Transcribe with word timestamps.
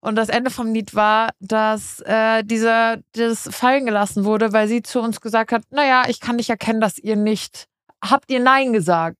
Und 0.00 0.14
das 0.16 0.28
Ende 0.28 0.50
vom 0.50 0.72
Lied 0.72 0.94
war, 0.94 1.30
dass 1.40 2.00
äh, 2.00 2.44
dieser 2.44 2.98
das 3.12 3.48
fallen 3.50 3.84
gelassen 3.84 4.24
wurde, 4.24 4.52
weil 4.52 4.68
sie 4.68 4.82
zu 4.82 5.00
uns 5.00 5.20
gesagt 5.20 5.50
hat, 5.52 5.62
naja, 5.70 6.04
ich 6.08 6.20
kann 6.20 6.36
nicht 6.36 6.50
erkennen, 6.50 6.80
dass 6.80 6.98
ihr 6.98 7.16
nicht, 7.16 7.66
habt 8.04 8.30
ihr 8.30 8.38
Nein 8.40 8.72
gesagt? 8.72 9.16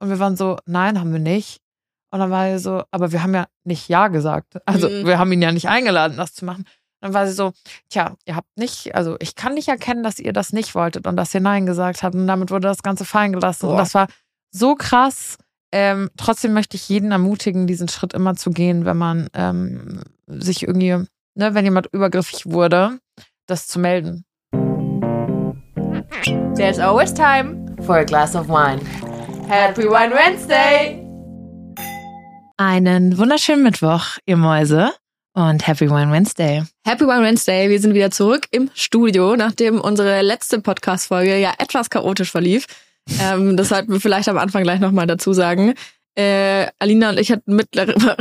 Und 0.00 0.08
wir 0.10 0.18
waren 0.18 0.36
so, 0.36 0.56
nein, 0.66 0.98
haben 0.98 1.12
wir 1.12 1.20
nicht. 1.20 1.60
Und 2.10 2.20
dann 2.20 2.30
war 2.30 2.46
er 2.46 2.58
so, 2.58 2.82
aber 2.90 3.12
wir 3.12 3.22
haben 3.22 3.34
ja 3.34 3.46
nicht 3.64 3.88
Ja 3.88 4.08
gesagt. 4.08 4.56
Also 4.66 4.88
Mhm. 4.88 5.06
wir 5.06 5.18
haben 5.18 5.30
ihn 5.32 5.42
ja 5.42 5.52
nicht 5.52 5.68
eingeladen, 5.68 6.16
das 6.16 6.34
zu 6.34 6.44
machen. 6.44 6.64
Dann 7.00 7.14
war 7.14 7.26
sie 7.28 7.32
so, 7.34 7.52
tja, 7.90 8.16
ihr 8.24 8.34
habt 8.34 8.48
nicht, 8.56 8.96
also 8.96 9.16
ich 9.20 9.36
kann 9.36 9.54
nicht 9.54 9.68
erkennen, 9.68 10.02
dass 10.02 10.18
ihr 10.18 10.32
das 10.32 10.52
nicht 10.52 10.74
wolltet 10.74 11.06
und 11.06 11.16
dass 11.16 11.32
ihr 11.34 11.40
Nein 11.40 11.64
gesagt 11.66 12.02
habt. 12.02 12.16
Und 12.16 12.26
damit 12.26 12.50
wurde 12.50 12.66
das 12.66 12.82
Ganze 12.82 13.04
fallen 13.04 13.32
gelassen. 13.32 13.66
Und 13.66 13.72
Boah. 13.72 13.78
das 13.78 13.94
war 13.94 14.08
so 14.50 14.74
krass. 14.74 15.36
Ähm, 15.72 16.10
trotzdem 16.16 16.54
möchte 16.54 16.76
ich 16.76 16.88
jeden 16.88 17.12
ermutigen, 17.12 17.66
diesen 17.66 17.88
Schritt 17.88 18.14
immer 18.14 18.34
zu 18.36 18.50
gehen, 18.50 18.84
wenn 18.84 18.96
man 18.96 19.28
ähm, 19.34 20.02
sich 20.26 20.62
irgendwie, 20.66 21.04
ne, 21.34 21.54
wenn 21.54 21.64
jemand 21.64 21.88
übergriffig 21.92 22.46
wurde, 22.46 22.98
das 23.46 23.66
zu 23.66 23.78
melden. 23.78 24.24
There's 26.56 26.78
always 26.78 27.12
time 27.12 27.76
for 27.82 27.96
a 27.96 28.04
glass 28.04 28.34
of 28.34 28.48
wine. 28.48 28.80
Happy 29.48 29.84
Wine 29.84 30.14
Wednesday! 30.14 31.04
Einen 32.56 33.16
wunderschönen 33.16 33.62
Mittwoch, 33.62 34.18
ihr 34.26 34.36
Mäuse. 34.36 34.92
Und 35.34 35.64
Happy 35.68 35.88
Wine 35.88 36.10
Wednesday. 36.10 36.64
Happy 36.84 37.04
Wine 37.04 37.22
Wednesday. 37.22 37.70
Wir 37.70 37.80
sind 37.80 37.94
wieder 37.94 38.10
zurück 38.10 38.48
im 38.50 38.70
Studio, 38.74 39.36
nachdem 39.36 39.80
unsere 39.80 40.20
letzte 40.22 40.60
Podcast-Folge 40.60 41.38
ja 41.38 41.52
etwas 41.58 41.90
chaotisch 41.90 42.32
verlief. 42.32 42.66
Ähm, 43.20 43.56
das 43.56 43.68
sollten 43.68 43.92
wir 43.92 44.00
vielleicht 44.00 44.28
am 44.28 44.38
Anfang 44.38 44.62
gleich 44.62 44.80
nochmal 44.80 45.06
dazu 45.06 45.32
sagen. 45.32 45.74
Äh, 46.18 46.66
Alina 46.80 47.10
und 47.10 47.20
ich 47.20 47.30
hatten 47.30 47.54
mittlere, 47.54 47.94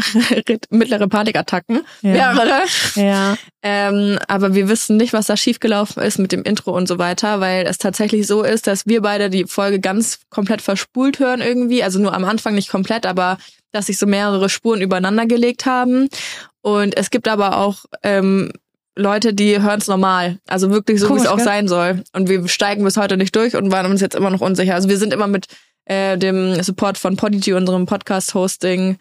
mittlere 0.70 1.08
Panikattacken. 1.08 1.82
Ja. 2.04 2.12
Mehrere. 2.12 2.62
Ja. 2.94 3.36
Ähm, 3.64 4.20
aber 4.28 4.54
wir 4.54 4.70
wissen 4.70 4.98
nicht, 4.98 5.14
was 5.14 5.26
da 5.26 5.36
schiefgelaufen 5.36 6.04
ist 6.04 6.20
mit 6.20 6.32
dem 6.32 6.44
Intro 6.44 6.78
und 6.78 6.88
so 6.88 7.00
weiter, 7.00 7.40
weil 7.40 7.66
es 7.66 7.80
tatsächlich 7.80 8.28
so 8.28 8.44
ist, 8.44 8.68
dass 8.68 8.86
wir 8.86 9.02
beide 9.02 9.32
die 9.32 9.46
Folge 9.46 9.80
ganz 9.80 10.20
komplett 10.30 10.62
verspult 10.62 11.18
hören 11.18 11.42
irgendwie. 11.42 11.84
Also 11.84 11.98
nur 11.98 12.14
am 12.14 12.24
Anfang 12.24 12.54
nicht 12.54 12.70
komplett, 12.70 13.08
aber 13.08 13.40
dass 13.72 13.88
sich 13.88 13.98
so 13.98 14.06
mehrere 14.06 14.48
Spuren 14.48 14.82
übereinander 14.82 15.26
gelegt 15.26 15.66
haben. 15.66 16.08
Und 16.62 16.96
es 16.96 17.10
gibt 17.10 17.28
aber 17.28 17.58
auch 17.58 17.86
ähm, 18.04 18.52
Leute, 18.98 19.34
die 19.34 19.62
hören 19.62 19.80
es 19.80 19.88
normal. 19.88 20.40
Also 20.48 20.70
wirklich 20.70 21.00
so, 21.00 21.16
wie 21.16 21.20
es 21.20 21.28
auch 21.28 21.38
gell? 21.38 21.46
sein 21.46 21.68
soll. 21.68 22.04
Und 22.14 22.30
wir 22.30 22.48
steigen 22.48 22.84
bis 22.84 22.98
heute 22.98 23.18
nicht 23.18 23.36
durch 23.36 23.56
und 23.56 23.72
waren 23.72 23.90
uns 23.90 24.02
jetzt 24.02 24.16
immer 24.16 24.30
noch 24.30 24.42
unsicher. 24.42 24.76
Also 24.76 24.90
wir 24.90 24.98
sind 24.98 25.14
immer 25.14 25.28
mit 25.28 25.48
äh, 25.86 26.18
dem 26.18 26.62
Support 26.62 26.98
von 26.98 27.16
Podigy, 27.16 27.54
unserem 27.54 27.86
Podcast-Hosting, 27.86 28.98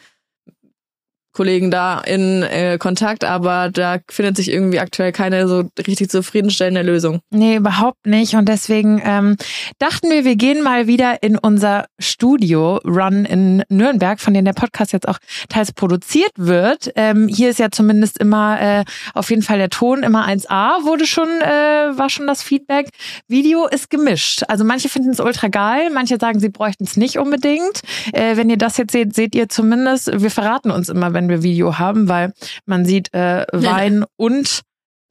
Kollegen 1.37 1.71
da 1.71 2.01
in 2.01 2.43
äh, 2.43 2.79
Kontakt, 2.79 3.23
aber 3.23 3.69
da 3.71 3.99
findet 4.11 4.39
sich 4.39 4.51
irgendwie 4.51 4.81
aktuell 4.81 5.13
keine 5.13 5.47
so 5.49 5.65
richtig 5.87 6.09
zufriedenstellende 6.09 6.81
Lösung. 6.81 7.21
Nee, 7.31 7.57
überhaupt 7.57 8.07
nicht. 8.07 8.37
Und 8.37 8.49
deswegen 8.49 9.03
ähm, 9.05 9.37
dachten 9.79 10.09
wir, 10.09 10.25
wir 10.25 10.37
gehen 10.37 10.63
mal 10.63 10.87
wieder 10.87 11.23
in 11.23 11.37
unser 11.37 11.89
Studio 11.99 12.77
Run 12.87 13.27
in 13.27 13.63
Nürnberg, 13.69 14.19
von 14.19 14.33
dem 14.33 14.47
der 14.47 14.55
Podcast 14.55 14.95
jetzt 14.95 15.07
auch 15.07 15.19
teils 15.51 15.73
produziert 15.73 16.33
wird. 16.37 16.91
Ähm, 16.97 17.29
hier 17.29 17.51
ist 17.51 17.59
ja 17.59 17.71
zumindest 17.71 18.17
immer 18.17 18.59
äh, 18.59 18.85
auf 19.13 19.29
jeden 19.29 19.43
Fall 19.43 19.59
der 19.59 19.69
Ton 19.69 20.05
immer 20.05 20.27
1A, 20.27 20.85
wurde 20.85 21.07
schon, 21.07 21.29
äh, 21.29 21.99
war 21.99 22.09
schon 22.09 22.27
das 22.27 22.43
Feedback. 22.43 22.89
Video 23.29 23.67
ist 23.67 23.91
gemischt. 23.91 24.43
Also 24.49 24.65
manche 24.65 24.89
finden 24.89 25.11
es 25.11 25.21
ultra 25.21 25.49
geil, 25.49 25.91
manche 25.93 26.17
sagen, 26.19 26.41
sie 26.41 26.49
bräuchten 26.49 26.85
es 26.85 26.97
nicht 26.97 27.19
unbedingt. 27.19 27.83
Äh, 28.15 28.39
wenn 28.39 28.49
ihr 28.49 28.57
das 28.57 28.79
jetzt 28.79 28.93
seht, 28.93 29.15
seht 29.15 29.35
ihr 29.35 29.51
zumindest, 29.51 30.11
wir 30.23 30.31
verraten 30.31 30.71
uns 30.71 30.89
immer, 30.89 31.13
wenn 31.13 31.26
wir 31.29 31.43
Video 31.43 31.79
haben, 31.79 32.09
weil 32.09 32.33
man 32.65 32.85
sieht 32.85 33.13
äh, 33.15 33.47
Wein 33.53 34.05
und 34.17 34.63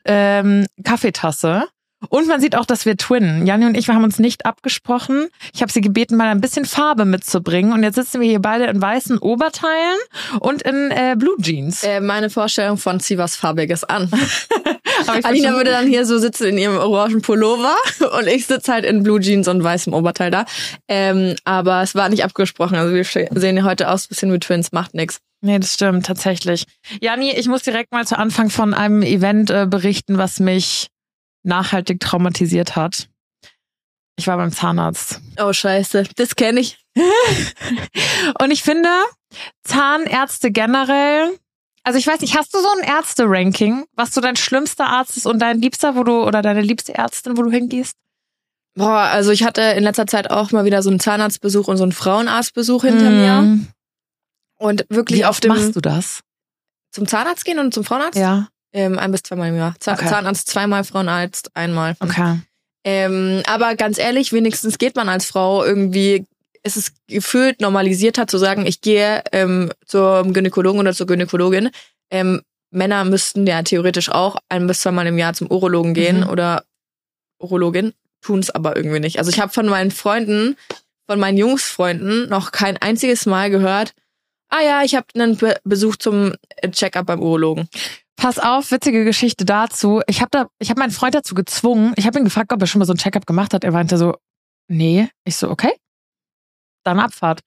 ähm, 0.06 0.66
Kaffeetasse. 0.84 1.68
Und 2.10 2.28
man 2.28 2.40
sieht 2.40 2.56
auch, 2.56 2.66
dass 2.66 2.86
wir 2.86 2.98
twinnen. 2.98 3.48
Janni 3.48 3.66
und 3.66 3.76
ich, 3.76 3.88
wir 3.88 3.96
haben 3.96 4.04
uns 4.04 4.20
nicht 4.20 4.46
abgesprochen. 4.46 5.28
Ich 5.54 5.62
habe 5.62 5.72
sie 5.72 5.82
gebeten, 5.82 6.18
mal 6.18 6.28
ein 6.28 6.42
bisschen 6.42 6.66
Farbe 6.66 7.06
mitzubringen. 7.06 7.74
Und 7.74 7.84
jetzt 7.84 7.96
sitzen 7.96 8.22
wir 8.22 8.28
hier 8.28 8.42
beide 8.42 8.66
in 8.66 8.82
weißen 8.82 9.18
Oberteilen 9.18 9.98
und 10.40 10.62
in 10.62 10.92
äh, 10.92 11.16
Blue 11.18 11.36
Jeans. 11.42 11.84
Äh, 11.84 12.02
meine 12.02 12.30
Vorstellung 12.30 12.78
von 12.78 13.00
zieh 13.00 13.18
was 13.18 13.36
Farbiges 13.36 13.84
an. 13.84 14.12
Alina 15.24 15.54
würde 15.54 15.72
dann 15.72 15.88
hier 15.88 16.06
so 16.06 16.18
sitzen 16.18 16.46
in 16.46 16.58
ihrem 16.58 16.78
orangen 16.78 17.22
Pullover 17.22 17.76
und 18.18 18.28
ich 18.28 18.48
sitze 18.48 18.74
halt 18.74 18.86
in 18.86 19.04
Blue 19.04 19.20
Jeans 19.20 19.48
und 19.48 19.64
weißem 19.64 19.94
Oberteil 19.94 20.32
da. 20.32 20.46
Ähm, 20.88 21.36
aber 21.44 21.82
es 21.82 21.96
war 21.96 22.10
nicht 22.10 22.24
abgesprochen. 22.24 22.76
Also 22.76 22.94
wir 22.94 23.04
sehen 23.04 23.58
ja 23.58 23.64
heute 23.64 23.90
aus, 23.90 24.08
bisschen 24.08 24.32
wie 24.32 24.40
Twins, 24.40 24.72
macht 24.72 24.94
nix. 24.94 25.20
Nee, 25.42 25.60
das 25.60 25.74
stimmt, 25.74 26.06
tatsächlich. 26.06 26.66
Jani, 27.02 27.32
ich 27.32 27.48
muss 27.48 27.64
direkt 27.64 27.92
mal 27.92 28.08
zu 28.08 28.18
Anfang 28.18 28.50
von 28.50 28.74
einem 28.74 29.02
Event 29.02 29.52
äh, 29.52 29.68
berichten, 29.70 30.18
was 30.18 30.40
mich 30.40 30.88
nachhaltig 31.44 32.00
traumatisiert 32.00 32.76
hat. 32.76 33.08
Ich 34.18 34.28
war 34.28 34.38
beim 34.38 34.52
Zahnarzt. 34.52 35.22
Oh 35.40 35.52
scheiße, 35.52 36.06
das 36.16 36.36
kenne 36.36 36.62
ich. 36.62 36.80
Und 38.42 38.52
ich 38.52 38.64
finde, 38.64 38.90
Zahnärzte 39.64 40.52
generell, 40.52 41.38
also 41.86 41.98
ich 42.00 42.06
weiß 42.08 42.20
nicht, 42.22 42.36
hast 42.38 42.54
du 42.54 42.60
so 42.60 42.68
ein 42.78 42.84
Ärzte-Ranking, 42.88 43.86
was 43.96 44.14
so 44.14 44.20
dein 44.22 44.36
schlimmster 44.36 44.88
Arzt 44.88 45.16
ist 45.18 45.26
und 45.26 45.40
dein 45.40 45.62
liebster, 45.62 45.96
wo 45.96 46.04
du, 46.04 46.24
oder 46.24 46.42
deine 46.42 46.62
liebste 46.62 46.96
Ärztin, 46.96 47.38
wo 47.38 47.44
du 47.44 47.52
hingehst? 47.52 47.96
Boah, 48.76 49.00
also 49.00 49.32
ich 49.32 49.44
hatte 49.44 49.62
in 49.62 49.84
letzter 49.84 50.06
Zeit 50.08 50.30
auch 50.32 50.52
mal 50.52 50.66
wieder 50.66 50.82
so 50.84 50.90
einen 50.90 51.00
Zahnarztbesuch 51.00 51.68
und 51.70 51.78
so 51.78 51.84
einen 51.84 51.94
Frauenarztbesuch 51.94 52.84
hinter 52.84 53.10
mir. 53.10 53.42
Mm. 53.42 53.68
Und 54.58 54.86
wirklich 54.90 55.20
Wie 55.22 55.26
auf 55.26 55.40
dem 55.40 55.50
machst 55.50 55.76
du 55.76 55.82
das? 55.82 56.22
zum 56.92 57.08
Zahnarzt 57.08 57.46
gehen 57.46 57.60
und 57.60 57.74
zum 57.74 57.84
Frauenarzt? 57.84 58.18
Ja, 58.18 58.48
Ähm, 58.74 59.00
ein 59.00 59.12
bis 59.12 59.24
zweimal 59.24 59.50
im 59.50 59.58
Jahr. 59.58 59.76
Za 59.80 59.94
Okay. 59.94 60.08
Zahnarzt 60.08 60.50
zweimal, 60.50 60.84
Frauenarzt 60.84 61.52
einmal. 61.56 61.96
okay. 62.02 62.40
Ähm, 62.84 63.42
aber 63.48 63.76
ganz 63.76 63.98
ehrlich, 63.98 64.32
wenigstens 64.34 64.78
geht 64.78 64.96
man 64.96 65.10
als 65.10 65.26
Frau 65.26 65.64
irgendwie, 65.64 66.26
es 66.66 66.78
ist 66.78 66.94
gefühlt 67.08 67.62
normalisierter 67.62 68.26
zu 68.26 68.40
sagen, 68.40 68.66
ich 68.66 68.82
gehe 68.82 69.22
ähm, 69.32 69.72
zum 69.86 70.34
Gynäkologen 70.34 70.80
oder 70.80 70.94
zur 70.94 71.06
Gynäkologin. 71.06 71.70
Ähm, 72.10 72.42
Männer 72.72 73.06
müssten 73.06 73.46
ja 73.46 73.62
theoretisch 73.62 74.10
auch 74.10 74.38
ein 74.50 74.66
bis 74.66 74.80
zweimal 74.80 75.06
im 75.06 75.18
Jahr 75.20 75.34
zum 75.34 75.50
Urologen 75.52 75.94
gehen 75.94 76.22
Mhm. 76.22 76.30
oder 76.30 76.66
Urologin, 77.40 77.94
tun 78.22 78.40
es 78.40 78.50
aber 78.50 78.76
irgendwie 78.76 79.00
nicht. 79.00 79.20
Also 79.20 79.30
ich 79.30 79.40
habe 79.40 79.54
von 79.54 79.68
meinen 79.68 79.92
Freunden, 79.92 80.58
von 81.08 81.20
meinen 81.20 81.38
Jungsfreunden 81.38 82.30
noch 82.30 82.52
kein 82.52 82.78
einziges 82.78 83.28
Mal 83.28 83.52
gehört, 83.52 83.94
ah 84.50 84.62
ja, 84.62 84.82
ich 84.84 84.96
habe 84.96 85.06
einen 85.14 85.38
Be 85.38 85.58
Besuch 85.64 85.98
zum 85.98 86.34
äh, 86.58 86.70
Check-up 86.72 87.06
beim 87.06 87.22
Urologen. 87.22 87.70
Pass 88.16 88.40
auf, 88.40 88.72
witzige 88.72 89.06
Geschichte 89.06 89.46
dazu. 89.46 90.02
Ich 90.08 90.22
habe 90.22 90.30
da, 90.32 90.48
ich 90.58 90.72
habe 90.72 90.80
meinen 90.80 90.92
Freund 90.92 91.14
dazu 91.14 91.36
gezwungen. 91.36 91.94
Ich 91.96 92.08
habe 92.08 92.18
ihn 92.18 92.26
gefragt, 92.26 92.52
ob 92.52 92.62
er 92.62 92.68
schon 92.68 92.80
mal 92.80 92.86
so 92.86 92.94
ein 92.94 92.98
Checkup 92.98 93.28
gemacht 93.28 93.54
hat. 93.54 93.64
Er 93.64 93.72
meinte 93.72 93.98
so, 93.98 94.16
nee. 94.68 95.10
Ich 95.26 95.36
so, 95.36 95.50
okay. 95.50 95.74
Dann 96.86 97.00
Abfahrt. 97.00 97.42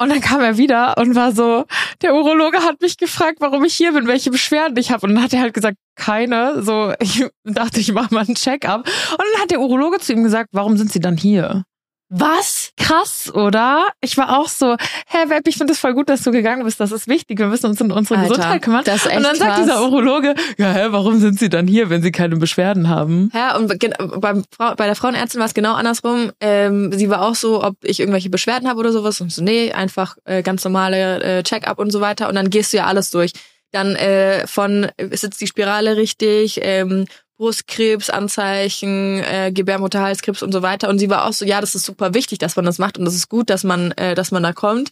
Und 0.00 0.10
dann 0.10 0.20
kam 0.20 0.40
er 0.40 0.56
wieder 0.56 0.96
und 0.96 1.16
war 1.16 1.32
so, 1.32 1.64
der 2.02 2.14
Urologe 2.14 2.58
hat 2.58 2.80
mich 2.80 2.98
gefragt, 2.98 3.38
warum 3.40 3.64
ich 3.64 3.74
hier 3.74 3.92
bin, 3.92 4.06
welche 4.06 4.30
Beschwerden 4.30 4.76
ich 4.76 4.92
habe. 4.92 5.06
Und 5.06 5.16
dann 5.16 5.24
hat 5.24 5.32
er 5.32 5.40
halt 5.40 5.54
gesagt, 5.54 5.76
keine. 5.96 6.62
So, 6.62 6.94
ich 7.00 7.26
dachte, 7.44 7.80
ich 7.80 7.92
mache 7.92 8.14
mal 8.14 8.24
einen 8.24 8.36
Checkup. 8.36 8.86
Und 8.86 9.24
dann 9.32 9.42
hat 9.42 9.50
der 9.50 9.60
Urologe 9.60 9.98
zu 9.98 10.12
ihm 10.12 10.22
gesagt, 10.22 10.50
warum 10.52 10.76
sind 10.76 10.92
Sie 10.92 11.00
dann 11.00 11.16
hier? 11.16 11.64
Was? 12.10 12.70
Krass, 12.78 13.30
oder? 13.34 13.86
Ich 14.00 14.16
war 14.16 14.38
auch 14.38 14.48
so, 14.48 14.76
hä, 15.08 15.18
Web, 15.28 15.46
ich 15.46 15.56
finde 15.56 15.74
es 15.74 15.78
voll 15.78 15.92
gut, 15.92 16.08
dass 16.08 16.22
du 16.22 16.30
gegangen 16.30 16.64
bist. 16.64 16.80
Das 16.80 16.90
ist 16.90 17.06
wichtig. 17.06 17.38
Wir 17.38 17.46
müssen 17.48 17.66
uns 17.66 17.80
um 17.82 17.90
unsere 17.90 18.18
Alter, 18.20 18.28
Gesundheit 18.30 18.62
kümmern. 18.62 18.82
das 18.84 18.96
ist 19.04 19.06
echt 19.06 19.16
und 19.18 19.22
dann 19.24 19.36
sagt 19.36 19.50
krass. 19.50 19.60
dieser 19.64 19.82
Urologe, 19.82 20.34
ja, 20.56 20.72
hä, 20.72 20.86
warum 20.90 21.20
sind 21.20 21.38
Sie 21.38 21.50
dann 21.50 21.66
hier, 21.66 21.90
wenn 21.90 22.00
Sie 22.02 22.10
keine 22.10 22.36
Beschwerden 22.36 22.88
haben? 22.88 23.30
Ja, 23.34 23.56
und 23.56 23.78
gen- 23.78 23.94
beim 24.20 24.44
Frau, 24.50 24.74
bei 24.74 24.86
der 24.86 24.94
Frauenärztin 24.94 25.38
war 25.38 25.46
es 25.46 25.54
genau 25.54 25.74
andersrum. 25.74 26.32
Ähm, 26.40 26.92
sie 26.92 27.10
war 27.10 27.22
auch 27.22 27.34
so, 27.34 27.62
ob 27.62 27.76
ich 27.82 28.00
irgendwelche 28.00 28.30
Beschwerden 28.30 28.68
habe 28.68 28.78
oder 28.80 28.92
sowas. 28.92 29.20
Und 29.20 29.30
so, 29.30 29.42
nee, 29.42 29.72
einfach 29.72 30.16
äh, 30.24 30.42
ganz 30.42 30.64
normale 30.64 31.22
äh, 31.22 31.42
Check-up 31.42 31.78
und 31.78 31.90
so 31.90 32.00
weiter. 32.00 32.28
Und 32.28 32.36
dann 32.36 32.48
gehst 32.48 32.72
du 32.72 32.78
ja 32.78 32.86
alles 32.86 33.10
durch. 33.10 33.32
Dann 33.70 33.96
äh, 33.96 34.46
von, 34.46 34.88
äh, 34.96 35.14
sitzt 35.14 35.42
die 35.42 35.46
Spirale 35.46 35.96
richtig, 35.98 36.58
ähm, 36.62 37.04
Brustkrebsanzeichen, 37.38 39.22
äh, 39.22 39.52
Gebärmutterhalskrebs 39.52 40.42
und 40.42 40.52
so 40.52 40.62
weiter. 40.62 40.88
Und 40.88 40.98
sie 40.98 41.08
war 41.08 41.24
auch 41.24 41.32
so, 41.32 41.44
ja, 41.44 41.60
das 41.60 41.74
ist 41.74 41.86
super 41.86 42.12
wichtig, 42.12 42.38
dass 42.38 42.56
man 42.56 42.64
das 42.64 42.78
macht 42.78 42.98
und 42.98 43.04
das 43.04 43.14
ist 43.14 43.28
gut, 43.28 43.48
dass 43.48 43.64
man, 43.64 43.92
äh, 43.92 44.14
dass 44.14 44.30
man 44.30 44.42
da 44.42 44.52
kommt. 44.52 44.90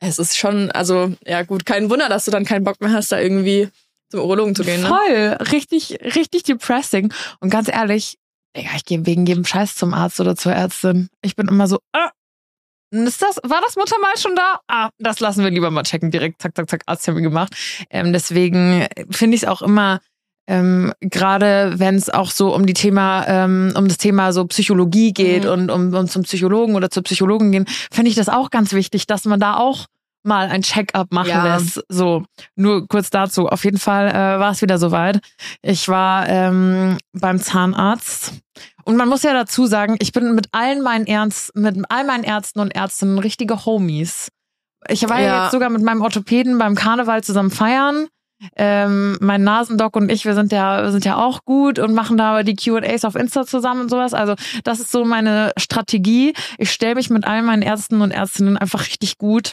Es 0.00 0.18
ist 0.18 0.38
schon, 0.38 0.70
also, 0.70 1.12
ja 1.26 1.42
gut, 1.42 1.66
kein 1.66 1.90
Wunder, 1.90 2.08
dass 2.08 2.24
du 2.24 2.30
dann 2.30 2.44
keinen 2.44 2.64
Bock 2.64 2.80
mehr 2.80 2.92
hast, 2.92 3.10
da 3.10 3.18
irgendwie 3.18 3.68
zum 4.10 4.20
Urologen 4.20 4.54
zu 4.54 4.64
gehen. 4.64 4.80
Ne? 4.80 4.88
Voll, 4.88 5.36
richtig, 5.52 5.98
richtig 6.14 6.44
depressing. 6.44 7.12
Und 7.40 7.50
ganz 7.50 7.68
ehrlich, 7.68 8.16
Digga, 8.56 8.70
ich 8.76 8.84
gehe 8.84 9.04
wegen 9.04 9.26
jedem 9.26 9.44
Scheiß 9.44 9.74
zum 9.74 9.92
Arzt 9.92 10.20
oder 10.20 10.36
zur 10.36 10.52
Ärztin. 10.52 11.10
Ich 11.20 11.36
bin 11.36 11.48
immer 11.48 11.66
so, 11.66 11.80
ah, 11.92 12.10
ist 12.90 13.20
das, 13.20 13.36
war 13.42 13.60
das 13.60 13.76
Muttermal 13.76 14.16
schon 14.16 14.34
da? 14.34 14.60
Ah, 14.66 14.88
das 14.98 15.20
lassen 15.20 15.44
wir 15.44 15.50
lieber 15.50 15.70
mal 15.70 15.82
checken. 15.82 16.10
Direkt, 16.10 16.40
zack, 16.40 16.56
zack, 16.56 16.70
zack, 16.70 16.82
Arzttermin 16.86 17.22
gemacht. 17.22 17.54
Ähm, 17.90 18.12
deswegen 18.12 18.86
finde 19.10 19.36
ich 19.36 19.42
es 19.42 19.48
auch 19.48 19.60
immer, 19.60 20.00
ähm, 20.48 20.92
gerade 21.00 21.74
wenn 21.76 21.94
es 21.94 22.10
auch 22.10 22.30
so 22.32 22.54
um 22.54 22.66
die 22.66 22.74
Thema, 22.74 23.24
ähm, 23.28 23.72
um 23.76 23.86
das 23.86 23.98
Thema 23.98 24.32
so 24.32 24.44
Psychologie 24.46 25.12
geht 25.12 25.44
Mhm. 25.44 25.50
und 25.50 25.70
um, 25.70 25.94
um 25.94 26.08
zum 26.08 26.22
Psychologen 26.22 26.74
oder 26.74 26.90
zur 26.90 27.02
Psychologin 27.04 27.52
gehen, 27.52 27.66
finde 27.92 28.08
ich 28.10 28.16
das 28.16 28.28
auch 28.28 28.50
ganz 28.50 28.72
wichtig, 28.72 29.06
dass 29.06 29.24
man 29.26 29.38
da 29.38 29.56
auch 29.56 29.86
mal 30.24 30.48
ein 30.48 30.62
Check-up 30.62 31.12
machen 31.12 31.28
Ja. 31.28 31.56
lässt. 31.56 31.80
So, 31.88 32.24
nur 32.56 32.88
kurz 32.88 33.08
dazu. 33.10 33.48
Auf 33.48 33.64
jeden 33.64 33.78
Fall 33.78 34.08
äh, 34.08 34.14
war 34.40 34.50
es 34.50 34.60
wieder 34.62 34.78
soweit. 34.78 35.20
Ich 35.62 35.88
war 35.88 36.28
ähm, 36.28 36.98
beim 37.12 37.38
Zahnarzt. 37.40 38.32
Und 38.84 38.96
man 38.96 39.08
muss 39.08 39.22
ja 39.22 39.32
dazu 39.32 39.66
sagen, 39.66 39.96
ich 40.00 40.12
bin 40.12 40.34
mit 40.34 40.48
allen 40.52 40.82
meinen 40.82 41.06
Ernst, 41.06 41.54
mit 41.54 41.76
all 41.88 42.04
meinen 42.04 42.24
Ärzten 42.24 42.58
und 42.60 42.74
Ärztinnen 42.74 43.18
richtige 43.18 43.64
Homies. 43.64 44.28
Ich 44.88 45.08
war 45.08 45.20
ja, 45.20 45.26
Ja. 45.26 45.42
jetzt 45.44 45.52
sogar 45.52 45.70
mit 45.70 45.82
meinem 45.82 46.00
Orthopäden 46.02 46.58
beim 46.58 46.74
Karneval 46.74 47.22
zusammen 47.22 47.50
feiern. 47.50 48.06
Ähm, 48.56 49.16
mein 49.20 49.42
Nasendoc 49.42 49.96
und 49.96 50.10
ich, 50.10 50.24
wir 50.24 50.34
sind 50.34 50.52
ja, 50.52 50.90
sind 50.90 51.04
ja 51.04 51.16
auch 51.16 51.44
gut 51.44 51.78
und 51.78 51.92
machen 51.92 52.16
da 52.16 52.42
die 52.42 52.56
Q&As 52.56 53.04
auf 53.04 53.16
Insta 53.16 53.44
zusammen 53.44 53.82
und 53.82 53.90
sowas. 53.90 54.14
Also 54.14 54.34
das 54.64 54.80
ist 54.80 54.92
so 54.92 55.04
meine 55.04 55.52
Strategie. 55.56 56.34
Ich 56.56 56.70
stelle 56.70 56.94
mich 56.94 57.10
mit 57.10 57.24
all 57.24 57.42
meinen 57.42 57.62
Ärzten 57.62 58.00
und 58.00 58.10
Ärztinnen 58.10 58.56
einfach 58.56 58.86
richtig 58.86 59.18
gut. 59.18 59.52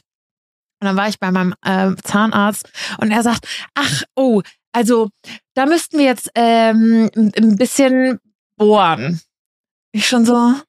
Und 0.81 0.87
dann 0.87 0.97
war 0.97 1.07
ich 1.07 1.19
bei 1.19 1.31
meinem 1.31 1.55
äh, 1.63 1.95
Zahnarzt 2.03 2.69
und 2.99 3.11
er 3.11 3.23
sagt, 3.23 3.47
ach, 3.73 4.03
oh, 4.15 4.41
also 4.71 5.09
da 5.55 5.65
müssten 5.65 5.97
wir 5.97 6.05
jetzt 6.05 6.29
ähm, 6.35 7.09
ein 7.15 7.55
bisschen 7.55 8.19
bohren. 8.57 9.21
Ich 9.93 10.07
schon 10.07 10.25
so, 10.25 10.35
ah, 10.35 10.61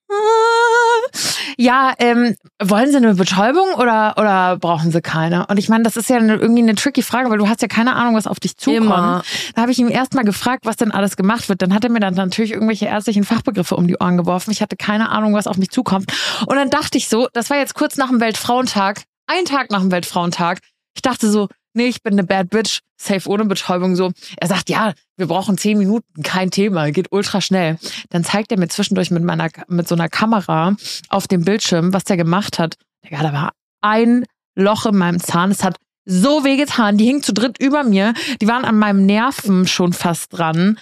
ja, 1.56 1.94
ähm, 1.98 2.36
wollen 2.62 2.90
Sie 2.90 2.98
eine 2.98 3.14
Betäubung 3.14 3.74
oder, 3.74 4.14
oder 4.18 4.58
brauchen 4.58 4.90
Sie 4.90 5.00
keine? 5.00 5.46
Und 5.46 5.58
ich 5.58 5.68
meine, 5.70 5.84
das 5.84 5.96
ist 5.96 6.10
ja 6.10 6.16
eine, 6.16 6.34
irgendwie 6.34 6.62
eine 6.62 6.74
tricky 6.74 7.02
Frage, 7.02 7.30
weil 7.30 7.38
du 7.38 7.48
hast 7.48 7.62
ja 7.62 7.68
keine 7.68 7.96
Ahnung, 7.96 8.14
was 8.14 8.26
auf 8.26 8.38
dich 8.38 8.58
zukommt. 8.58 8.86
Immer. 8.86 9.22
Da 9.54 9.62
habe 9.62 9.72
ich 9.72 9.78
ihm 9.78 9.88
erstmal 9.88 10.24
gefragt, 10.24 10.66
was 10.66 10.76
denn 10.76 10.92
alles 10.92 11.16
gemacht 11.16 11.48
wird. 11.48 11.62
Dann 11.62 11.72
hat 11.72 11.82
er 11.84 11.90
mir 11.90 12.00
dann 12.00 12.14
natürlich 12.14 12.52
irgendwelche 12.52 12.86
ärztlichen 12.86 13.24
Fachbegriffe 13.24 13.74
um 13.74 13.88
die 13.88 13.96
Ohren 13.96 14.18
geworfen. 14.18 14.50
Ich 14.50 14.60
hatte 14.60 14.76
keine 14.76 15.08
Ahnung, 15.08 15.32
was 15.32 15.46
auf 15.46 15.56
mich 15.56 15.70
zukommt. 15.70 16.12
Und 16.46 16.56
dann 16.56 16.68
dachte 16.68 16.98
ich 16.98 17.08
so, 17.08 17.28
das 17.32 17.48
war 17.48 17.56
jetzt 17.56 17.74
kurz 17.74 17.96
nach 17.96 18.08
dem 18.08 18.20
Weltfrauentag, 18.20 19.04
ein 19.26 19.46
Tag 19.46 19.70
nach 19.70 19.80
dem 19.80 19.90
Weltfrauentag. 19.90 20.58
Ich 20.94 21.02
dachte 21.02 21.30
so, 21.30 21.48
nee, 21.76 21.86
ich 21.86 22.02
bin 22.02 22.14
eine 22.14 22.24
Bad 22.24 22.50
Bitch, 22.50 22.80
safe 22.96 23.28
ohne 23.28 23.44
Betäubung 23.44 23.94
so. 23.94 24.12
Er 24.38 24.48
sagt, 24.48 24.68
ja, 24.68 24.94
wir 25.16 25.26
brauchen 25.26 25.58
zehn 25.58 25.78
Minuten, 25.78 26.22
kein 26.22 26.50
Thema, 26.50 26.90
geht 26.90 27.12
ultra 27.12 27.40
schnell. 27.40 27.78
Dann 28.10 28.24
zeigt 28.24 28.50
er 28.50 28.58
mir 28.58 28.68
zwischendurch 28.68 29.10
mit 29.10 29.22
meiner, 29.22 29.48
mit 29.68 29.86
so 29.86 29.94
einer 29.94 30.08
Kamera 30.08 30.76
auf 31.08 31.28
dem 31.28 31.44
Bildschirm, 31.44 31.92
was 31.92 32.04
der 32.04 32.16
gemacht 32.16 32.58
hat. 32.58 32.76
Digga, 33.04 33.22
da 33.22 33.32
war 33.32 33.52
ein 33.82 34.24
Loch 34.56 34.86
in 34.86 34.96
meinem 34.96 35.20
Zahn. 35.20 35.50
Es 35.50 35.62
hat 35.62 35.76
so 36.06 36.44
wehgetan. 36.44 36.96
Die 36.96 37.04
hingen 37.04 37.22
zu 37.22 37.34
dritt 37.34 37.58
über 37.60 37.84
mir. 37.84 38.14
Die 38.40 38.48
waren 38.48 38.64
an 38.64 38.78
meinem 38.78 39.04
Nerven 39.04 39.66
schon 39.66 39.92
fast 39.92 40.36
dran. 40.36 40.78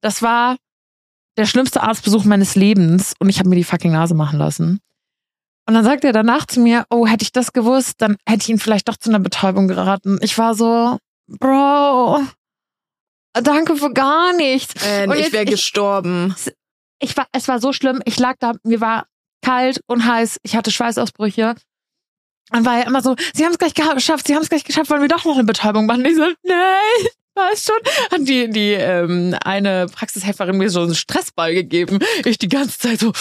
Das 0.00 0.22
war 0.22 0.56
der 1.36 1.46
schlimmste 1.46 1.82
Arztbesuch 1.82 2.24
meines 2.24 2.54
Lebens 2.54 3.14
und 3.18 3.28
ich 3.28 3.38
habe 3.38 3.48
mir 3.48 3.56
die 3.56 3.64
fucking 3.64 3.92
Nase 3.92 4.14
machen 4.14 4.38
lassen. 4.38 4.80
Und 5.68 5.74
dann 5.74 5.84
sagt 5.84 6.02
er 6.04 6.14
danach 6.14 6.46
zu 6.46 6.60
mir, 6.60 6.86
oh, 6.88 7.06
hätte 7.06 7.22
ich 7.24 7.32
das 7.32 7.52
gewusst, 7.52 7.96
dann 7.98 8.16
hätte 8.26 8.42
ich 8.44 8.48
ihn 8.48 8.58
vielleicht 8.58 8.88
doch 8.88 8.96
zu 8.96 9.10
einer 9.10 9.18
Betäubung 9.20 9.68
geraten. 9.68 10.18
Ich 10.22 10.38
war 10.38 10.54
so, 10.54 10.98
Bro, 11.28 12.22
danke 13.34 13.76
für 13.76 13.92
gar 13.92 14.32
nichts. 14.32 14.82
Äh, 14.82 15.06
Und 15.06 15.16
ich 15.18 15.30
wäre 15.32 15.44
ich- 15.44 15.50
gestorben. 15.50 16.34
Ich 17.00 17.16
war, 17.16 17.26
es 17.32 17.48
war 17.48 17.60
so 17.60 17.72
schlimm. 17.74 18.00
Ich 18.06 18.18
lag 18.18 18.36
da, 18.40 18.54
mir 18.64 18.80
war 18.80 19.06
kalt 19.44 19.82
und 19.86 20.04
heiß. 20.06 20.38
Ich 20.42 20.56
hatte 20.56 20.70
Schweißausbrüche. 20.70 21.54
Und 22.50 22.64
war 22.64 22.78
ja 22.78 22.84
immer 22.86 23.02
so, 23.02 23.14
sie 23.34 23.44
haben 23.44 23.52
es 23.52 23.58
gleich 23.58 23.74
geschafft, 23.74 24.26
sie 24.26 24.34
haben 24.34 24.42
es 24.42 24.48
gleich 24.48 24.64
geschafft, 24.64 24.88
wollen 24.90 25.02
wir 25.02 25.08
doch 25.08 25.26
noch 25.26 25.34
eine 25.34 25.44
Betäubung 25.44 25.84
machen? 25.84 26.02
Ich 26.06 26.16
so, 26.16 26.22
nein, 26.44 27.08
weiß 27.38 27.64
schon. 27.64 28.10
Hat 28.10 28.28
die, 28.28 28.50
die 28.50 28.72
ähm, 28.72 29.34
eine 29.44 29.86
Praxishelferin 29.86 30.56
mir 30.56 30.70
so 30.70 30.82
einen 30.82 30.94
Stressball 30.94 31.54
gegeben. 31.54 31.98
Ich 32.24 32.38
die 32.38 32.48
ganze 32.48 32.78
Zeit 32.78 33.00
so, 33.00 33.12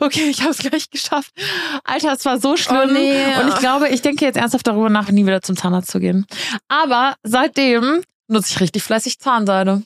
okay, 0.00 0.28
ich 0.28 0.40
habe 0.40 0.50
es 0.50 0.58
gleich 0.58 0.90
geschafft. 0.90 1.32
Alter, 1.84 2.14
es 2.14 2.24
war 2.24 2.40
so 2.40 2.56
schlimm. 2.56 2.90
Oh, 2.90 2.92
nee. 2.92 3.36
Und 3.40 3.48
ich 3.48 3.58
glaube, 3.58 3.88
ich 3.88 4.02
denke 4.02 4.24
jetzt 4.24 4.36
ernsthaft 4.36 4.66
darüber 4.66 4.88
nach, 4.88 5.10
nie 5.10 5.26
wieder 5.26 5.42
zum 5.42 5.56
Zahnarzt 5.56 5.90
zu 5.90 6.00
gehen. 6.00 6.26
Aber 6.68 7.14
seitdem 7.22 8.02
nutze 8.28 8.52
ich 8.52 8.60
richtig 8.60 8.82
fleißig 8.82 9.18
Zahnseide. 9.18 9.82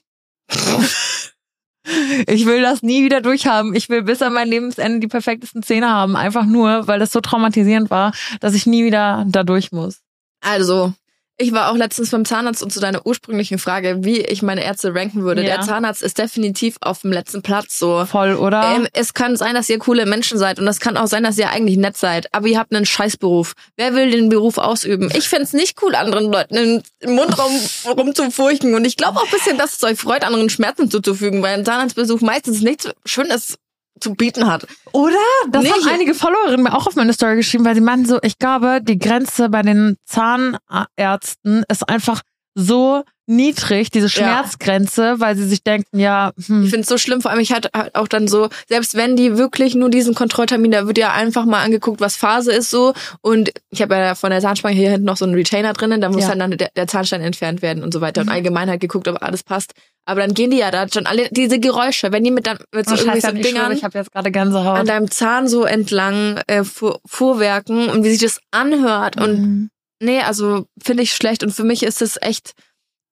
Ich 2.27 2.47
will 2.47 2.63
das 2.63 2.83
nie 2.83 3.05
wieder 3.05 3.21
durchhaben. 3.21 3.75
Ich 3.75 3.91
will 3.91 4.03
bis 4.03 4.23
an 4.23 4.33
mein 4.33 4.49
Lebensende 4.49 5.01
die 5.01 5.09
perfektesten 5.09 5.63
Zähne 5.63 5.91
haben. 5.91 6.17
Einfach 6.17 6.47
nur, 6.47 6.87
weil 6.87 6.99
das 6.99 7.13
so 7.13 7.21
traumatisierend 7.21 7.91
war, 7.91 8.15
dass 8.41 8.55
ich 8.55 8.67
nie 8.67 8.85
wieder 8.85 9.25
da 9.29 9.43
durch 9.43 9.71
muss. 9.71 10.01
Also, 10.41 10.95
ich 11.37 11.53
war 11.53 11.71
auch 11.71 11.77
letztens 11.77 12.11
beim 12.11 12.25
Zahnarzt 12.25 12.63
und 12.63 12.73
zu 12.73 12.79
deiner 12.79 13.05
ursprünglichen 13.07 13.59
Frage, 13.59 14.05
wie 14.05 14.21
ich 14.21 14.43
meine 14.43 14.63
Ärzte 14.63 14.95
ranken 14.95 15.25
würde. 15.25 15.43
Ja. 15.43 15.57
Der 15.57 15.61
Zahnarzt 15.63 16.03
ist 16.03 16.19
definitiv 16.19 16.77
auf 16.81 17.01
dem 17.01 17.11
letzten 17.11 17.43
Platz 17.43 17.79
so. 17.79 18.05
Voll, 18.07 18.35
oder? 18.35 18.75
Ähm, 18.77 18.87
es 18.93 19.15
kann 19.15 19.37
sein, 19.37 19.55
dass 19.55 19.69
ihr 19.69 19.79
coole 19.79 20.07
Menschen 20.07 20.39
seid 20.39 20.61
und 20.61 20.69
es 20.69 20.79
kann 20.79 20.97
auch 20.97 21.09
sein, 21.09 21.25
dass 21.25 21.37
ihr 21.37 21.51
eigentlich 21.51 21.77
nett 21.77 21.97
seid, 21.97 22.33
aber 22.33 22.47
ihr 22.47 22.59
habt 22.59 22.73
einen 22.73 22.87
Scheißberuf. 22.87 23.55
Wer 23.77 23.95
will 23.95 24.13
den 24.13 24.29
Beruf 24.29 24.59
ausüben? 24.59 25.11
Ich 25.17 25.29
find's 25.29 25.53
nicht 25.53 25.83
cool, 25.83 25.97
anderen 25.97 26.31
Leuten 26.31 26.83
im 27.01 27.15
Mundraum 27.15 27.53
rumzufurchen 27.85 28.75
und 28.75 28.85
ich 28.85 28.97
glaube 28.97 29.19
auch 29.19 29.25
ein 29.25 29.31
bisschen, 29.31 29.59
dass 29.59 29.75
es 29.75 29.83
euch 29.83 29.99
freut, 29.99 30.25
anderen 30.25 30.51
Schmerzen 30.51 30.89
zuzufügen, 30.89 31.43
weil 31.43 31.55
ein 31.55 31.65
Zahnarztbesuch 31.65 32.21
meistens 32.21 32.61
nichts 32.63 32.89
Schönes 33.05 33.59
zu 34.01 34.15
bieten 34.15 34.47
hat. 34.47 34.67
Oder? 34.93 35.15
Das 35.51 35.63
Nee, 35.63 35.71
haben 35.71 35.89
einige 35.89 36.15
Followerinnen 36.15 36.63
mir 36.65 36.75
auch 36.77 36.87
auf 36.87 36.97
meine 36.97 37.13
Story 37.13 37.37
geschrieben, 37.37 37.65
weil 37.65 37.75
sie 37.75 37.81
meinten 37.81 38.07
so, 38.07 38.19
ich 38.23 38.39
glaube, 38.39 38.81
die 38.83 38.99
Grenze 38.99 39.49
bei 39.49 39.63
den 39.63 39.97
Zahnärzten 40.05 41.65
ist 41.69 41.89
einfach 41.89 42.23
so 42.55 43.03
niedrig, 43.27 43.91
diese 43.91 44.09
Schmerzgrenze, 44.09 45.19
weil 45.19 45.35
sie 45.37 45.47
sich 45.47 45.63
denken, 45.63 45.99
ja, 45.99 46.33
Ich 46.37 46.49
hm, 46.49 46.65
finde 46.67 46.81
es 46.81 46.89
so 46.89 46.99
schlimm, 46.99 47.23
vor 47.23 47.31
allem 47.31 47.41
ich 47.41 47.53
hatte 47.53 47.71
halt 47.75 47.95
auch 47.95 48.07
dann 48.07 48.29
so, 48.29 48.49
selbst 48.69 48.97
wenn 48.97 49.17
die 49.17 49.39
wirklich 49.39 49.75
nur 49.75 49.89
diesen 49.89 50.15
Kontrolltermin, 50.15 50.71
da 50.71 50.87
wird 50.87 50.99
ja 50.99 51.13
einfach 51.13 51.47
mal 51.47 51.63
angeguckt, 51.63 52.01
was 52.01 52.17
Phase 52.17 52.53
ist 52.53 52.71
so. 52.71 52.93
Und 53.23 53.51
ich 53.71 53.81
habe 53.81 53.95
ja 53.95 54.15
von 54.15 54.31
der 54.31 54.41
Zahnspange 54.41 54.77
hier 54.77 54.91
hinten 54.91 55.07
noch 55.07 55.17
so 55.17 55.25
einen 55.25 55.35
Retainer 55.35 55.73
drinnen, 55.73 56.01
da 56.01 56.11
muss 56.11 56.23
Ja. 56.23 56.35
Mhm. 56.35 56.39
dann, 56.39 56.51
dann 56.51 56.59
der, 56.59 56.71
der 56.77 56.87
Zahnstein 56.87 57.23
entfernt 57.23 57.63
werden 57.63 57.83
und 57.83 57.93
so 57.93 58.01
weiter. 58.01 58.21
Und 58.21 58.29
allgemein 58.29 58.69
halt 58.69 58.81
geguckt, 58.81 59.09
ob 59.09 59.23
alles 59.23 59.43
passt. 59.43 59.73
Aber 60.07 60.21
dann 60.21 60.35
gehen 60.35 60.51
die 60.51 60.59
ja 60.59 60.71
da 60.71 60.87
schon 60.89 61.07
alle 61.07 61.29
diese 61.31 61.59
Geräusche, 61.59 62.13
wenn 62.13 62.25
die 62.25 62.31
mit, 62.31 62.47
dann, 62.47 62.59
mit 62.75 62.87
so 62.87 62.95
oh, 62.95 62.99
scheiße, 62.99 63.31
so 63.31 63.37
ich, 63.37 63.43
Dingern 63.43 63.73
ich 63.73 63.85
habe 63.85 63.99
jetzt 63.99 64.13
gerade 64.13 64.31
Gänsehaut. 64.31 64.79
an 64.79 64.87
deinem 64.87 65.11
Zahn 65.11 65.49
so 65.49 65.65
entlang 65.65 66.39
äh, 66.47 66.63
fuhr, 66.65 67.01
fuhrwerken 67.07 67.89
und 67.89 68.05
wie 68.05 68.11
sich 68.11 68.21
das 68.21 68.41
anhört. 68.51 69.17
Und 69.21 69.41
Mhm. 69.41 69.71
nee, 70.03 70.21
also 70.21 70.67
finde 70.83 71.03
ich 71.03 71.15
schlecht. 71.15 71.43
Und 71.43 71.53
für 71.53 71.65
mich 71.65 71.83
ist 71.83 72.03
es 72.03 72.19
echt 72.21 72.53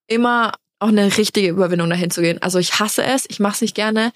immer 0.07 0.53
auch 0.81 0.89
eine 0.89 1.17
richtige 1.17 1.49
Überwindung, 1.49 1.89
dahin 1.89 2.11
zu 2.11 2.21
gehen. 2.21 2.43
Also 2.43 2.59
ich 2.59 2.79
hasse 2.79 3.03
es, 3.05 3.25
ich 3.29 3.41
mache 3.41 3.55
es 3.55 3.61
nicht 3.63 3.75
gerne. 3.75 4.13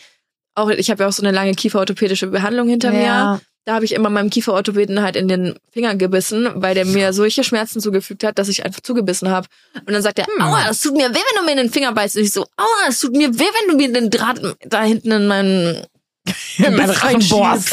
Auch 0.55 0.69
ich 0.69 0.91
habe 0.91 1.03
ja 1.03 1.09
auch 1.09 1.13
so 1.13 1.23
eine 1.23 1.33
lange 1.33 1.55
kieferorthopädische 1.55 2.27
Behandlung 2.27 2.69
hinter 2.69 2.91
mir. 2.91 3.41
Da 3.67 3.75
habe 3.75 3.85
ich 3.85 3.93
immer 3.95 4.11
meinem 4.11 4.31
Kieferorthopäden 4.31 5.03
halt 5.03 5.17
in 5.17 5.27
den 5.27 5.59
Finger 5.73 5.97
gebissen, 5.97 6.49
weil 6.55 6.77
der 6.77 6.85
mir 6.87 7.13
solche 7.13 7.43
Schmerzen 7.43 7.81
zugefügt 7.81 8.23
hat, 8.23 8.39
dass 8.39 8.49
ich 8.49 8.65
einfach 8.65 8.81
zugebissen 8.81 9.29
habe. 9.29 9.49
Und 9.75 9.91
dann 9.93 10.03
sagt 10.03 10.21
er, 10.21 10.27
Hm. 10.27 10.41
aua, 10.41 10.65
das 10.69 10.81
tut 10.81 10.95
mir 10.95 11.11
weh, 11.11 11.19
wenn 11.19 11.41
du 11.41 11.45
mir 11.45 11.51
in 11.51 11.67
den 11.67 11.71
Finger 11.73 11.93
beißt. 11.93 12.17
Und 12.17 12.23
ich 12.23 12.33
so, 12.33 12.43
aua, 12.57 12.89
es 12.89 13.01
tut 13.01 13.13
mir 13.17 13.29
weh, 13.37 13.45
wenn 13.45 13.69
du 13.69 13.77
mir 13.77 13.93
den 13.93 14.09
Draht 14.09 14.41
da 14.65 14.85
hinten 14.85 15.11
in 15.11 15.27
meinen 15.27 15.83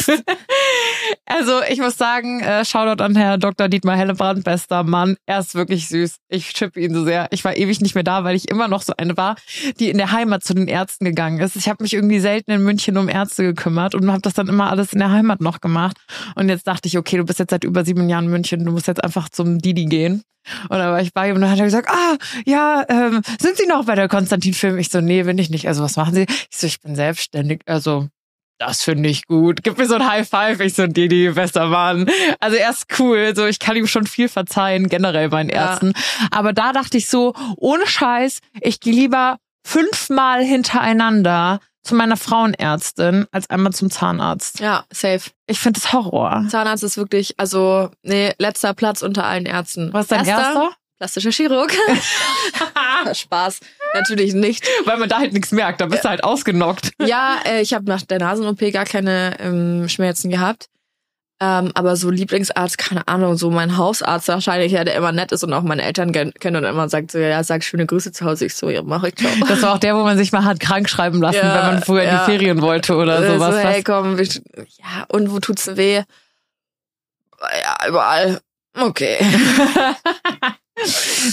mein. 0.08 0.24
Also 1.26 1.62
ich 1.68 1.80
muss 1.80 1.96
sagen, 1.96 2.40
äh, 2.40 2.64
Shoutout 2.64 3.02
an 3.02 3.16
Herr 3.16 3.38
Dr. 3.38 3.68
Dietmar 3.68 3.96
Hellebrand, 3.96 4.44
bester 4.44 4.84
Mann. 4.84 5.16
Er 5.26 5.40
ist 5.40 5.54
wirklich 5.54 5.88
süß. 5.88 6.16
Ich 6.28 6.52
chippe 6.52 6.80
ihn 6.80 6.94
so 6.94 7.04
sehr. 7.04 7.28
Ich 7.30 7.44
war 7.44 7.56
ewig 7.56 7.80
nicht 7.80 7.94
mehr 7.94 8.04
da, 8.04 8.24
weil 8.24 8.36
ich 8.36 8.50
immer 8.50 8.68
noch 8.68 8.82
so 8.82 8.92
eine 8.96 9.16
war, 9.16 9.36
die 9.80 9.88
in 9.88 9.96
der 9.96 10.12
Heimat 10.12 10.44
zu 10.44 10.54
den 10.54 10.68
Ärzten 10.68 11.04
gegangen 11.04 11.40
ist. 11.40 11.56
Ich 11.56 11.68
habe 11.68 11.82
mich 11.82 11.94
irgendwie 11.94 12.20
selten 12.20 12.50
in 12.50 12.62
München 12.62 12.96
um 12.98 13.08
Ärzte 13.08 13.42
gekümmert 13.42 13.94
und 13.94 14.10
habe 14.10 14.22
das 14.22 14.34
dann 14.34 14.48
immer 14.48 14.70
alles 14.70 14.92
in 14.92 14.98
der 14.98 15.10
Heimat 15.10 15.40
noch 15.40 15.60
gemacht. 15.60 15.96
Und 16.34 16.48
jetzt 16.48 16.66
dachte 16.66 16.88
ich, 16.88 16.98
okay, 16.98 17.16
du 17.16 17.24
bist 17.24 17.38
jetzt 17.38 17.50
seit 17.50 17.64
über 17.64 17.84
sieben 17.84 18.08
Jahren 18.08 18.26
in 18.26 18.30
München, 18.30 18.64
du 18.64 18.72
musst 18.72 18.86
jetzt 18.86 19.02
einfach 19.02 19.28
zum 19.28 19.58
Didi 19.58 19.86
gehen. 19.86 20.22
Und 20.68 20.78
dann 20.78 20.92
war 20.92 21.00
ich 21.00 21.14
bei 21.14 21.30
ihm 21.30 21.36
und 21.36 21.40
dann 21.40 21.50
hat 21.50 21.58
er 21.58 21.64
gesagt, 21.64 21.88
ah, 21.88 22.16
ja, 22.44 22.84
ähm, 22.88 23.22
sind 23.40 23.56
Sie 23.56 23.66
noch 23.66 23.86
bei 23.86 23.94
der 23.94 24.08
Konstantin-Film? 24.08 24.78
Ich 24.78 24.90
so, 24.90 25.00
nee, 25.00 25.22
bin 25.22 25.38
ich 25.38 25.48
nicht. 25.48 25.66
Also 25.66 25.82
was 25.82 25.96
machen 25.96 26.14
Sie? 26.14 26.26
Ich 26.50 26.58
so, 26.58 26.66
ich 26.66 26.80
bin 26.80 26.94
selbstständig. 26.94 27.62
Also 27.66 28.08
das 28.58 28.82
finde 28.84 29.08
ich 29.08 29.26
gut. 29.26 29.62
Gib 29.62 29.78
mir 29.78 29.86
so 29.86 29.94
ein 29.96 30.06
High 30.06 30.28
Five. 30.28 30.60
Ich 30.60 30.74
so, 30.74 30.86
Didi, 30.86 31.30
bester 31.30 31.66
Mann. 31.66 32.08
Also 32.40 32.56
er 32.56 32.70
ist 32.70 32.86
cool. 32.98 33.34
So, 33.34 33.46
ich 33.46 33.58
kann 33.58 33.76
ihm 33.76 33.86
schon 33.86 34.06
viel 34.06 34.28
verzeihen, 34.28 34.88
generell 34.88 35.28
meinen 35.28 35.50
Ja. 35.50 35.72
Ärzten. 35.72 35.92
Aber 36.30 36.52
da 36.52 36.72
dachte 36.72 36.96
ich 36.96 37.08
so, 37.08 37.34
ohne 37.56 37.86
Scheiß, 37.86 38.40
ich 38.60 38.80
gehe 38.80 38.92
lieber 38.94 39.38
fünfmal 39.66 40.42
hintereinander 40.44 41.60
zu 41.82 41.94
meiner 41.94 42.16
Frauenärztin 42.16 43.26
als 43.30 43.50
einmal 43.50 43.72
zum 43.72 43.90
Zahnarzt. 43.90 44.60
Ja, 44.60 44.84
safe. 44.90 45.30
Ich 45.46 45.58
finde 45.58 45.80
das 45.80 45.92
Horror. 45.92 46.46
Zahnarzt 46.48 46.82
ist 46.82 46.96
wirklich, 46.96 47.34
also, 47.38 47.90
nee, 48.02 48.32
letzter 48.38 48.72
Platz 48.72 49.02
unter 49.02 49.24
allen 49.26 49.44
Ärzten. 49.46 49.92
Was 49.92 50.02
ist 50.04 50.12
dein 50.12 50.24
erster? 50.26 50.70
Plastischer 50.96 51.30
Chirurg. 51.32 51.72
Spaß. 53.12 53.60
Natürlich 53.94 54.34
nicht. 54.34 54.66
Weil 54.84 54.98
man 54.98 55.08
da 55.08 55.18
halt 55.18 55.32
nichts 55.32 55.52
merkt. 55.52 55.80
Da 55.80 55.86
bist 55.86 56.04
du 56.04 56.08
halt 56.08 56.24
ausgenockt. 56.24 56.90
Ja, 57.00 57.38
äh, 57.46 57.60
ich 57.62 57.72
habe 57.72 57.84
nach 57.86 58.02
der 58.02 58.18
Nasen-OP 58.18 58.60
gar 58.72 58.84
keine 58.84 59.36
ähm, 59.40 59.88
Schmerzen 59.88 60.30
gehabt. 60.30 60.66
Ähm, 61.40 61.72
aber 61.74 61.96
so 61.96 62.10
Lieblingsarzt, 62.10 62.78
keine 62.78 63.06
Ahnung, 63.08 63.36
so 63.36 63.50
mein 63.50 63.76
Hausarzt 63.76 64.28
wahrscheinlich, 64.28 64.70
ja, 64.72 64.84
der 64.84 64.94
immer 64.94 65.10
nett 65.10 65.32
ist 65.32 65.42
und 65.42 65.52
auch 65.52 65.62
meine 65.62 65.82
Eltern 65.82 66.12
kennen 66.12 66.56
und 66.56 66.64
immer 66.64 66.88
sagt 66.88 67.10
so, 67.10 67.18
ja, 67.18 67.42
sag 67.42 67.64
schöne 67.64 67.86
Grüße 67.86 68.12
zu 68.12 68.24
Hause. 68.24 68.46
Ich 68.46 68.54
so, 68.54 68.70
ja, 68.70 68.82
mach 68.82 69.02
ich, 69.02 69.16
ciao. 69.16 69.30
Das 69.48 69.60
war 69.62 69.74
auch 69.74 69.78
der, 69.78 69.96
wo 69.96 70.04
man 70.04 70.16
sich 70.16 70.30
mal 70.30 70.44
hat 70.44 70.60
krank 70.60 70.88
schreiben 70.88 71.20
lassen, 71.20 71.38
Ja, 71.38 71.54
wenn 71.56 71.74
man 71.74 71.82
früher 71.82 72.02
in 72.02 72.08
ja. 72.08 72.18
die 72.24 72.30
Ferien 72.30 72.62
wollte 72.62 72.94
oder 72.94 73.20
Äh, 73.20 73.32
sowas. 73.34 73.54
So, 73.56 73.60
hey, 73.60 73.82
komm, 73.82 74.16
ja, 74.16 75.04
und 75.08 75.32
wo 75.32 75.40
tut's 75.40 75.76
weh? 75.76 76.02
Ja, 77.40 77.88
überall. 77.88 78.40
Okay. 78.76 79.16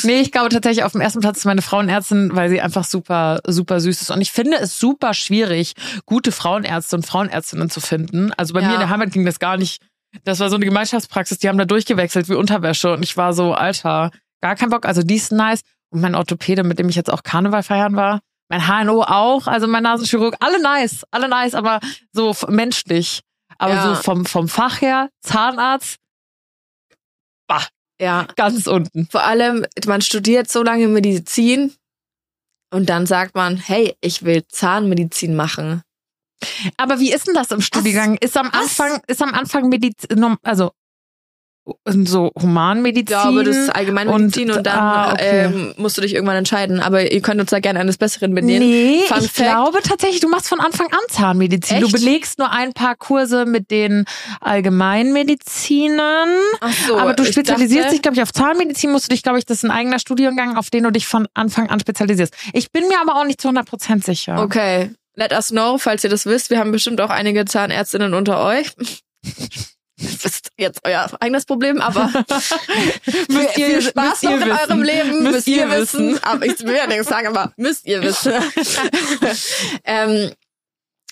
nee, 0.03 0.21
ich 0.21 0.31
glaube 0.31 0.49
tatsächlich 0.49 0.83
auf 0.83 0.91
dem 0.91 1.01
ersten 1.01 1.19
Platz 1.21 1.39
ist 1.39 1.45
meine 1.45 1.61
Frauenärztin, 1.61 2.35
weil 2.35 2.49
sie 2.49 2.61
einfach 2.61 2.83
super, 2.83 3.39
super 3.47 3.79
süß 3.79 4.01
ist. 4.01 4.11
Und 4.11 4.21
ich 4.21 4.31
finde 4.31 4.57
es 4.57 4.79
super 4.79 5.13
schwierig, 5.13 5.73
gute 6.05 6.31
Frauenärzte 6.31 6.95
und 6.95 7.05
Frauenärztinnen 7.05 7.69
zu 7.69 7.79
finden. 7.81 8.31
Also 8.37 8.53
bei 8.53 8.61
Ja. 8.61 8.67
mir 8.67 8.73
in 8.75 8.79
der 8.79 8.89
Heimat 8.89 9.11
ging 9.11 9.25
das 9.25 9.39
gar 9.39 9.57
nicht. 9.57 9.81
Das 10.23 10.39
war 10.39 10.49
so 10.49 10.55
eine 10.57 10.65
Gemeinschaftspraxis, 10.65 11.39
die 11.39 11.47
haben 11.49 11.57
da 11.57 11.65
durchgewechselt 11.65 12.29
wie 12.29 12.35
Unterwäsche. 12.35 12.93
Und 12.93 13.03
ich 13.03 13.15
war 13.17 13.33
so, 13.33 13.53
Alter, 13.53 14.11
gar 14.41 14.55
kein 14.55 14.69
Bock. 14.69 14.85
Also 14.85 15.03
die 15.03 15.15
ist 15.15 15.31
nice. 15.31 15.61
Und 15.89 16.01
mein 16.01 16.15
Orthopäde, 16.15 16.63
mit 16.63 16.79
dem 16.79 16.89
ich 16.89 16.95
jetzt 16.95 17.11
auch 17.11 17.23
Karneval 17.23 17.63
feiern 17.63 17.95
war, 17.95 18.19
mein 18.49 18.67
HNO 18.67 19.03
auch, 19.03 19.47
also 19.47 19.67
mein 19.67 19.83
Nasenchirurg, 19.83 20.35
alle 20.41 20.61
nice, 20.61 21.05
alle 21.11 21.29
nice, 21.29 21.55
aber 21.55 21.79
so 22.11 22.35
menschlich. 22.49 23.21
Aber 23.57 23.73
Ja. 23.73 23.95
so 23.95 24.01
vom, 24.01 24.25
vom 24.25 24.49
Fach 24.49 24.81
her, 24.81 25.09
Zahnarzt, 25.21 25.95
Ja. 27.99 28.27
ganz 28.35 28.65
unten. 28.67 29.07
Vor 29.11 29.23
allem, 29.23 29.65
man 29.85 30.01
studiert 30.01 30.49
so 30.49 30.63
lange 30.63 30.87
Medizin 30.87 31.73
und 32.73 32.89
dann 32.89 33.05
sagt 33.05 33.35
man, 33.35 33.57
hey, 33.57 33.95
ich 34.01 34.23
will 34.23 34.43
Zahnmedizin 34.47 35.35
machen. 35.35 35.83
Aber 36.77 36.99
wie 36.99 37.13
ist 37.13 37.27
denn 37.27 37.35
das 37.35 37.51
im 37.51 37.61
Studiengang? 37.61 38.15
Ist 38.15 38.35
am 38.37 38.47
Was? 38.47 38.79
Anfang, 38.79 39.01
ist 39.07 39.21
am 39.21 39.33
Anfang 39.33 39.69
Medizin, 39.69 40.37
also 40.41 40.71
so 41.87 42.31
Humanmedizin? 42.41 43.01
Ich 43.17 43.21
glaube, 43.23 43.43
das 43.43 43.55
ist 43.55 43.69
Allgemeinmedizin 43.69 44.49
und, 44.51 44.57
Und- 44.57 44.67
dann 44.67 44.79
ah, 44.79 45.13
okay. 45.13 45.45
ähm, 45.45 45.73
musst 45.77 45.97
du 45.97 46.01
dich 46.01 46.13
irgendwann 46.15 46.37
entscheiden. 46.37 46.79
Aber 46.79 47.11
ihr 47.11 47.21
könnt 47.21 47.39
uns 47.39 47.51
da 47.51 47.59
gerne 47.59 47.79
eines 47.79 47.97
Besseren 47.97 48.33
bedienen. 48.33 48.59
Nee, 48.67 49.01
Fun 49.07 49.17
ich 49.23 49.31
Fact. 49.31 49.47
glaube 49.49 49.79
tatsächlich, 49.83 50.19
du 50.21 50.27
machst 50.29 50.49
von 50.49 50.59
Anfang 50.59 50.87
an 50.87 50.99
Zahnmedizin. 51.09 51.79
Du 51.81 51.85
Echt? 51.85 51.95
belegst 51.95 52.39
nur 52.39 52.51
ein 52.51 52.73
paar 52.73 52.95
Kurse 52.95 53.45
mit 53.45 53.69
den 53.71 54.05
Allgemeinmedizinern. 54.39 56.29
Ach 56.61 56.73
so, 56.87 56.97
aber 56.97 57.13
du 57.13 57.25
spezialisierst 57.25 57.85
dachte- 57.85 57.93
dich, 57.95 58.01
glaube 58.01 58.15
ich, 58.15 58.23
auf 58.23 58.33
Zahnmedizin 58.33 58.91
musst 58.91 59.05
du 59.05 59.09
dich, 59.09 59.23
glaube 59.23 59.39
ich, 59.39 59.45
das 59.45 59.57
ist 59.57 59.63
ein 59.63 59.71
eigener 59.71 59.99
Studiengang, 59.99 60.57
auf 60.57 60.69
den 60.69 60.83
du 60.83 60.91
dich 60.91 61.07
von 61.07 61.27
Anfang 61.33 61.69
an 61.69 61.79
spezialisierst. 61.79 62.33
Ich 62.53 62.71
bin 62.71 62.87
mir 62.87 62.99
aber 63.01 63.15
auch 63.19 63.25
nicht 63.25 63.39
zu 63.41 63.49
100% 63.49 64.03
sicher. 64.03 64.41
Okay, 64.41 64.91
let 65.15 65.31
us 65.31 65.49
know, 65.49 65.77
falls 65.77 66.03
ihr 66.03 66.09
das 66.09 66.25
wisst. 66.25 66.49
Wir 66.49 66.59
haben 66.59 66.71
bestimmt 66.71 66.99
auch 67.01 67.09
einige 67.09 67.45
Zahnärztinnen 67.45 68.13
unter 68.13 68.43
euch. 68.43 68.71
Das 70.01 70.25
ist 70.25 70.49
jetzt 70.57 70.79
euer 70.83 71.09
eigenes 71.19 71.45
Problem, 71.45 71.79
aber 71.81 72.05
Müsst 73.29 73.49
viel, 73.53 73.63
ihr- 73.63 73.67
viel 73.67 73.81
Spaß 73.81 74.23
noch 74.23 74.31
in 74.31 74.39
wissen. 74.41 74.51
eurem 74.51 74.83
Leben. 74.83 75.23
Müsst 75.23 75.31
Müsst, 75.33 75.47
ihr 75.47 75.57
ihr 75.57 75.69
wissen. 75.71 76.09
wissen. 76.13 76.23
Aber 76.23 76.45
ich 76.45 76.59
will 76.65 76.75
ja 76.75 76.87
nichts 76.87 77.07
sagen, 77.07 77.27
aber 77.27 77.53
müsst 77.57 77.85
ihr 77.87 78.01
wissen. 78.01 78.33
ähm, 79.83 80.31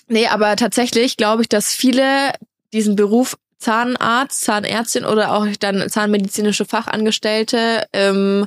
nee, 0.08 0.26
aber 0.26 0.56
tatsächlich 0.56 1.16
glaube 1.16 1.42
ich, 1.42 1.48
dass 1.48 1.74
viele 1.74 2.32
diesen 2.72 2.96
Beruf 2.96 3.36
Zahnarzt, 3.58 4.40
Zahnärztin 4.42 5.04
oder 5.04 5.32
auch 5.34 5.46
dann 5.60 5.88
zahnmedizinische 5.90 6.64
Fachangestellte 6.64 7.86
ähm, 7.92 8.46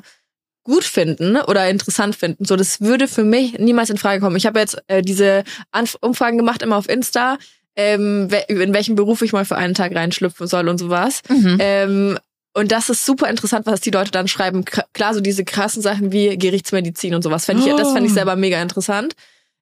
gut 0.64 0.84
finden 0.86 1.38
oder 1.38 1.70
interessant 1.70 2.16
finden. 2.16 2.46
So, 2.46 2.56
das 2.56 2.82
würde 2.82 3.08
für 3.08 3.24
mich 3.24 3.60
niemals 3.60 3.92
in 3.92 3.98
Frage 3.98 4.22
kommen. 4.22 4.38
Ich 4.38 4.48
habe 4.48 4.60
jetzt 4.60 4.82
äh, 4.88 5.02
diese 5.04 5.44
Anf 5.72 5.98
Umfragen 6.02 6.38
gemacht 6.38 6.64
immer 6.64 6.78
auf 6.78 6.90
Insta, 6.90 7.38
ähm, 7.75 8.30
in 8.48 8.74
welchen 8.74 8.96
Beruf 8.96 9.22
ich 9.22 9.34
mal 9.34 9.46
für 9.46 9.56
einen 9.56 9.74
Tag 9.74 9.96
reinschlüpfen 9.96 10.48
soll 10.48 10.68
und 10.70 10.77
sowas. 10.77 11.22
Mhm. 11.30 11.58
Ähm, 11.60 12.20
und 12.56 12.72
das 12.72 12.89
ist 12.89 13.06
super 13.06 13.30
interessant, 13.30 13.65
was 13.65 13.82
die 13.82 13.89
Leute 13.89 14.12
dann 14.12 14.27
schreiben. 14.27 14.63
Klar, 14.94 15.13
so 15.15 15.22
diese 15.22 15.44
krassen 15.44 15.82
Sachen 15.82 16.12
wie 16.12 16.38
Gerichtsmedizin 16.38 17.15
und 17.15 17.24
sowas. 17.24 17.46
Fänd 17.46 17.65
ich, 17.65 17.74
Das 17.75 17.92
fände 17.94 18.06
ich 18.06 18.12
Oh. 18.12 18.15
selber 18.15 18.36
mega 18.36 18.62
interessant. 18.62 19.15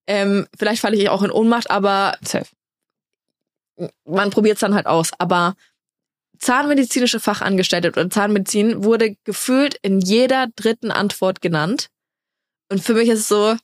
Ähm, 0.08 0.46
vielleicht 0.58 0.82
falle 0.82 0.98
ich 0.98 1.08
auch 1.08 1.24
in 1.24 1.32
Ohnmacht, 1.32 1.72
aber 1.72 2.18
Safe. 2.22 2.48
man 4.06 4.30
probiert 4.30 4.56
es 4.56 4.60
dann 4.62 4.74
halt 4.76 4.88
aus. 4.88 5.12
Aber 5.20 5.56
zahnmedizinische 6.40 7.20
Fachangestellte 7.20 7.90
oder 7.90 8.10
Zahnmedizin 8.10 8.84
wurde 8.84 9.16
gefühlt 9.24 9.78
in 9.82 10.02
jeder 10.02 10.48
dritten 10.56 10.92
Antwort 10.92 11.42
genannt. 11.42 11.88
Und 12.70 12.82
für 12.84 12.94
mich 12.94 13.10
ist 13.10 13.20
es 13.20 13.28
so, 13.28 13.56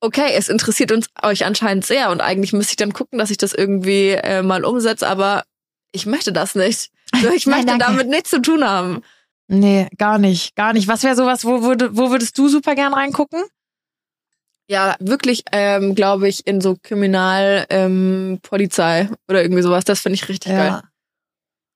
okay, 0.00 0.32
es 0.34 0.48
interessiert 0.48 0.92
uns 0.92 1.08
euch 1.22 1.44
anscheinend 1.44 1.84
sehr 1.84 2.10
und 2.10 2.20
eigentlich 2.20 2.52
müsste 2.52 2.72
ich 2.72 2.76
dann 2.76 2.92
gucken, 2.92 3.18
dass 3.18 3.30
ich 3.30 3.38
das 3.38 3.52
irgendwie 3.52 4.10
äh, 4.10 4.42
mal 4.42 4.64
umsetze, 4.64 5.06
aber 5.06 5.44
ich 5.92 6.06
möchte 6.06 6.32
das 6.32 6.54
nicht. 6.54 6.90
So, 7.22 7.30
ich 7.30 7.46
Nein, 7.46 7.64
möchte 7.64 7.78
danke. 7.78 7.84
damit 7.86 8.08
nichts 8.08 8.28
zu 8.28 8.42
tun 8.42 8.62
haben. 8.62 9.02
Nee, 9.48 9.88
gar 9.96 10.18
nicht, 10.18 10.54
gar 10.56 10.74
nicht. 10.74 10.88
Was 10.88 11.02
wäre 11.04 11.16
sowas, 11.16 11.42
wo, 11.46 11.62
würde, 11.62 11.96
wo 11.96 12.10
würdest 12.10 12.36
du 12.36 12.48
super 12.48 12.74
gern 12.74 12.92
reingucken? 12.92 13.42
Ja, 14.70 14.94
wirklich, 15.00 15.44
ähm, 15.52 15.94
glaube 15.94 16.28
ich, 16.28 16.46
in 16.46 16.60
so 16.60 16.76
Kriminal, 16.82 17.64
ähm, 17.70 18.40
Polizei 18.42 19.08
oder 19.26 19.40
irgendwie 19.40 19.62
sowas. 19.62 19.84
Das 19.84 20.00
finde 20.00 20.16
ich 20.16 20.28
richtig 20.28 20.52
geil. 20.52 20.82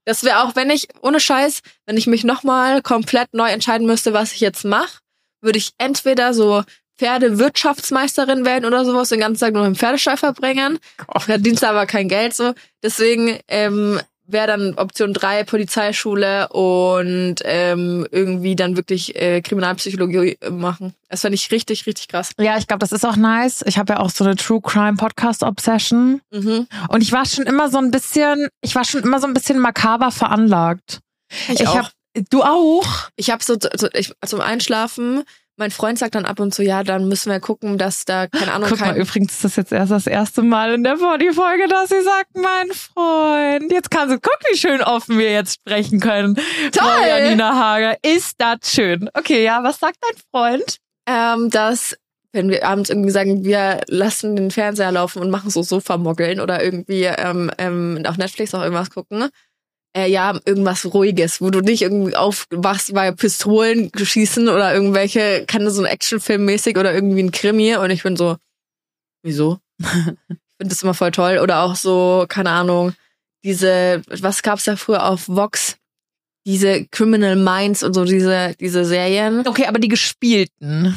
Das 0.04 0.22
wäre 0.22 0.42
auch, 0.42 0.54
wenn 0.54 0.68
ich, 0.68 0.88
ohne 1.00 1.18
Scheiß, 1.18 1.62
wenn 1.86 1.96
ich 1.96 2.06
mich 2.06 2.24
nochmal 2.24 2.82
komplett 2.82 3.32
neu 3.32 3.48
entscheiden 3.48 3.86
müsste, 3.86 4.12
was 4.12 4.32
ich 4.32 4.40
jetzt 4.40 4.66
mache, 4.66 4.98
würde 5.40 5.58
ich 5.58 5.72
entweder 5.78 6.34
so 6.34 6.62
Pferdewirtschaftsmeisterin 7.02 8.44
werden 8.44 8.64
oder 8.64 8.84
sowas, 8.84 9.08
den 9.08 9.18
ganzen 9.18 9.40
Tag 9.40 9.54
nur 9.54 9.66
im 9.66 9.74
Pferdestall 9.74 10.16
verbringen. 10.16 10.78
Verdienst 11.18 11.64
aber 11.64 11.86
kein 11.86 12.08
Geld 12.08 12.32
so. 12.32 12.54
Deswegen 12.80 13.40
ähm, 13.48 14.00
wäre 14.26 14.46
dann 14.46 14.74
Option 14.74 15.12
drei 15.12 15.42
Polizeischule 15.42 16.48
und 16.50 17.36
ähm, 17.42 18.06
irgendwie 18.12 18.54
dann 18.54 18.76
wirklich 18.76 19.16
äh, 19.16 19.40
Kriminalpsychologie 19.40 20.38
machen. 20.48 20.94
Das 21.08 21.22
fände 21.22 21.34
ich 21.34 21.50
richtig, 21.50 21.86
richtig 21.86 22.06
krass. 22.06 22.30
Ja, 22.38 22.56
ich 22.56 22.68
glaube, 22.68 22.78
das 22.78 22.92
ist 22.92 23.04
auch 23.04 23.16
nice. 23.16 23.64
Ich 23.66 23.78
habe 23.78 23.94
ja 23.94 23.98
auch 23.98 24.10
so 24.10 24.22
eine 24.22 24.36
True 24.36 24.60
Crime 24.62 24.96
Podcast 24.96 25.42
Obsession. 25.42 26.20
Mhm. 26.30 26.68
Und 26.88 27.02
ich 27.02 27.10
war 27.10 27.26
schon 27.26 27.46
immer 27.46 27.68
so 27.68 27.78
ein 27.78 27.90
bisschen, 27.90 28.46
ich 28.60 28.76
war 28.76 28.84
schon 28.84 29.02
immer 29.02 29.18
so 29.18 29.26
ein 29.26 29.34
bisschen 29.34 29.58
makaber 29.58 30.12
veranlagt. 30.12 31.00
Ich, 31.48 31.66
auch. 31.66 31.74
hab, 31.76 31.92
du 32.30 32.44
auch? 32.44 32.86
Ich 33.16 33.30
habe 33.30 33.42
so, 33.42 33.56
so 33.74 33.88
ich, 33.92 34.12
zum 34.24 34.40
Einschlafen, 34.40 35.24
mein 35.56 35.70
Freund 35.70 35.98
sagt 35.98 36.14
dann 36.14 36.24
ab 36.24 36.40
und 36.40 36.54
zu, 36.54 36.62
ja, 36.62 36.82
dann 36.82 37.08
müssen 37.08 37.30
wir 37.30 37.40
gucken, 37.40 37.78
dass 37.78 38.04
da, 38.04 38.26
keine 38.26 38.52
Ahnung, 38.52 38.70
Guck 38.70 38.80
mal, 38.80 38.92
kein, 38.92 38.96
übrigens 38.96 39.34
ist 39.34 39.44
das 39.44 39.56
jetzt 39.56 39.72
erst 39.72 39.92
das 39.92 40.06
erste 40.06 40.42
Mal 40.42 40.74
in 40.74 40.84
der 40.84 40.96
Body-Folge, 40.96 41.68
dass 41.68 41.90
sie 41.90 42.02
sagt, 42.02 42.34
mein 42.34 42.70
Freund. 42.72 43.70
Jetzt 43.70 43.90
kann 43.90 44.08
sie, 44.08 44.18
guck, 44.20 44.38
wie 44.50 44.56
schön 44.56 44.82
offen 44.82 45.18
wir 45.18 45.30
jetzt 45.30 45.54
sprechen 45.54 46.00
können. 46.00 46.36
Toll! 46.72 47.06
Janina 47.06 47.54
Hager, 47.54 47.96
ist 48.02 48.36
das 48.38 48.72
schön. 48.72 49.10
Okay, 49.14 49.44
ja, 49.44 49.62
was 49.62 49.78
sagt 49.78 49.98
dein 50.00 50.20
Freund? 50.30 50.80
ähm, 51.06 51.50
dass 51.50 51.96
wenn 52.34 52.48
wir 52.48 52.66
abends 52.66 52.88
irgendwie 52.88 53.10
sagen, 53.10 53.44
wir 53.44 53.82
lassen 53.88 54.36
den 54.36 54.50
Fernseher 54.50 54.90
laufen 54.90 55.20
und 55.20 55.28
machen 55.28 55.50
so 55.50 55.62
Sofamoggeln 55.62 56.40
oder 56.40 56.64
irgendwie 56.64 57.04
ähm, 57.04 57.50
ähm, 57.58 58.02
auf 58.06 58.16
Netflix 58.16 58.54
auch 58.54 58.62
irgendwas 58.62 58.90
gucken. 58.90 59.28
Äh, 59.94 60.10
ja, 60.10 60.38
irgendwas 60.46 60.86
Ruhiges, 60.94 61.42
wo 61.42 61.50
du 61.50 61.60
nicht 61.60 61.82
irgendwie 61.82 62.16
aufwachst 62.16 62.94
bei 62.94 63.12
Pistolen 63.12 63.90
schießen 63.94 64.48
oder 64.48 64.72
irgendwelche, 64.72 65.44
kann 65.46 65.68
so 65.68 65.82
ein 65.82 65.86
Actionfilm 65.86 66.46
mäßig 66.46 66.78
oder 66.78 66.94
irgendwie 66.94 67.22
ein 67.22 67.30
Krimi 67.30 67.76
und 67.76 67.90
ich 67.90 68.02
bin 68.02 68.16
so, 68.16 68.36
wieso? 69.22 69.58
ich 69.78 69.86
finde 69.86 70.68
das 70.68 70.82
immer 70.82 70.94
voll 70.94 71.10
toll. 71.10 71.38
Oder 71.38 71.60
auch 71.62 71.76
so, 71.76 72.24
keine 72.28 72.50
Ahnung, 72.50 72.94
diese, 73.44 74.02
was 74.08 74.42
gab's 74.42 74.64
da 74.64 74.76
früher 74.76 75.06
auf 75.06 75.28
Vox? 75.28 75.76
Diese 76.46 76.86
Criminal 76.86 77.36
Minds 77.36 77.82
und 77.82 77.94
so, 77.94 78.04
diese, 78.04 78.54
diese 78.58 78.84
Serien. 78.84 79.46
Okay, 79.46 79.66
aber 79.66 79.78
die 79.78 79.88
gespielten. 79.88 80.96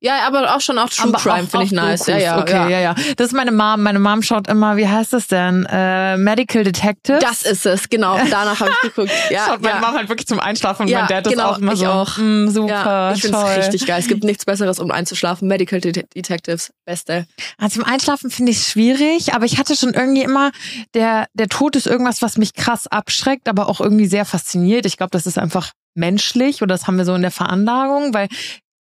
Ja, 0.00 0.26
aber 0.26 0.54
auch 0.54 0.60
schon 0.60 0.78
auch 0.78 0.90
True 0.90 1.08
Aber 1.08 1.18
Crime 1.18 1.46
finde 1.46 1.64
ich 1.64 1.72
nice. 1.72 2.00
Dokus. 2.04 2.22
Ja, 2.22 2.36
ja, 2.36 2.40
okay, 2.40 2.52
ja. 2.52 2.68
ja, 2.68 2.80
ja. 2.80 2.94
Das 3.16 3.28
ist 3.28 3.32
meine 3.32 3.50
Mom. 3.50 3.82
Meine 3.82 3.98
Mom 3.98 4.22
schaut 4.22 4.46
immer, 4.46 4.76
wie 4.76 4.86
heißt 4.86 5.14
das 5.14 5.26
denn? 5.26 5.64
Äh, 5.70 6.18
Medical 6.18 6.64
Detective. 6.64 7.18
Das 7.18 7.42
ist 7.42 7.64
es, 7.64 7.88
genau. 7.88 8.18
Danach 8.30 8.60
habe 8.60 8.70
ich 8.70 8.90
geguckt. 8.90 9.10
Ja, 9.30 9.46
schaut 9.46 9.62
meine 9.62 9.76
ja. 9.76 9.80
Mom 9.80 9.96
halt 9.96 10.08
wirklich 10.08 10.26
zum 10.26 10.38
Einschlafen 10.38 10.82
und 10.82 10.88
Ja, 10.88 11.00
mein 11.00 11.08
Dad 11.08 11.26
ist 11.26 11.32
genau, 11.32 11.48
auch 11.50 11.58
immer 11.58 11.72
ich 11.72 11.78
so. 11.80 11.86
auch. 11.86 12.18
Mm, 12.18 12.48
super, 12.48 12.68
ja, 12.68 13.12
ich 13.12 13.22
finde 13.22 13.38
es 13.38 13.56
richtig 13.58 13.86
geil. 13.86 13.98
Es 13.98 14.06
gibt 14.06 14.22
nichts 14.24 14.44
Besseres, 14.44 14.78
um 14.78 14.90
einzuschlafen. 14.90 15.48
Medical 15.48 15.80
Det 15.80 16.06
Detectives, 16.14 16.70
beste. 16.84 17.26
Also 17.58 17.80
zum 17.80 17.84
Einschlafen 17.90 18.30
finde 18.30 18.52
ich 18.52 18.58
es 18.58 18.68
schwierig, 18.68 19.34
aber 19.34 19.46
ich 19.46 19.58
hatte 19.58 19.74
schon 19.76 19.94
irgendwie 19.94 20.22
immer, 20.22 20.50
der, 20.94 21.26
der 21.32 21.48
Tod 21.48 21.74
ist 21.74 21.86
irgendwas, 21.86 22.20
was 22.22 22.36
mich 22.36 22.54
krass 22.54 22.86
abschreckt, 22.86 23.48
aber 23.48 23.68
auch 23.68 23.80
irgendwie 23.80 24.06
sehr 24.06 24.24
fasziniert. 24.26 24.86
Ich 24.86 24.98
glaube, 24.98 25.10
das 25.10 25.26
ist 25.26 25.38
einfach 25.38 25.72
menschlich 25.94 26.62
oder 26.62 26.74
das 26.74 26.86
haben 26.86 26.98
wir 26.98 27.04
so 27.04 27.14
in 27.14 27.22
der 27.22 27.30
Veranlagung, 27.30 28.12
weil 28.14 28.28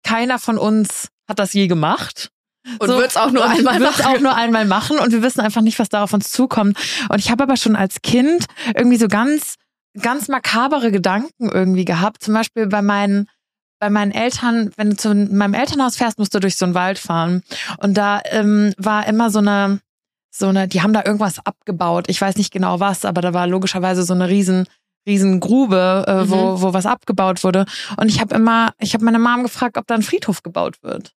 keiner 0.04 0.38
von 0.38 0.58
uns 0.58 1.08
hat 1.28 1.38
das 1.38 1.52
je 1.52 1.66
gemacht. 1.66 2.30
Und 2.78 2.88
So, 2.88 2.99
wird's 2.99 3.16
auch 3.16 3.30
nur 3.30 3.44
einmal 3.44 3.78
machen. 3.80 4.04
auch 4.06 4.20
nur 4.20 4.34
einmal 4.34 4.64
machen 4.64 4.99
und 4.99 5.12
wir 5.12 5.23
wissen 5.23 5.40
einfach 5.40 5.61
nicht, 5.61 5.78
was 5.78 5.88
da 5.90 6.02
auf 6.02 6.12
uns 6.12 6.30
zukommt. 6.30 6.78
Und 7.11 7.18
ich 7.18 7.30
habe 7.30 7.42
aber 7.42 7.56
schon 7.56 7.76
als 7.76 8.00
Kind 8.02 8.46
irgendwie 8.75 8.96
so 8.96 9.08
ganz, 9.08 9.56
ganz 10.00 10.28
makabere 10.28 10.90
Gedanken 10.90 11.50
irgendwie 11.50 11.84
gehabt. 11.84 12.23
Zum 12.23 12.32
Beispiel 12.32 12.66
bei 12.66 12.80
meinen, 12.80 13.28
bei 13.80 13.90
meinen 13.90 14.12
Eltern, 14.12 14.70
wenn 14.76 14.90
du 14.90 14.96
zu 14.96 15.14
meinem 15.14 15.52
Elternhaus 15.54 15.96
fährst, 15.96 16.18
musst 16.18 16.34
du 16.34 16.40
durch 16.40 16.56
so 16.56 16.64
einen 16.64 16.75
Wald 16.75 16.99
fahren. 16.99 17.42
Und 17.78 17.94
da 17.99 18.23
ähm, 18.25 18.73
war 18.78 19.06
immer 19.06 19.30
so 19.30 19.40
eine, 19.40 19.80
so 20.30 20.49
eine, 20.49 20.66
die 20.66 20.80
haben 20.80 20.94
da 20.94 21.02
irgendwas 21.04 21.44
abgebaut. 21.44 22.06
Ich 22.08 22.20
weiß 22.20 22.37
nicht 22.37 22.52
genau 22.52 22.80
was, 22.80 23.04
aber 23.04 23.20
da 23.20 23.34
war 23.34 23.46
logischerweise 23.46 24.04
so 24.04 24.14
eine 24.14 24.28
riesen, 24.28 24.66
riesen 25.06 25.40
Grube, 25.40 26.04
äh, 26.06 26.30
wo, 26.30 26.61
wo 26.61 26.73
was 26.73 26.87
abgebaut 26.87 27.44
wurde. 27.44 27.66
Und 27.96 28.08
ich 28.08 28.20
habe 28.20 28.34
immer, 28.34 28.73
ich 28.78 28.94
habe 28.94 29.04
meine 29.04 29.18
Mom 29.18 29.42
gefragt, 29.42 29.76
ob 29.76 29.87
da 29.87 29.94
ein 29.94 30.02
Friedhof 30.02 30.42
gebaut 30.42 30.82
wird. 30.82 31.14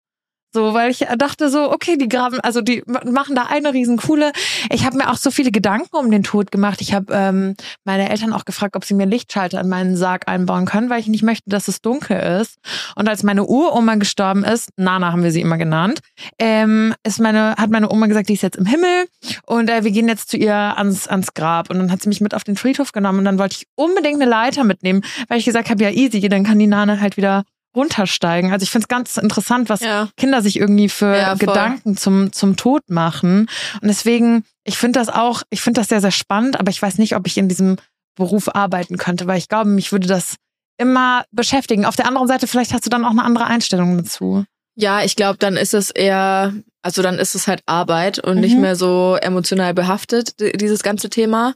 So, 0.56 0.72
weil 0.72 0.90
ich 0.90 1.06
dachte 1.18 1.50
so, 1.50 1.70
okay, 1.70 1.98
die 1.98 2.08
graben, 2.08 2.40
also 2.40 2.62
die 2.62 2.82
machen 2.86 3.34
da 3.34 3.42
eine 3.42 3.74
riesen 3.74 3.98
Kuhle. 3.98 4.32
Ich 4.70 4.86
habe 4.86 4.96
mir 4.96 5.10
auch 5.10 5.18
so 5.18 5.30
viele 5.30 5.50
Gedanken 5.50 5.94
um 5.94 6.10
den 6.10 6.22
Tod 6.22 6.50
gemacht. 6.50 6.80
Ich 6.80 6.94
habe 6.94 7.12
ähm, 7.12 7.56
meine 7.84 8.08
Eltern 8.08 8.32
auch 8.32 8.46
gefragt, 8.46 8.74
ob 8.74 8.86
sie 8.86 8.94
mir 8.94 9.04
Lichtschalter 9.04 9.60
in 9.60 9.68
meinen 9.68 9.98
Sarg 9.98 10.28
einbauen 10.28 10.64
können, 10.64 10.88
weil 10.88 11.00
ich 11.00 11.08
nicht 11.08 11.22
möchte, 11.22 11.50
dass 11.50 11.68
es 11.68 11.82
dunkel 11.82 12.40
ist. 12.40 12.56
Und 12.94 13.06
als 13.06 13.22
meine 13.22 13.44
Uroma 13.44 13.96
gestorben 13.96 14.44
ist, 14.44 14.70
Nana 14.78 15.12
haben 15.12 15.22
wir 15.22 15.30
sie 15.30 15.42
immer 15.42 15.58
genannt, 15.58 16.00
ähm, 16.38 16.94
ist 17.02 17.20
meine, 17.20 17.56
hat 17.56 17.68
meine 17.68 17.92
Oma 17.92 18.06
gesagt, 18.06 18.30
die 18.30 18.34
ist 18.34 18.42
jetzt 18.42 18.56
im 18.56 18.64
Himmel 18.64 19.08
und 19.44 19.68
äh, 19.68 19.84
wir 19.84 19.90
gehen 19.90 20.08
jetzt 20.08 20.30
zu 20.30 20.38
ihr 20.38 20.54
ans, 20.54 21.06
ans 21.06 21.34
Grab. 21.34 21.68
Und 21.68 21.76
dann 21.76 21.92
hat 21.92 22.00
sie 22.00 22.08
mich 22.08 22.22
mit 22.22 22.32
auf 22.32 22.44
den 22.44 22.56
Friedhof 22.56 22.92
genommen 22.92 23.18
und 23.18 23.26
dann 23.26 23.38
wollte 23.38 23.56
ich 23.60 23.66
unbedingt 23.74 24.22
eine 24.22 24.30
Leiter 24.30 24.64
mitnehmen, 24.64 25.02
weil 25.28 25.38
ich 25.38 25.44
gesagt 25.44 25.68
habe, 25.68 25.84
ja 25.84 25.90
easy, 25.90 26.26
dann 26.26 26.44
kann 26.44 26.58
die 26.58 26.66
Nana 26.66 26.98
halt 26.98 27.18
wieder 27.18 27.44
runtersteigen. 27.76 28.52
Also 28.52 28.64
ich 28.64 28.70
finde 28.70 28.84
es 28.84 28.88
ganz 28.88 29.16
interessant, 29.16 29.68
was 29.68 29.80
ja. 29.80 30.08
Kinder 30.16 30.42
sich 30.42 30.58
irgendwie 30.58 30.88
für 30.88 31.14
ja, 31.14 31.34
Gedanken 31.34 31.96
zum, 31.96 32.32
zum 32.32 32.56
Tod 32.56 32.82
machen. 32.88 33.48
Und 33.80 33.88
deswegen, 33.88 34.44
ich 34.64 34.78
finde 34.78 34.98
das 34.98 35.08
auch, 35.08 35.42
ich 35.50 35.60
finde 35.60 35.80
das 35.80 35.88
sehr, 35.88 36.00
sehr 36.00 36.10
spannend, 36.10 36.58
aber 36.58 36.70
ich 36.70 36.80
weiß 36.80 36.98
nicht, 36.98 37.14
ob 37.14 37.26
ich 37.26 37.36
in 37.36 37.48
diesem 37.48 37.76
Beruf 38.16 38.54
arbeiten 38.54 38.96
könnte, 38.96 39.26
weil 39.26 39.38
ich 39.38 39.48
glaube, 39.48 39.68
mich 39.68 39.92
würde 39.92 40.08
das 40.08 40.36
immer 40.78 41.24
beschäftigen. 41.30 41.84
Auf 41.84 41.96
der 41.96 42.06
anderen 42.06 42.28
Seite, 42.28 42.46
vielleicht 42.46 42.72
hast 42.72 42.86
du 42.86 42.90
dann 42.90 43.04
auch 43.04 43.10
eine 43.10 43.24
andere 43.24 43.46
Einstellung 43.46 43.96
dazu. 43.96 44.44
Ja, 44.74 45.02
ich 45.02 45.16
glaube, 45.16 45.38
dann 45.38 45.56
ist 45.56 45.74
es 45.74 45.90
eher, 45.90 46.54
also 46.82 47.02
dann 47.02 47.18
ist 47.18 47.34
es 47.34 47.46
halt 47.46 47.62
Arbeit 47.66 48.18
und 48.18 48.36
mhm. 48.36 48.40
nicht 48.40 48.58
mehr 48.58 48.76
so 48.76 49.16
emotional 49.20 49.74
behaftet, 49.74 50.34
dieses 50.60 50.82
ganze 50.82 51.08
Thema. 51.08 51.54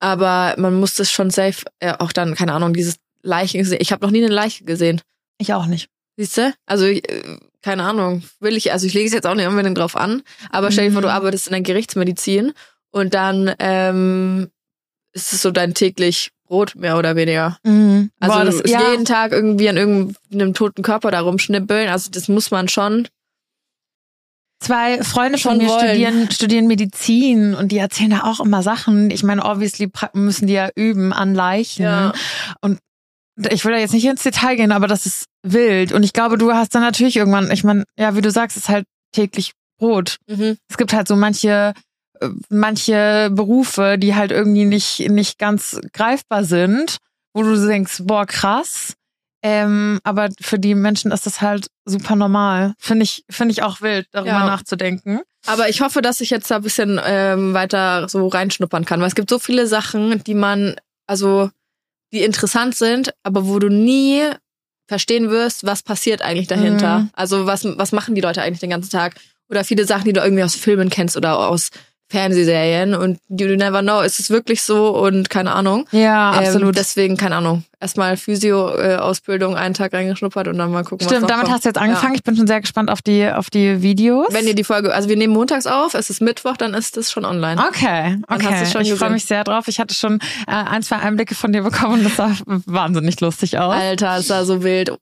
Aber 0.00 0.54
man 0.58 0.78
muss 0.78 0.94
das 0.94 1.10
schon 1.10 1.30
safe, 1.30 1.64
äh, 1.80 1.94
auch 1.98 2.12
dann, 2.12 2.34
keine 2.34 2.52
Ahnung, 2.52 2.72
dieses 2.72 2.96
Leichen 3.22 3.58
gesehen. 3.58 3.78
Ich 3.80 3.90
habe 3.90 4.04
noch 4.04 4.12
nie 4.12 4.24
eine 4.24 4.32
Leiche 4.32 4.64
gesehen. 4.64 5.00
Ich 5.38 5.54
auch 5.54 5.66
nicht. 5.66 5.88
Siehst 6.16 6.36
du? 6.36 6.52
Also, 6.66 6.86
äh, 6.86 7.38
keine 7.62 7.84
Ahnung, 7.84 8.22
will 8.40 8.56
ich, 8.56 8.72
also 8.72 8.86
ich 8.86 8.94
lege 8.94 9.06
es 9.06 9.12
jetzt 9.12 9.26
auch 9.26 9.34
nicht 9.34 9.46
unbedingt 9.46 9.78
drauf 9.78 9.96
an, 9.96 10.22
aber 10.50 10.70
stell 10.70 10.86
dir 10.86 10.92
vor, 10.92 11.02
du 11.02 11.08
mhm. 11.08 11.14
arbeitest 11.14 11.48
in 11.48 11.52
der 11.52 11.62
Gerichtsmedizin 11.62 12.52
und 12.90 13.14
dann 13.14 13.54
ähm, 13.58 14.48
ist 15.12 15.32
es 15.32 15.42
so 15.42 15.50
dein 15.50 15.74
täglich 15.74 16.30
Brot, 16.46 16.74
mehr 16.76 16.96
oder 16.96 17.14
weniger. 17.14 17.58
Mhm. 17.62 18.10
Also 18.20 18.36
Boah, 18.36 18.44
das, 18.44 18.62
ja. 18.70 18.90
jeden 18.90 19.04
Tag 19.04 19.32
irgendwie 19.32 19.68
an 19.68 19.76
irgendeinem 19.76 20.54
toten 20.54 20.82
Körper 20.82 21.10
da 21.10 21.20
rumschnippeln, 21.20 21.88
also 21.88 22.10
das 22.10 22.28
muss 22.28 22.50
man 22.50 22.68
schon. 22.68 23.08
Zwei 24.60 25.04
Freunde 25.04 25.38
von 25.38 25.58
mir 25.58 25.68
studieren, 25.68 26.30
studieren 26.32 26.66
Medizin 26.66 27.54
und 27.54 27.70
die 27.70 27.78
erzählen 27.78 28.10
da 28.10 28.24
auch 28.24 28.40
immer 28.40 28.64
Sachen. 28.64 29.10
Ich 29.12 29.22
meine, 29.22 29.44
obviously 29.44 29.88
müssen 30.14 30.48
die 30.48 30.54
ja 30.54 30.68
üben 30.74 31.12
an 31.12 31.32
Leichen. 31.32 31.84
Ja. 31.84 32.12
Und 32.60 32.80
ich 33.50 33.64
will 33.64 33.72
da 33.72 33.78
jetzt 33.78 33.94
nicht 33.94 34.04
ins 34.04 34.22
Detail 34.22 34.56
gehen, 34.56 34.72
aber 34.72 34.86
das 34.86 35.06
ist 35.06 35.26
wild. 35.42 35.92
Und 35.92 36.02
ich 36.02 36.12
glaube, 36.12 36.38
du 36.38 36.52
hast 36.52 36.74
dann 36.74 36.82
natürlich 36.82 37.16
irgendwann, 37.16 37.50
ich 37.50 37.64
meine, 37.64 37.84
ja, 37.98 38.16
wie 38.16 38.20
du 38.20 38.30
sagst, 38.30 38.56
ist 38.56 38.68
halt 38.68 38.84
täglich 39.12 39.52
Brot. 39.78 40.16
Mhm. 40.26 40.58
Es 40.68 40.76
gibt 40.76 40.92
halt 40.92 41.08
so 41.08 41.16
manche, 41.16 41.72
äh, 42.20 42.28
manche 42.48 43.30
Berufe, 43.32 43.96
die 43.98 44.14
halt 44.14 44.32
irgendwie 44.32 44.64
nicht, 44.64 45.08
nicht 45.08 45.38
ganz 45.38 45.80
greifbar 45.92 46.44
sind, 46.44 46.98
wo 47.32 47.42
du 47.42 47.66
denkst, 47.66 48.02
boah, 48.04 48.26
krass. 48.26 48.94
Ähm, 49.40 50.00
aber 50.02 50.30
für 50.40 50.58
die 50.58 50.74
Menschen 50.74 51.12
ist 51.12 51.26
das 51.26 51.40
halt 51.40 51.68
super 51.84 52.16
normal. 52.16 52.74
Finde 52.78 53.04
ich, 53.04 53.24
finde 53.30 53.52
ich 53.52 53.62
auch 53.62 53.80
wild, 53.80 54.08
darüber 54.10 54.32
ja. 54.32 54.46
nachzudenken. 54.46 55.20
Aber 55.46 55.68
ich 55.68 55.80
hoffe, 55.80 56.02
dass 56.02 56.20
ich 56.20 56.30
jetzt 56.30 56.50
da 56.50 56.56
ein 56.56 56.62
bisschen 56.62 57.00
ähm, 57.04 57.54
weiter 57.54 58.08
so 58.08 58.26
reinschnuppern 58.26 58.84
kann, 58.84 59.00
weil 59.00 59.06
es 59.06 59.14
gibt 59.14 59.30
so 59.30 59.38
viele 59.38 59.68
Sachen, 59.68 60.24
die 60.24 60.34
man, 60.34 60.74
also 61.06 61.50
die 62.12 62.22
interessant 62.22 62.74
sind, 62.74 63.12
aber 63.22 63.46
wo 63.46 63.58
du 63.58 63.68
nie 63.68 64.22
verstehen 64.86 65.30
wirst, 65.30 65.66
was 65.66 65.82
passiert 65.82 66.22
eigentlich 66.22 66.48
dahinter. 66.48 67.00
Mhm. 67.00 67.10
Also 67.12 67.46
was, 67.46 67.64
was 67.64 67.92
machen 67.92 68.14
die 68.14 68.20
Leute 68.20 68.42
eigentlich 68.42 68.60
den 68.60 68.70
ganzen 68.70 68.90
Tag? 68.90 69.16
Oder 69.50 69.64
viele 69.64 69.86
Sachen, 69.86 70.04
die 70.04 70.12
du 70.12 70.20
irgendwie 70.20 70.42
aus 70.42 70.54
Filmen 70.54 70.88
kennst 70.88 71.16
oder 71.16 71.48
aus 71.48 71.70
Fernsehserien 72.10 72.94
und 72.94 73.18
you 73.28 73.48
never 73.56 73.82
know, 73.82 74.00
ist 74.00 74.18
es 74.18 74.30
wirklich 74.30 74.62
so 74.62 74.96
und 74.96 75.28
keine 75.28 75.52
Ahnung. 75.52 75.86
Ja, 75.92 76.32
ähm, 76.32 76.38
absolut. 76.38 76.76
Deswegen, 76.76 77.16
keine 77.16 77.36
Ahnung. 77.36 77.64
Erstmal 77.80 78.16
Physio-Ausbildung 78.16 79.56
einen 79.56 79.74
Tag 79.74 79.92
reingeschnuppert 79.92 80.48
und 80.48 80.58
dann 80.58 80.72
mal 80.72 80.84
gucken, 80.84 81.06
Stimmt, 81.06 81.22
was 81.22 81.28
damit 81.28 81.44
kommt. 81.44 81.54
hast 81.54 81.64
du 81.64 81.68
jetzt 81.68 81.78
angefangen. 81.78 82.14
Ja. 82.14 82.16
Ich 82.16 82.24
bin 82.24 82.34
schon 82.34 82.46
sehr 82.46 82.60
gespannt 82.60 82.90
auf 82.90 83.02
die, 83.02 83.28
auf 83.28 83.50
die 83.50 83.82
Videos. 83.82 84.28
Wenn 84.30 84.46
ihr 84.46 84.54
die 84.54 84.64
Folge, 84.64 84.94
also 84.94 85.08
wir 85.08 85.16
nehmen 85.16 85.34
montags 85.34 85.66
auf, 85.66 85.94
es 85.94 86.08
ist 86.08 86.22
Mittwoch, 86.22 86.56
dann 86.56 86.72
ist 86.72 86.96
es 86.96 87.12
schon 87.12 87.24
online. 87.26 87.62
Okay, 87.68 88.18
okay. 88.28 88.62
ich 88.82 88.94
freue 88.94 89.10
mich 89.10 89.26
sehr 89.26 89.44
drauf. 89.44 89.68
Ich 89.68 89.78
hatte 89.78 89.94
schon 89.94 90.18
äh, 90.46 90.52
ein, 90.52 90.82
zwei 90.82 90.96
Einblicke 90.96 91.34
von 91.34 91.52
dir 91.52 91.62
bekommen 91.62 92.00
und 92.00 92.04
das 92.04 92.16
sah 92.16 92.32
wahnsinnig 92.46 93.20
lustig 93.20 93.58
aus. 93.58 93.74
Alter, 93.74 94.16
es 94.16 94.28
sah 94.28 94.44
so 94.44 94.64
wild 94.64 94.92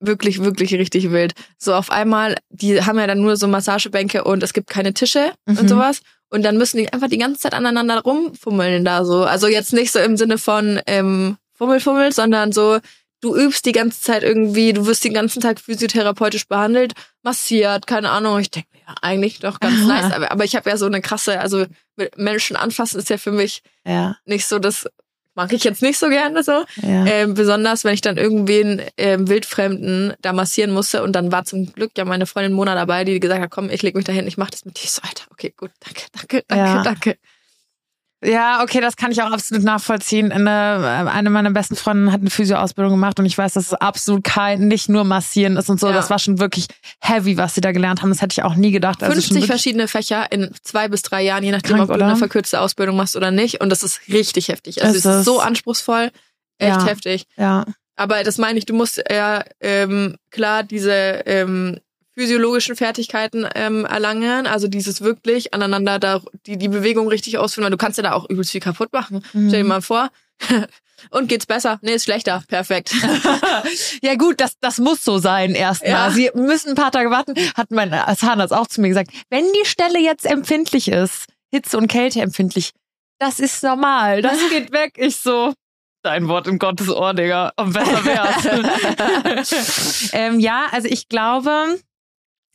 wirklich, 0.00 0.42
wirklich 0.42 0.74
richtig 0.74 1.10
wild. 1.10 1.32
So 1.58 1.74
auf 1.74 1.90
einmal, 1.90 2.36
die 2.50 2.82
haben 2.82 2.98
ja 2.98 3.06
dann 3.06 3.20
nur 3.20 3.36
so 3.36 3.48
Massagebänke 3.48 4.24
und 4.24 4.42
es 4.42 4.52
gibt 4.52 4.68
keine 4.68 4.94
Tische 4.94 5.32
mhm. 5.46 5.58
und 5.58 5.68
sowas. 5.68 6.02
Und 6.30 6.42
dann 6.44 6.56
müssen 6.56 6.78
die 6.78 6.92
einfach 6.92 7.08
die 7.08 7.18
ganze 7.18 7.40
Zeit 7.40 7.54
aneinander 7.54 8.00
rumfummeln 8.00 8.84
da 8.84 9.04
so. 9.04 9.24
Also 9.24 9.46
jetzt 9.46 9.72
nicht 9.72 9.92
so 9.92 9.98
im 9.98 10.16
Sinne 10.16 10.38
von 10.38 10.80
ähm, 10.86 11.36
Fummel, 11.54 11.80
Fummel, 11.80 12.12
sondern 12.12 12.52
so, 12.52 12.78
du 13.20 13.36
übst 13.36 13.64
die 13.64 13.72
ganze 13.72 14.00
Zeit 14.00 14.22
irgendwie, 14.22 14.72
du 14.72 14.86
wirst 14.86 15.04
den 15.04 15.14
ganzen 15.14 15.40
Tag 15.40 15.60
physiotherapeutisch 15.60 16.48
behandelt, 16.48 16.92
massiert, 17.22 17.86
keine 17.86 18.10
Ahnung. 18.10 18.40
Ich 18.40 18.50
denke, 18.50 18.68
ja, 18.86 18.94
eigentlich 19.02 19.38
doch 19.40 19.60
ganz 19.60 19.80
nice. 19.86 20.12
Aber, 20.12 20.30
aber 20.30 20.44
ich 20.44 20.56
habe 20.56 20.68
ja 20.68 20.76
so 20.76 20.86
eine 20.86 21.00
krasse, 21.00 21.40
also 21.40 21.66
Menschen 22.16 22.56
anfassen 22.56 22.98
ist 22.98 23.10
ja 23.10 23.18
für 23.18 23.32
mich 23.32 23.62
ja. 23.84 24.16
nicht 24.24 24.46
so 24.46 24.58
das 24.58 24.86
mag 25.36 25.52
ich 25.52 25.64
jetzt 25.64 25.82
nicht 25.82 25.98
so 25.98 26.08
gerne 26.08 26.42
so. 26.42 26.64
Ja. 26.82 27.06
Ähm, 27.06 27.34
besonders, 27.34 27.84
wenn 27.84 27.94
ich 27.94 28.00
dann 28.00 28.16
irgendwen 28.16 28.82
ähm, 28.96 29.28
Wildfremden 29.28 30.14
da 30.22 30.32
massieren 30.32 30.72
musste. 30.72 31.02
Und 31.02 31.12
dann 31.12 31.30
war 31.30 31.44
zum 31.44 31.72
Glück 31.72 31.92
ja 31.96 32.04
meine 32.04 32.26
Freundin 32.26 32.52
Mona 32.52 32.74
dabei, 32.74 33.04
die 33.04 33.20
gesagt 33.20 33.40
hat, 33.40 33.50
komm, 33.50 33.70
ich 33.70 33.82
leg 33.82 33.94
mich 33.94 34.04
da 34.04 34.12
hin, 34.12 34.26
ich 34.26 34.38
mach 34.38 34.50
das 34.50 34.64
mit 34.64 34.82
dir. 34.82 34.88
So, 34.88 35.02
Alter, 35.02 35.24
okay, 35.30 35.54
gut, 35.56 35.70
danke, 35.80 36.02
danke, 36.12 36.44
danke, 36.48 36.64
ja. 36.64 36.82
danke. 36.82 37.16
Ja, 38.24 38.62
okay, 38.62 38.80
das 38.80 38.96
kann 38.96 39.12
ich 39.12 39.22
auch 39.22 39.30
absolut 39.30 39.62
nachvollziehen. 39.62 40.32
Eine, 40.32 41.10
eine 41.12 41.28
meiner 41.28 41.50
besten 41.50 41.76
Freundinnen 41.76 42.12
hat 42.12 42.22
eine 42.22 42.30
Physio-Ausbildung 42.30 42.92
gemacht 42.92 43.18
und 43.20 43.26
ich 43.26 43.36
weiß, 43.36 43.52
dass 43.52 43.66
es 43.66 43.74
absolut 43.74 44.24
kein, 44.24 44.68
nicht 44.68 44.88
nur 44.88 45.04
massieren 45.04 45.56
ist 45.58 45.68
und 45.68 45.78
so. 45.78 45.88
Ja. 45.88 45.92
Das 45.92 46.08
war 46.08 46.18
schon 46.18 46.38
wirklich 46.38 46.66
heavy, 47.00 47.36
was 47.36 47.54
sie 47.54 47.60
da 47.60 47.72
gelernt 47.72 48.00
haben. 48.00 48.08
Das 48.08 48.22
hätte 48.22 48.32
ich 48.32 48.42
auch 48.42 48.54
nie 48.54 48.70
gedacht. 48.70 49.02
Also 49.02 49.12
50 49.12 49.46
verschiedene 49.46 49.86
Fächer 49.86 50.32
in 50.32 50.50
zwei 50.62 50.88
bis 50.88 51.02
drei 51.02 51.22
Jahren, 51.22 51.44
je 51.44 51.52
nachdem, 51.52 51.76
krank, 51.76 51.82
ob 51.82 51.88
du 51.88 51.94
oder? 51.94 52.06
eine 52.06 52.16
verkürzte 52.16 52.60
Ausbildung 52.60 52.96
machst 52.96 53.16
oder 53.16 53.30
nicht. 53.30 53.60
Und 53.60 53.68
das 53.68 53.82
ist 53.82 54.00
richtig 54.08 54.48
heftig. 54.48 54.82
Also 54.82 54.96
es 54.96 55.04
ist, 55.04 55.14
ist 55.14 55.24
so 55.24 55.40
anspruchsvoll, 55.40 56.10
echt 56.58 56.80
ja. 56.80 56.86
heftig. 56.86 57.26
Ja. 57.36 57.66
Aber 57.96 58.24
das 58.24 58.38
meine 58.38 58.58
ich, 58.58 58.66
du 58.66 58.74
musst 58.74 59.02
ja 59.10 59.44
ähm, 59.60 60.16
klar 60.30 60.62
diese 60.62 60.92
ähm, 61.26 61.80
physiologischen 62.16 62.76
Fertigkeiten 62.76 63.46
ähm, 63.54 63.84
erlangen, 63.84 64.46
also 64.46 64.68
dieses 64.68 65.02
wirklich 65.02 65.52
aneinander 65.52 65.98
da 65.98 66.22
die 66.46 66.56
die 66.56 66.68
Bewegung 66.68 67.08
richtig 67.08 67.38
ausführen, 67.38 67.64
weil 67.64 67.70
du 67.70 67.76
kannst 67.76 67.98
ja 67.98 68.02
da 68.02 68.12
auch 68.12 68.28
übelst 68.30 68.52
viel 68.52 68.60
kaputt 68.60 68.92
machen. 68.92 69.22
Mhm. 69.32 69.48
Stell 69.48 69.62
dir 69.62 69.68
mal 69.68 69.82
vor. 69.82 70.08
Und 71.10 71.28
geht's 71.28 71.44
besser? 71.44 71.78
Nee, 71.82 71.92
ist 71.92 72.04
schlechter. 72.04 72.42
Perfekt. 72.48 72.94
ja 74.02 74.14
gut, 74.14 74.40
das, 74.40 74.58
das 74.60 74.78
muss 74.78 75.04
so 75.04 75.18
sein 75.18 75.54
erstmal. 75.54 75.90
Ja. 75.90 76.10
Sie 76.10 76.30
müssen 76.34 76.70
ein 76.70 76.74
paar 76.74 76.90
Tage 76.90 77.10
warten, 77.10 77.34
hat 77.54 77.70
mein 77.70 77.90
Zahnarzt 78.16 78.54
auch 78.54 78.66
zu 78.66 78.80
mir 78.80 78.88
gesagt. 78.88 79.10
Wenn 79.28 79.44
die 79.44 79.68
Stelle 79.68 80.00
jetzt 80.00 80.24
empfindlich 80.24 80.88
ist, 80.88 81.26
Hitze 81.50 81.76
und 81.76 81.88
Kälte 81.88 82.22
empfindlich, 82.22 82.72
das 83.18 83.40
ist 83.40 83.62
normal, 83.62 84.22
das 84.22 84.38
geht 84.50 84.72
weg. 84.72 84.94
Ich 84.96 85.16
so, 85.16 85.52
dein 86.02 86.28
Wort 86.28 86.46
in 86.46 86.58
Gottes 86.58 86.88
Ohr, 86.88 87.12
Digga. 87.12 87.52
Und 87.56 87.74
besser 87.74 88.04
wär's. 88.04 90.12
ähm, 90.12 90.40
ja, 90.40 90.66
also 90.72 90.88
ich 90.88 91.08
glaube, 91.08 91.78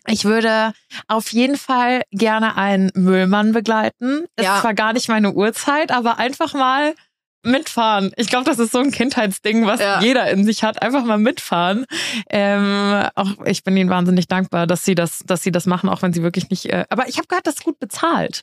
ich 0.07 0.25
würde 0.25 0.73
auf 1.07 1.31
jeden 1.31 1.57
Fall 1.57 2.01
gerne 2.11 2.57
einen 2.57 2.91
Müllmann 2.95 3.53
begleiten. 3.53 4.25
Das 4.35 4.45
ja. 4.45 4.55
ist 4.55 4.61
zwar 4.61 4.73
gar 4.73 4.93
nicht 4.93 5.09
meine 5.09 5.33
Uhrzeit, 5.33 5.91
aber 5.91 6.17
einfach 6.17 6.53
mal 6.53 6.95
mitfahren. 7.43 8.11
Ich 8.17 8.27
glaube, 8.27 8.45
das 8.45 8.59
ist 8.59 8.71
so 8.71 8.79
ein 8.79 8.91
Kindheitsding, 8.91 9.65
was 9.65 9.79
ja. 9.79 10.01
jeder 10.01 10.29
in 10.29 10.45
sich 10.45 10.63
hat. 10.63 10.81
Einfach 10.81 11.03
mal 11.03 11.17
mitfahren. 11.17 11.85
Ähm, 12.29 13.07
auch 13.15 13.45
ich 13.45 13.63
bin 13.63 13.77
ihnen 13.77 13.89
wahnsinnig 13.89 14.27
dankbar, 14.27 14.67
dass 14.67 14.85
sie 14.85 14.95
das, 14.95 15.23
dass 15.25 15.43
sie 15.43 15.51
das 15.51 15.65
machen, 15.65 15.89
auch 15.89 16.01
wenn 16.01 16.13
sie 16.13 16.23
wirklich 16.23 16.49
nicht. 16.49 16.67
Äh, 16.67 16.85
aber 16.89 17.07
ich 17.07 17.17
habe 17.17 17.27
gehört, 17.27 17.47
das 17.47 17.55
ist 17.55 17.63
gut 17.63 17.79
bezahlt. 17.79 18.41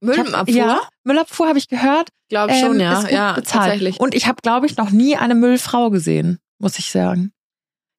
Müllabfuhr? 0.00 0.54
Ja, 0.54 0.80
Müllabfuhr 1.04 1.48
habe 1.48 1.58
ich 1.58 1.68
gehört. 1.68 2.08
Glaube 2.28 2.54
schon, 2.54 2.74
ähm, 2.74 2.80
ja. 2.80 2.92
Ist 2.98 3.02
gut 3.04 3.12
ja, 3.12 3.32
bezahlt. 3.34 3.64
tatsächlich. 3.64 4.00
Und 4.00 4.14
ich 4.14 4.26
habe, 4.26 4.40
glaube 4.42 4.66
ich, 4.66 4.76
noch 4.76 4.90
nie 4.90 5.16
eine 5.16 5.34
Müllfrau 5.34 5.90
gesehen, 5.90 6.38
muss 6.58 6.78
ich 6.78 6.90
sagen. 6.90 7.32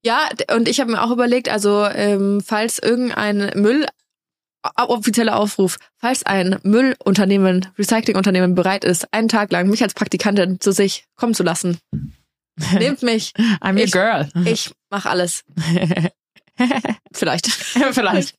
Ja, 0.06 0.30
und 0.54 0.68
ich 0.68 0.80
habe 0.80 0.92
mir 0.92 1.02
auch 1.02 1.12
überlegt, 1.12 1.50
also 1.50 1.86
ähm, 1.86 2.42
falls 2.46 2.78
irgendein 2.80 3.52
Müll 3.56 3.86
offizieller 4.76 5.38
Aufruf, 5.38 5.78
falls 5.98 6.26
ein 6.26 6.60
Müllunternehmen, 6.64 7.68
Recyclingunternehmen 7.78 8.56
bereit 8.56 8.84
ist, 8.84 9.14
einen 9.14 9.28
Tag 9.28 9.52
lang 9.52 9.70
mich 9.70 9.84
als 9.84 9.94
Praktikantin 9.94 10.60
zu 10.60 10.72
sich 10.72 11.06
kommen 11.16 11.34
zu 11.34 11.44
lassen, 11.44 11.80
nehmt 12.74 13.04
mich. 13.04 13.34
I'm 13.62 13.74
your 13.74 13.84
ich, 13.84 13.92
girl. 13.92 14.30
Ich 14.46 14.72
mach 14.90 15.06
alles. 15.06 15.44
Vielleicht. 17.14 17.48
Vielleicht. 17.92 18.36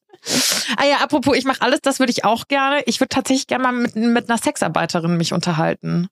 Ah 0.77 0.87
ja, 0.87 0.99
apropos, 0.99 1.37
ich 1.37 1.45
mache 1.45 1.61
alles, 1.61 1.81
das 1.83 1.99
würde 1.99 2.11
ich 2.11 2.25
auch 2.25 2.49
gerne. 2.49 2.83
Ich 2.87 3.01
würde 3.01 3.11
tatsächlich 3.11 3.47
gerne 3.47 3.65
mal 3.65 3.73
mit, 3.73 3.97
mit 3.97 4.31
einer 4.31 4.39
Sexarbeiterin 4.39 5.17
mich 5.17 5.35
unterhalten 5.35 6.09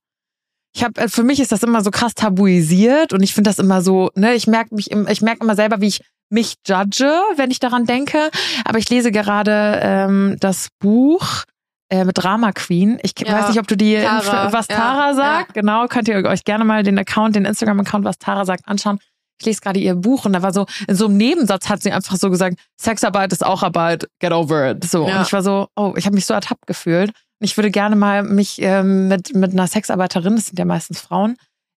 ich 0.74 0.82
habe 0.84 1.08
für 1.08 1.22
mich 1.22 1.40
ist 1.40 1.52
das 1.52 1.62
immer 1.62 1.82
so 1.82 1.90
krass 1.90 2.14
tabuisiert 2.14 3.12
und 3.12 3.22
ich 3.22 3.34
finde 3.34 3.50
das 3.50 3.58
immer 3.58 3.82
so, 3.82 4.10
ne, 4.14 4.34
ich 4.34 4.46
merke 4.46 4.74
mich 4.74 4.90
ich 4.90 5.20
merke 5.22 5.44
immer 5.44 5.54
selber, 5.54 5.80
wie 5.80 5.88
ich 5.88 6.00
mich 6.30 6.54
judge, 6.66 7.12
wenn 7.36 7.50
ich 7.50 7.60
daran 7.60 7.84
denke. 7.84 8.30
Aber 8.64 8.78
ich 8.78 8.88
lese 8.88 9.12
gerade 9.12 9.78
ähm, 9.82 10.36
das 10.40 10.68
Buch 10.80 11.44
äh, 11.90 12.04
mit 12.04 12.22
Drama 12.22 12.52
Queen. 12.52 12.98
Ich 13.02 13.12
Ja, 13.20 13.34
weiß 13.34 13.48
nicht, 13.50 13.60
ob 13.60 13.66
du 13.68 13.76
die, 13.76 14.00
Tara, 14.00 14.50
was 14.52 14.66
ja, 14.68 14.76
Tara 14.76 15.14
sagt. 15.14 15.54
ja. 15.54 15.60
Genau, 15.60 15.86
könnt 15.88 16.08
ihr 16.08 16.24
euch 16.24 16.44
gerne 16.44 16.64
mal 16.64 16.82
den 16.82 16.98
Account, 16.98 17.36
den 17.36 17.44
Instagram-Account, 17.44 18.04
was 18.06 18.18
Tara 18.18 18.46
sagt, 18.46 18.66
anschauen. 18.66 18.98
Ich 19.38 19.46
lese 19.46 19.60
gerade 19.60 19.78
ihr 19.80 19.94
Buch 19.94 20.24
und 20.24 20.32
da 20.32 20.42
war 20.42 20.52
so, 20.54 20.66
in 20.88 20.94
so 20.94 21.06
einem 21.06 21.16
Nebensatz 21.18 21.68
hat 21.68 21.82
sie 21.82 21.92
einfach 21.92 22.16
so 22.16 22.30
gesagt, 22.30 22.56
Sexarbeit 22.80 23.32
ist 23.32 23.44
auch 23.44 23.62
Arbeit, 23.62 24.08
get 24.20 24.32
over 24.32 24.70
it. 24.70 24.84
So. 24.84 25.04
Und 25.04 25.20
ich 25.22 25.32
war 25.32 25.42
so, 25.42 25.66
oh, 25.76 25.92
ich 25.96 26.06
habe 26.06 26.14
mich 26.14 26.24
so 26.24 26.32
ertappt 26.32 26.66
gefühlt. 26.66 27.10
Ich 27.42 27.56
würde 27.56 27.70
gerne 27.70 27.96
mal 27.96 28.22
mich 28.22 28.60
ähm, 28.62 29.08
mit, 29.08 29.34
mit 29.34 29.52
einer 29.52 29.66
Sexarbeiterin, 29.66 30.36
das 30.36 30.46
sind 30.46 30.58
ja 30.58 30.64
meistens 30.64 31.00
Frauen, 31.00 31.36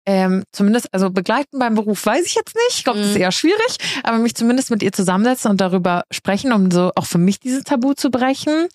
ähm, 0.06 0.42
zumindest, 0.52 0.92
also 0.92 1.10
begleiten 1.10 1.58
beim 1.60 1.76
Beruf 1.76 2.04
weiß 2.04 2.26
ich 2.26 2.34
jetzt 2.34 2.54
nicht. 2.56 2.78
Ich 2.78 2.84
glaube, 2.84 2.98
das 2.98 3.08
ist 3.10 3.14
Mhm. 3.14 3.20
eher 3.20 3.32
schwierig, 3.32 3.76
aber 4.02 4.18
mich 4.18 4.34
zumindest 4.34 4.70
mit 4.70 4.82
ihr 4.82 4.92
zusammensetzen 4.92 5.50
und 5.50 5.60
darüber 5.60 6.02
sprechen, 6.10 6.52
um 6.52 6.70
so 6.72 6.90
auch 6.96 7.06
für 7.06 7.18
mich 7.18 7.38
dieses 7.38 7.62
Tabu 7.62 7.94
zu 7.94 8.10
brechen. 8.10 8.68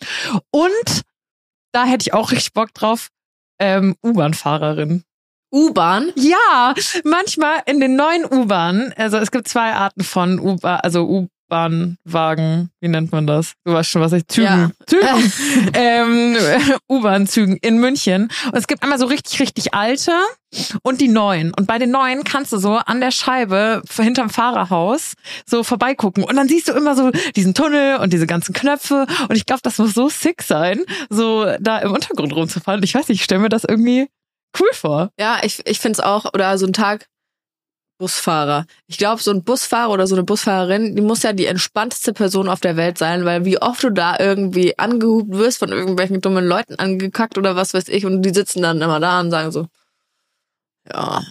Und 0.51 1.01
da 1.73 1.83
hätte 1.85 2.03
ich 2.03 2.13
auch 2.13 2.31
richtig 2.31 2.53
Bock 2.53 2.73
drauf, 2.73 3.09
ähm, 3.59 3.95
U-Bahn-Fahrerin. 4.05 5.03
U-Bahn. 5.53 6.11
Ja, 6.15 6.73
manchmal 7.03 7.59
in 7.65 7.79
den 7.79 7.95
neuen 7.95 8.25
U-Bahnen, 8.25 8.93
also 8.97 9.17
es 9.17 9.31
gibt 9.31 9.47
zwei 9.47 9.73
Arten 9.73 10.03
von 10.03 10.39
U-Bahn, 10.39 10.79
also 10.81 11.27
U-Bahn-Wagen, 11.47 12.69
wie 12.81 12.87
nennt 12.87 13.11
man 13.11 13.25
das? 13.25 13.53
Du 13.63 13.73
weißt 13.73 13.89
schon, 13.89 14.01
was 14.01 14.13
ich, 14.13 14.27
Zügen, 14.27 14.47
Ja. 14.47 14.69
Zügen, 14.85 15.71
ähm, 15.73 16.37
U-Bahn-Zügen 16.89 17.57
in 17.57 17.79
München. 17.79 18.29
Und 18.45 18.55
es 18.55 18.67
gibt 18.67 18.83
einmal 18.83 18.99
so 18.99 19.05
richtig, 19.05 19.39
richtig 19.39 19.73
alte 19.73 20.11
und 20.83 21.01
die 21.01 21.07
neuen. 21.07 21.53
Und 21.53 21.67
bei 21.67 21.77
den 21.77 21.91
neuen 21.91 22.23
kannst 22.23 22.51
du 22.51 22.57
so 22.57 22.75
an 22.75 22.99
der 22.99 23.11
Scheibe 23.11 23.81
hinterm 23.95 24.29
Fahrerhaus 24.29 25.13
so 25.45 25.63
vorbeigucken. 25.63 26.23
Und 26.23 26.35
dann 26.35 26.47
siehst 26.47 26.67
du 26.67 26.73
immer 26.73 26.95
so 26.95 27.11
diesen 27.35 27.53
Tunnel 27.53 27.97
und 27.97 28.11
diese 28.13 28.27
ganzen 28.27 28.53
Knöpfe. 28.53 29.05
Und 29.29 29.35
ich 29.35 29.45
glaube, 29.45 29.61
das 29.63 29.77
muss 29.77 29.93
so 29.93 30.09
sick 30.09 30.41
sein, 30.41 30.83
so 31.09 31.45
da 31.59 31.79
im 31.79 31.91
Untergrund 31.93 32.33
rumzufahren. 32.33 32.83
Ich 32.83 32.93
weiß 32.93 33.07
nicht, 33.07 33.19
ich 33.19 33.23
stelle 33.25 33.41
mir 33.41 33.49
das 33.49 33.63
irgendwie 33.63 34.07
cool 34.59 34.69
vor. 34.73 35.09
Ja, 35.19 35.39
ich, 35.43 35.61
ich 35.65 35.79
finde 35.79 35.93
es 35.93 35.99
auch, 35.99 36.33
oder 36.33 36.57
so 36.57 36.65
ein 36.65 36.73
Tag 36.73 37.05
Busfahrer. 37.97 38.65
Ich 38.87 38.97
glaube, 38.97 39.21
so 39.21 39.31
ein 39.31 39.43
Busfahrer 39.43 39.91
oder 39.91 40.07
so 40.07 40.15
eine 40.15 40.23
Busfahrerin, 40.23 40.95
die 40.95 41.01
muss 41.01 41.23
ja 41.23 41.33
die 41.33 41.45
entspannteste 41.45 42.13
Person 42.13 42.47
auf 42.47 42.59
der 42.59 42.77
Welt 42.77 42.97
sein, 42.97 43.25
weil 43.25 43.45
wie 43.45 43.61
oft 43.61 43.83
du 43.83 43.89
da 43.89 44.17
irgendwie 44.19 44.77
angehupt 44.77 45.31
wirst, 45.31 45.59
von 45.59 45.69
irgendwelchen 45.69 46.21
dummen 46.21 46.45
Leuten 46.45 46.75
angekackt 46.75 47.37
oder 47.37 47.55
was 47.55 47.73
weiß 47.73 47.89
ich, 47.89 48.05
und 48.05 48.21
die 48.21 48.33
sitzen 48.33 48.61
dann 48.61 48.81
immer 48.81 48.99
da 48.99 49.19
und 49.19 49.31
sagen 49.31 49.51
so, 49.51 49.67
ja, 50.91 51.21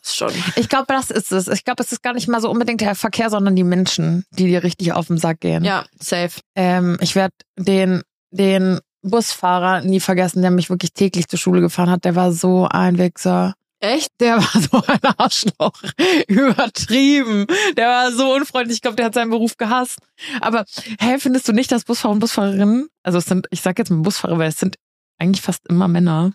das 0.00 0.16
schon. 0.16 0.32
Ich 0.56 0.68
glaube, 0.68 0.86
das 0.88 1.10
ist 1.10 1.32
es. 1.32 1.48
Ich 1.48 1.64
glaube, 1.64 1.82
es 1.82 1.92
ist 1.92 2.02
gar 2.02 2.14
nicht 2.14 2.28
mal 2.28 2.40
so 2.40 2.50
unbedingt 2.50 2.80
der 2.80 2.94
Verkehr, 2.94 3.30
sondern 3.30 3.56
die 3.56 3.64
Menschen, 3.64 4.24
die 4.30 4.46
dir 4.46 4.62
richtig 4.62 4.92
auf 4.92 5.08
den 5.08 5.18
Sack 5.18 5.40
gehen. 5.40 5.64
Ja, 5.64 5.84
safe. 5.98 6.40
Ähm, 6.54 6.96
ich 7.00 7.14
werde 7.14 7.34
den, 7.58 8.02
den 8.30 8.80
Busfahrer 9.02 9.82
nie 9.82 10.00
vergessen, 10.00 10.42
der 10.42 10.50
mich 10.50 10.70
wirklich 10.70 10.92
täglich 10.92 11.28
zur 11.28 11.38
Schule 11.38 11.60
gefahren 11.60 11.90
hat. 11.90 12.04
Der 12.04 12.14
war 12.14 12.32
so 12.32 12.66
ein 12.68 12.98
Wichser. 12.98 13.54
Echt? 13.80 14.10
Der 14.20 14.36
war 14.36 14.60
so 14.60 14.82
ein 14.86 15.00
Arschloch. 15.16 15.82
Übertrieben. 16.28 17.46
Der 17.76 17.88
war 17.88 18.12
so 18.12 18.34
unfreundlich. 18.34 18.76
Ich 18.76 18.82
glaube, 18.82 18.96
der 18.96 19.06
hat 19.06 19.14
seinen 19.14 19.30
Beruf 19.30 19.56
gehasst. 19.56 19.98
Aber, 20.40 20.64
hä, 21.00 21.18
findest 21.18 21.48
du 21.48 21.52
nicht, 21.52 21.72
dass 21.72 21.84
Busfahrer 21.84 22.12
und 22.12 22.20
Busfahrerinnen, 22.20 22.88
also 23.02 23.18
es 23.18 23.24
sind, 23.24 23.46
ich 23.50 23.62
sag 23.62 23.78
jetzt 23.78 23.90
mal 23.90 24.02
Busfahrer, 24.02 24.38
weil 24.38 24.50
es 24.50 24.58
sind 24.58 24.76
eigentlich 25.18 25.40
fast 25.40 25.66
immer 25.68 25.88
Männer. 25.88 26.32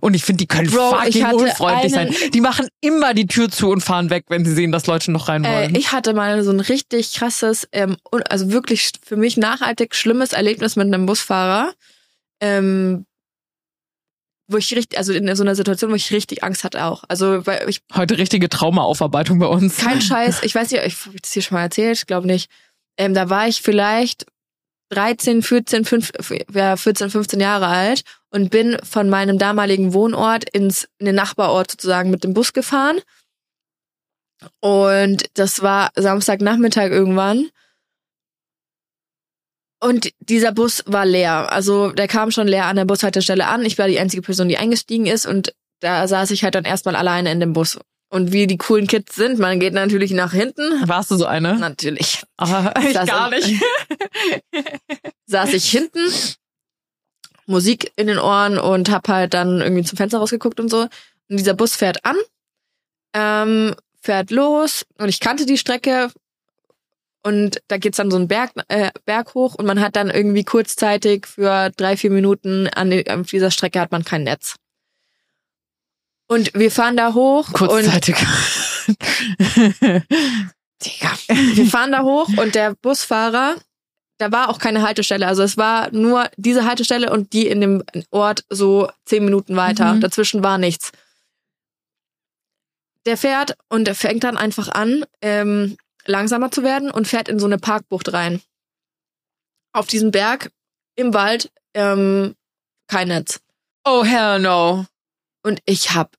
Und 0.00 0.14
ich 0.14 0.24
finde, 0.24 0.38
die 0.38 0.46
können 0.46 0.70
Bro, 0.70 0.90
fucking 0.90 1.26
unfreundlich 1.26 1.92
sein. 1.92 2.14
Die 2.32 2.40
machen 2.40 2.68
immer 2.80 3.12
die 3.12 3.26
Tür 3.26 3.50
zu 3.50 3.70
und 3.70 3.80
fahren 3.80 4.10
weg, 4.10 4.26
wenn 4.28 4.44
sie 4.44 4.52
sehen, 4.52 4.70
dass 4.70 4.86
Leute 4.86 5.10
noch 5.10 5.28
rein 5.28 5.42
wollen. 5.44 5.74
Äh, 5.74 5.78
ich 5.78 5.90
hatte 5.90 6.14
mal 6.14 6.44
so 6.44 6.52
ein 6.52 6.60
richtig 6.60 7.14
krasses, 7.14 7.66
ähm, 7.72 7.96
also 8.28 8.52
wirklich 8.52 8.92
für 9.04 9.16
mich 9.16 9.36
nachhaltig 9.36 9.96
schlimmes 9.96 10.32
Erlebnis 10.32 10.76
mit 10.76 10.86
einem 10.86 11.06
Busfahrer. 11.06 11.72
Ähm, 12.40 13.06
wo 14.46 14.58
ich 14.58 14.74
richtig, 14.74 14.98
also 14.98 15.12
in 15.12 15.34
so 15.34 15.42
einer 15.42 15.54
Situation, 15.54 15.90
wo 15.90 15.94
ich 15.94 16.10
richtig 16.10 16.44
Angst 16.44 16.64
hatte 16.64 16.84
auch. 16.84 17.04
Also, 17.08 17.46
weil 17.46 17.68
ich 17.68 17.80
Heute 17.94 18.18
richtige 18.18 18.48
Traumaaufarbeitung 18.48 19.38
bei 19.38 19.46
uns. 19.46 19.78
kein 19.78 20.00
Scheiß, 20.02 20.42
ich 20.42 20.54
weiß 20.54 20.70
nicht, 20.70 20.84
ich 20.84 21.06
habe 21.06 21.16
das 21.20 21.32
hier 21.32 21.42
schon 21.42 21.56
mal 21.56 21.62
erzählt, 21.62 21.98
ich 21.98 22.06
glaube 22.06 22.26
nicht. 22.26 22.50
Ähm, 22.98 23.14
da 23.14 23.30
war 23.30 23.48
ich 23.48 23.62
vielleicht 23.62 24.26
13, 24.90 25.42
14, 25.42 25.84
5, 25.84 26.12
ja, 26.52 26.76
14, 26.76 27.10
15 27.10 27.40
Jahre 27.40 27.66
alt 27.66 28.02
und 28.30 28.50
bin 28.50 28.76
von 28.82 29.08
meinem 29.08 29.38
damaligen 29.38 29.92
Wohnort 29.92 30.48
ins 30.50 30.88
in 30.98 31.06
den 31.06 31.14
Nachbarort 31.14 31.70
sozusagen 31.70 32.10
mit 32.10 32.22
dem 32.22 32.34
Bus 32.34 32.52
gefahren. 32.52 33.00
Und 34.60 35.24
das 35.34 35.62
war 35.62 35.90
Samstagnachmittag 35.94 36.90
irgendwann. 36.90 37.48
Und 39.84 40.12
dieser 40.18 40.52
Bus 40.52 40.82
war 40.86 41.04
leer. 41.04 41.52
Also 41.52 41.90
der 41.90 42.08
kam 42.08 42.30
schon 42.30 42.48
leer 42.48 42.64
an 42.64 42.76
der 42.76 42.86
Bushaltestelle 42.86 43.46
an. 43.46 43.66
Ich 43.66 43.76
war 43.76 43.86
die 43.86 43.98
einzige 43.98 44.22
Person, 44.22 44.48
die 44.48 44.56
eingestiegen 44.56 45.04
ist 45.04 45.26
und 45.26 45.54
da 45.80 46.08
saß 46.08 46.30
ich 46.30 46.42
halt 46.42 46.54
dann 46.54 46.64
erstmal 46.64 46.96
alleine 46.96 47.30
in 47.30 47.38
dem 47.38 47.52
Bus. 47.52 47.78
Und 48.08 48.32
wie 48.32 48.46
die 48.46 48.56
coolen 48.56 48.86
Kids 48.86 49.14
sind, 49.14 49.38
man 49.38 49.60
geht 49.60 49.74
natürlich 49.74 50.12
nach 50.12 50.32
hinten. 50.32 50.88
Warst 50.88 51.10
du 51.10 51.16
so 51.16 51.26
eine? 51.26 51.58
Natürlich. 51.58 52.22
Aber 52.38 52.72
ich 52.80 52.94
Das 52.94 53.06
gar 53.06 53.28
nicht. 53.28 53.46
Saß 55.26 55.52
ich 55.52 55.68
hinten, 55.68 56.00
Musik 57.44 57.92
in 57.96 58.06
den 58.06 58.18
Ohren 58.18 58.56
und 58.56 58.90
hab 58.90 59.06
halt 59.08 59.34
dann 59.34 59.60
irgendwie 59.60 59.84
zum 59.84 59.98
Fenster 59.98 60.16
rausgeguckt 60.16 60.60
und 60.60 60.70
so. 60.70 60.80
Und 61.28 61.36
dieser 61.36 61.52
Bus 61.52 61.76
fährt 61.76 62.06
an, 62.06 62.16
ähm, 63.12 63.74
fährt 64.00 64.30
los 64.30 64.86
und 64.96 65.10
ich 65.10 65.20
kannte 65.20 65.44
die 65.44 65.58
Strecke 65.58 66.10
und 67.24 67.62
da 67.68 67.78
geht's 67.78 67.96
dann 67.96 68.10
so 68.10 68.16
einen 68.16 68.28
Berg, 68.28 68.52
äh, 68.68 68.90
Berg 69.06 69.34
hoch 69.34 69.54
und 69.54 69.64
man 69.66 69.80
hat 69.80 69.96
dann 69.96 70.10
irgendwie 70.10 70.44
kurzzeitig 70.44 71.26
für 71.26 71.70
drei, 71.70 71.96
vier 71.96 72.10
Minuten 72.10 72.68
an 72.68 72.92
auf 73.08 73.30
dieser 73.30 73.50
Strecke 73.50 73.80
hat 73.80 73.92
man 73.92 74.04
kein 74.04 74.24
Netz. 74.24 74.56
Und 76.26 76.52
wir 76.54 76.70
fahren 76.70 76.96
da 76.96 77.14
hoch 77.14 77.48
und 77.48 77.68
Kurzzeitig. 77.68 78.16
Digga. 80.84 81.12
Wir 81.54 81.66
fahren 81.66 81.92
da 81.92 82.02
hoch 82.02 82.28
und 82.36 82.54
der 82.54 82.74
Busfahrer, 82.74 83.56
da 84.18 84.30
war 84.30 84.50
auch 84.50 84.58
keine 84.58 84.82
Haltestelle. 84.82 85.26
Also 85.26 85.42
es 85.42 85.56
war 85.56 85.90
nur 85.92 86.28
diese 86.36 86.66
Haltestelle 86.66 87.10
und 87.10 87.32
die 87.32 87.46
in 87.46 87.60
dem 87.60 87.82
Ort 88.10 88.44
so 88.50 88.88
zehn 89.06 89.24
Minuten 89.24 89.56
weiter. 89.56 89.94
Mhm. 89.94 90.00
Dazwischen 90.00 90.42
war 90.42 90.58
nichts. 90.58 90.92
Der 93.06 93.16
fährt 93.16 93.56
und 93.68 93.88
er 93.88 93.94
fängt 93.94 94.24
dann 94.24 94.36
einfach 94.36 94.68
an, 94.68 95.04
ähm, 95.20 95.76
langsamer 96.06 96.50
zu 96.50 96.62
werden 96.62 96.90
und 96.90 97.08
fährt 97.08 97.28
in 97.28 97.38
so 97.38 97.46
eine 97.46 97.58
Parkbucht 97.58 98.12
rein. 98.12 98.40
Auf 99.72 99.86
diesem 99.86 100.10
Berg 100.10 100.50
im 100.96 101.14
Wald 101.14 101.50
ähm, 101.74 102.34
kein 102.86 103.08
Netz. 103.08 103.40
oh 103.84 104.04
hell 104.04 104.38
no. 104.38 104.86
Und 105.42 105.60
ich 105.66 105.92
habe 105.92 106.10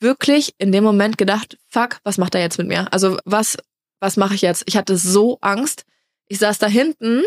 wirklich 0.00 0.54
in 0.58 0.72
dem 0.72 0.84
Moment 0.84 1.16
gedacht, 1.18 1.56
fuck, 1.68 1.98
was 2.02 2.18
macht 2.18 2.34
er 2.34 2.40
jetzt 2.40 2.58
mit 2.58 2.66
mir? 2.66 2.92
Also 2.92 3.18
was, 3.24 3.56
was 4.00 4.16
mache 4.16 4.34
ich 4.34 4.42
jetzt? 4.42 4.64
Ich 4.66 4.76
hatte 4.76 4.96
so 4.96 5.38
Angst. 5.40 5.84
Ich 6.28 6.38
saß 6.38 6.58
da 6.58 6.66
hinten 6.66 7.22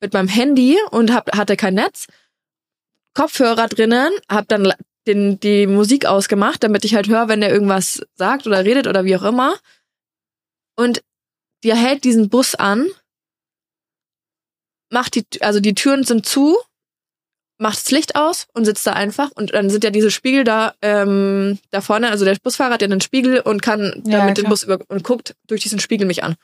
mit 0.00 0.12
meinem 0.14 0.28
Handy 0.28 0.76
und 0.90 1.12
hab, 1.12 1.36
hatte 1.36 1.56
kein 1.56 1.74
Netz, 1.74 2.06
Kopfhörer 3.14 3.68
drinnen, 3.68 4.10
hab 4.28 4.48
dann 4.48 4.72
den, 5.06 5.38
die 5.40 5.66
Musik 5.66 6.06
ausgemacht, 6.06 6.62
damit 6.62 6.84
ich 6.84 6.94
halt 6.94 7.08
höre, 7.08 7.28
wenn 7.28 7.40
der 7.40 7.52
irgendwas 7.52 8.02
sagt 8.14 8.46
oder 8.46 8.64
redet 8.64 8.86
oder 8.86 9.04
wie 9.04 9.16
auch 9.16 9.22
immer. 9.22 9.56
Und 10.76 11.02
der 11.64 11.76
hält 11.76 12.04
diesen 12.04 12.28
Bus 12.28 12.54
an, 12.54 12.86
macht 14.90 15.14
die, 15.14 15.24
also 15.40 15.60
die 15.60 15.74
Türen 15.74 16.04
sind 16.04 16.26
zu, 16.26 16.56
macht 17.58 17.78
das 17.78 17.90
Licht 17.90 18.16
aus 18.16 18.46
und 18.54 18.64
sitzt 18.64 18.86
da 18.86 18.92
einfach. 18.94 19.30
Und 19.32 19.52
dann 19.54 19.70
sind 19.70 19.84
ja 19.84 19.90
diese 19.90 20.10
Spiegel 20.10 20.44
da, 20.44 20.74
ähm, 20.82 21.58
da 21.70 21.80
vorne, 21.80 22.10
also 22.10 22.24
der 22.24 22.36
Busfahrer 22.42 22.74
hat 22.74 22.82
ja 22.82 22.86
einen 22.86 23.00
Spiegel 23.00 23.40
und 23.40 23.62
kann 23.62 24.02
Ja, 24.06 24.18
damit 24.18 24.38
den 24.38 24.44
klar. 24.44 24.50
Bus 24.50 24.62
über 24.64 24.78
und 24.88 25.04
guckt 25.04 25.36
durch 25.46 25.62
diesen 25.62 25.78
Spiegel 25.78 26.06
mich 26.06 26.24
an. 26.24 26.36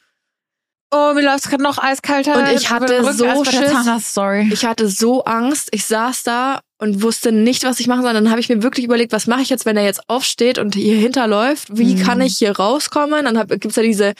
Oh, 0.92 1.12
mir 1.14 1.22
läuft 1.24 1.44
gerade 1.50 1.64
noch 1.64 1.78
eiskalter. 1.78 2.36
Und 2.38 2.48
ich 2.56 2.70
hatte 2.70 3.02
so 3.12 3.44
Schiss. 3.44 3.72
Zahnarzt-Story. 3.72 4.50
Ich 4.52 4.64
hatte 4.64 4.86
so 4.88 5.24
Angst. 5.24 5.68
Ich 5.72 5.84
saß 5.84 6.22
da 6.22 6.60
und 6.78 7.02
wusste 7.02 7.32
nicht, 7.32 7.64
was 7.64 7.80
ich 7.80 7.88
machen 7.88 8.02
soll. 8.02 8.12
Dann 8.12 8.30
habe 8.30 8.38
ich 8.38 8.48
mir 8.48 8.62
wirklich 8.62 8.84
überlegt, 8.84 9.10
was 9.12 9.26
mache 9.26 9.40
ich 9.42 9.48
jetzt, 9.48 9.66
wenn 9.66 9.76
er 9.76 9.82
jetzt 9.84 10.08
aufsteht 10.08 10.58
und 10.58 10.76
hier 10.76 10.96
hinterläuft? 10.96 11.76
Wie 11.76 11.96
Mhm. 11.96 12.02
kann 12.04 12.20
ich 12.20 12.38
hier 12.38 12.52
rauskommen? 12.56 13.24
Dann 13.24 13.36
hab, 13.36 13.48
gibt's 13.48 13.74
ja 13.74 13.82
diese 13.82 14.12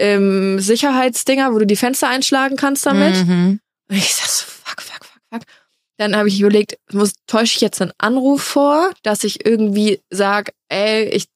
ähm, 0.00 0.58
Sicherheitsdinger, 0.58 1.52
wo 1.52 1.58
du 1.58 1.66
die 1.66 1.76
Fenster 1.76 2.08
einschlagen 2.08 2.56
kannst 2.56 2.86
damit. 2.86 3.26
Mhm. 3.26 3.60
Und 3.88 3.96
ich 3.96 4.14
sag 4.14 4.28
so, 4.28 4.44
fuck, 4.46 4.80
fuck, 4.80 5.04
fuck, 5.04 5.20
fuck. 5.32 5.42
Dann 5.98 6.16
habe 6.16 6.28
ich 6.28 6.40
überlegt, 6.40 6.78
muss, 6.92 7.12
täusche 7.26 7.56
ich 7.56 7.60
jetzt 7.60 7.82
einen 7.82 7.92
Anruf 7.98 8.42
vor, 8.42 8.90
dass 9.02 9.22
ich 9.22 9.44
irgendwie 9.44 10.00
sag, 10.08 10.52
ey, 10.68 11.04
ich 11.04 11.26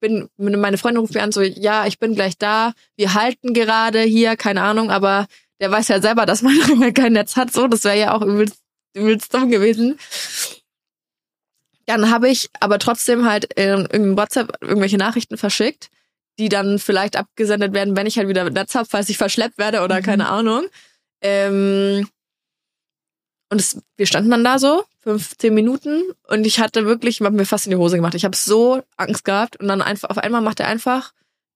bin, 0.00 0.30
meine 0.38 0.78
Freundin 0.78 1.02
ruft 1.02 1.14
mir 1.14 1.22
an, 1.22 1.32
so, 1.32 1.42
ja, 1.42 1.86
ich 1.86 1.98
bin 1.98 2.14
gleich 2.14 2.38
da, 2.38 2.72
wir 2.96 3.12
halten 3.12 3.52
gerade 3.52 4.00
hier, 4.00 4.36
keine 4.36 4.62
Ahnung, 4.62 4.90
aber 4.90 5.26
der 5.60 5.70
weiß 5.70 5.88
ja 5.88 6.00
selber, 6.00 6.24
dass 6.24 6.40
man 6.40 6.54
kein 6.94 7.12
Netz 7.12 7.36
hat, 7.36 7.52
so, 7.52 7.68
das 7.68 7.84
wäre 7.84 7.98
ja 7.98 8.14
auch 8.14 8.22
übelst, 8.22 8.60
übelst 8.94 9.34
dumm 9.34 9.50
gewesen. 9.50 9.98
Dann 11.84 12.10
habe 12.10 12.30
ich 12.30 12.48
aber 12.60 12.78
trotzdem 12.78 13.26
halt 13.28 13.52
in 13.54 13.64
irgendeinem 13.64 14.16
WhatsApp 14.16 14.56
irgendwelche 14.62 14.96
Nachrichten 14.96 15.36
verschickt, 15.36 15.90
die 16.40 16.48
dann 16.48 16.78
vielleicht 16.78 17.16
abgesendet 17.16 17.72
werden, 17.74 17.96
wenn 17.96 18.06
ich 18.06 18.18
halt 18.18 18.26
wieder 18.28 18.48
Netz 18.50 18.74
habe, 18.74 18.88
falls 18.90 19.08
ich 19.08 19.18
verschleppt 19.18 19.58
werde 19.58 19.82
oder 19.82 19.98
Mhm. 19.98 20.02
keine 20.02 20.28
Ahnung. 20.28 20.64
Ähm, 21.22 22.08
und 23.52 23.60
es, 23.60 23.80
wir 23.96 24.06
standen 24.06 24.30
dann 24.30 24.44
da 24.44 24.58
so, 24.58 24.84
15 25.02 25.52
Minuten, 25.52 26.02
und 26.28 26.46
ich 26.46 26.60
hatte 26.60 26.84
wirklich, 26.86 27.20
ich 27.20 27.26
hab 27.26 27.32
mir 27.32 27.44
fast 27.46 27.66
in 27.66 27.70
die 27.70 27.76
Hose 27.76 27.96
gemacht. 27.96 28.14
Ich 28.14 28.24
habe 28.24 28.36
so 28.36 28.82
Angst 28.96 29.24
gehabt 29.24 29.56
und 29.58 29.68
dann 29.68 29.82
einfach 29.82 30.10
auf 30.10 30.18
einmal 30.18 30.40
macht 30.40 30.60
er 30.60 30.66
einfach 30.68 31.12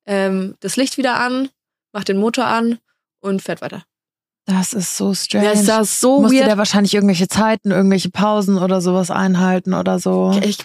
ähm, 0.06 0.54
das 0.60 0.76
Licht 0.76 0.98
wieder 0.98 1.18
an, 1.20 1.48
macht 1.92 2.08
den 2.08 2.18
Motor 2.18 2.46
an 2.46 2.78
und 3.20 3.42
fährt 3.42 3.62
weiter. 3.62 3.84
Das 4.46 4.74
ist 4.74 4.96
so 4.96 5.14
strange. 5.14 5.46
Ja, 5.46 5.52
es 5.52 5.64
sah 5.64 5.84
so 5.84 6.20
Musste 6.20 6.36
weird. 6.36 6.46
der 6.48 6.58
wahrscheinlich 6.58 6.92
irgendwelche 6.94 7.28
Zeiten, 7.28 7.70
irgendwelche 7.70 8.10
Pausen 8.10 8.58
oder 8.58 8.80
sowas 8.82 9.10
einhalten 9.10 9.72
oder 9.72 9.98
so. 9.98 10.38
Ich, 10.44 10.58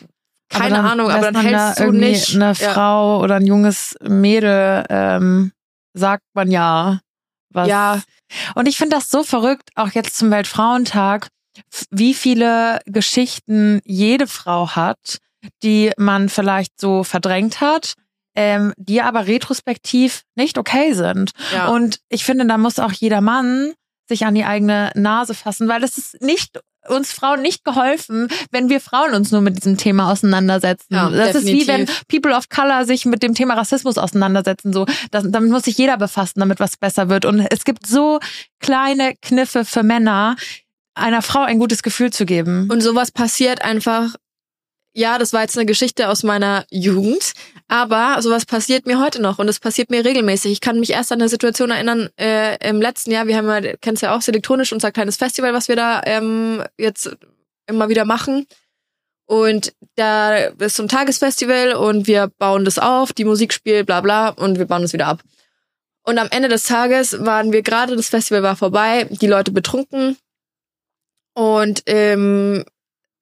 Aber 0.51 0.63
keine 0.63 0.75
dann 0.75 0.85
Ahnung, 0.85 1.11
aber 1.11 1.31
dann 1.31 1.33
man 1.33 1.51
da 1.51 1.67
hältst 1.67 1.79
du 1.79 1.91
nicht. 1.91 2.35
eine 2.35 2.53
ja. 2.53 2.73
Frau 2.73 3.21
oder 3.21 3.35
ein 3.35 3.45
junges 3.45 3.95
Mädel, 4.01 4.83
ähm, 4.89 5.51
sagt 5.93 6.23
man 6.33 6.49
ja. 6.49 6.99
Was. 7.51 7.67
Ja. 7.67 8.01
Und 8.55 8.67
ich 8.67 8.77
finde 8.77 8.95
das 8.95 9.09
so 9.09 9.23
verrückt, 9.23 9.69
auch 9.75 9.89
jetzt 9.91 10.17
zum 10.17 10.29
Weltfrauentag, 10.29 11.29
wie 11.89 12.13
viele 12.13 12.79
Geschichten 12.85 13.81
jede 13.85 14.27
Frau 14.27 14.69
hat, 14.75 15.17
die 15.63 15.91
man 15.97 16.29
vielleicht 16.29 16.79
so 16.79 17.03
verdrängt 17.03 17.59
hat, 17.59 17.93
ähm, 18.35 18.73
die 18.77 19.01
aber 19.01 19.27
retrospektiv 19.27 20.23
nicht 20.35 20.57
okay 20.57 20.93
sind. 20.93 21.31
ja. 21.53 21.67
Und 21.69 21.99
ich 22.09 22.23
finde, 22.23 22.45
da 22.45 22.57
muss 22.57 22.79
auch 22.79 22.91
jeder 22.91 23.21
Mann 23.21 23.73
sich 24.07 24.25
an 24.25 24.35
die 24.35 24.45
eigene 24.45 24.91
Nase 24.95 25.33
fassen, 25.33 25.67
weil 25.67 25.83
es 25.83 25.97
ist 25.97 26.21
nicht 26.21 26.59
uns 26.87 27.11
Frauen 27.11 27.41
nicht 27.41 27.63
geholfen, 27.65 28.27
wenn 28.51 28.69
wir 28.69 28.79
Frauen 28.79 29.13
uns 29.13 29.31
nur 29.31 29.41
mit 29.41 29.57
diesem 29.57 29.77
Thema 29.77 30.11
auseinandersetzen. 30.11 30.93
Ja, 30.93 31.09
das 31.09 31.35
ist 31.35 31.45
wie 31.45 31.67
wenn 31.67 31.85
definitiv. 31.85 32.07
People 32.07 32.35
of 32.35 32.49
Color 32.49 32.85
sich 32.85 33.05
mit 33.05 33.21
dem 33.21 33.33
Thema 33.33 33.55
Rassismus 33.55 33.97
auseinandersetzen. 33.97 34.73
So, 34.73 34.85
das, 35.11 35.25
damit 35.27 35.51
muss 35.51 35.63
sich 35.63 35.77
jeder 35.77 35.97
befassen, 35.97 36.39
damit 36.39 36.59
was 36.59 36.77
besser 36.77 37.09
wird. 37.09 37.25
Und 37.25 37.45
es 37.51 37.65
gibt 37.65 37.85
so 37.85 38.19
kleine 38.59 39.15
Kniffe 39.21 39.65
für 39.65 39.83
Männer, 39.83 40.35
einer 40.95 41.21
Frau 41.21 41.41
ein 41.41 41.59
gutes 41.59 41.83
Gefühl 41.83 42.11
zu 42.11 42.25
geben. 42.25 42.69
Und 42.71 42.81
sowas 42.81 43.11
passiert 43.11 43.63
einfach. 43.63 44.15
Ja, 44.93 45.19
das 45.19 45.33
war 45.33 45.41
jetzt 45.41 45.57
eine 45.57 45.67
Geschichte 45.67 46.09
aus 46.09 46.23
meiner 46.23 46.65
Jugend, 46.71 47.33
aber 47.67 48.21
sowas 48.21 48.45
passiert 48.45 48.87
mir 48.87 48.99
heute 48.99 49.21
noch 49.21 49.37
und 49.37 49.47
es 49.47 49.59
passiert 49.59 49.91
mir 49.91 50.03
regelmäßig. 50.03 50.51
Ich 50.51 50.61
kann 50.61 50.79
mich 50.79 50.89
erst 50.89 51.11
an 51.11 51.21
eine 51.21 51.29
Situation 51.29 51.69
erinnern, 51.69 52.09
äh, 52.19 52.57
im 52.67 52.81
letzten 52.81 53.11
Jahr, 53.11 53.27
wir 53.27 53.37
haben 53.37 53.47
ja, 53.47 53.75
kennst 53.81 54.01
ja 54.01 54.15
auch, 54.15 54.27
elektronisch, 54.27 54.73
unser 54.73 54.91
kleines 54.91 55.17
Festival, 55.17 55.53
was 55.53 55.67
wir 55.67 55.75
da 55.75 56.01
ähm, 56.05 56.63
jetzt 56.77 57.15
immer 57.67 57.89
wieder 57.89 58.03
machen. 58.03 58.47
Und 59.27 59.73
da 59.95 60.35
ist 60.37 60.75
so 60.75 60.83
ein 60.83 60.89
Tagesfestival 60.89 61.73
und 61.73 62.07
wir 62.07 62.31
bauen 62.39 62.65
das 62.65 62.79
auf, 62.79 63.13
die 63.13 63.25
Musik 63.25 63.53
spielt, 63.53 63.85
bla 63.85 64.01
bla, 64.01 64.29
und 64.29 64.57
wir 64.57 64.65
bauen 64.65 64.81
es 64.81 64.93
wieder 64.93 65.05
ab. 65.05 65.21
Und 66.03 66.17
am 66.17 66.29
Ende 66.31 66.49
des 66.49 66.63
Tages 66.63 67.23
waren 67.23 67.51
wir 67.51 67.61
gerade, 67.61 67.95
das 67.95 68.09
Festival 68.09 68.41
war 68.41 68.55
vorbei, 68.55 69.07
die 69.11 69.27
Leute 69.27 69.51
betrunken 69.51 70.17
und 71.35 71.83
ähm, 71.85 72.65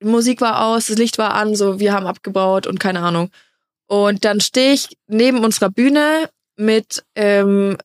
Musik 0.02 0.42
war 0.42 0.66
aus, 0.66 0.88
das 0.88 0.98
Licht 0.98 1.18
war 1.18 1.34
an, 1.34 1.56
so 1.56 1.80
wir 1.80 1.94
haben 1.94 2.08
abgebaut 2.08 2.68
und 2.68 2.80
keine 2.80 3.00
Ahnung. 3.00 3.32
Und 3.88 4.26
dann 4.26 4.42
stehe 4.42 4.74
ich 4.74 4.98
neben 5.08 5.44
unserer 5.44 5.70
Bühne 5.70 6.30
mit 6.56 7.04
ähm, 7.16 7.78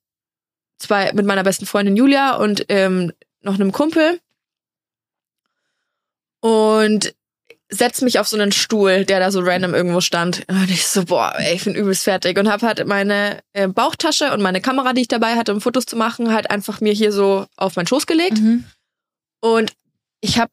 zwei, 0.78 1.12
mit 1.12 1.26
meiner 1.26 1.44
besten 1.44 1.66
Freundin 1.66 1.96
Julia 1.96 2.36
und 2.36 2.64
ähm, 2.68 3.12
noch 3.40 3.54
einem 3.54 3.72
Kumpel 3.72 4.20
und 6.40 7.14
setz 7.68 8.02
mich 8.02 8.18
auf 8.18 8.28
so 8.28 8.36
einen 8.36 8.52
Stuhl, 8.52 9.04
der 9.04 9.18
da 9.18 9.30
so 9.30 9.40
random 9.40 9.74
irgendwo 9.74 10.00
stand. 10.00 10.44
Und 10.48 10.70
ich 10.70 10.86
so, 10.86 11.06
boah, 11.06 11.32
ey, 11.38 11.54
ich 11.54 11.64
bin 11.64 11.74
übelst 11.74 12.04
fertig. 12.04 12.38
Und 12.38 12.50
hab 12.50 12.62
halt 12.62 12.86
meine 12.86 13.40
äh, 13.54 13.66
Bauchtasche 13.66 14.32
und 14.32 14.42
meine 14.42 14.60
Kamera, 14.60 14.92
die 14.92 15.02
ich 15.02 15.08
dabei 15.08 15.36
hatte, 15.36 15.54
um 15.54 15.60
Fotos 15.60 15.86
zu 15.86 15.96
machen, 15.96 16.34
halt 16.34 16.50
einfach 16.50 16.80
mir 16.80 16.92
hier 16.92 17.12
so 17.12 17.46
auf 17.56 17.76
meinen 17.76 17.86
Schoß 17.86 18.06
gelegt. 18.06 18.38
Mhm. 18.38 18.64
Und 19.40 19.72
ich 20.20 20.38
habe 20.38 20.50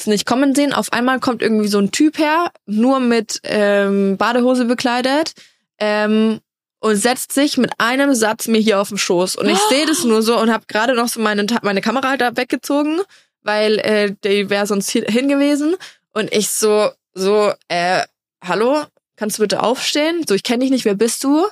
es 0.00 0.06
nicht 0.06 0.26
kommen 0.26 0.54
sehen. 0.54 0.72
Auf 0.72 0.92
einmal 0.92 1.20
kommt 1.20 1.42
irgendwie 1.42 1.68
so 1.68 1.78
ein 1.78 1.92
Typ 1.92 2.18
her, 2.18 2.50
nur 2.66 3.00
mit 3.00 3.40
ähm, 3.44 4.16
Badehose 4.16 4.64
bekleidet. 4.64 5.32
Ähm, 5.78 6.40
und 6.80 6.96
setzt 6.96 7.32
sich 7.32 7.58
mit 7.58 7.72
einem 7.78 8.14
Satz 8.14 8.48
mir 8.48 8.58
hier 8.58 8.80
auf 8.80 8.88
den 8.88 8.98
Schoß. 8.98 9.36
Und 9.36 9.48
ich 9.48 9.58
sehe 9.68 9.86
das 9.86 10.04
nur 10.04 10.22
so 10.22 10.38
und 10.38 10.50
habe 10.50 10.64
gerade 10.66 10.94
noch 10.94 11.08
so 11.08 11.20
meine, 11.20 11.46
meine 11.62 11.82
Kamera 11.82 12.16
da 12.16 12.36
weggezogen, 12.36 13.00
weil 13.42 13.78
äh, 13.80 14.14
die 14.24 14.50
wäre 14.50 14.66
sonst 14.66 14.90
hier 14.90 15.04
hin 15.04 15.28
gewesen. 15.28 15.76
Und 16.12 16.32
ich 16.34 16.48
so, 16.48 16.90
so, 17.12 17.52
äh, 17.68 18.02
hallo, 18.42 18.82
kannst 19.16 19.38
du 19.38 19.42
bitte 19.42 19.62
aufstehen? 19.62 20.24
So, 20.26 20.34
ich 20.34 20.42
kenne 20.42 20.60
dich 20.60 20.70
nicht, 20.70 20.84
wer 20.84 20.94
bist 20.94 21.22
du? 21.22 21.46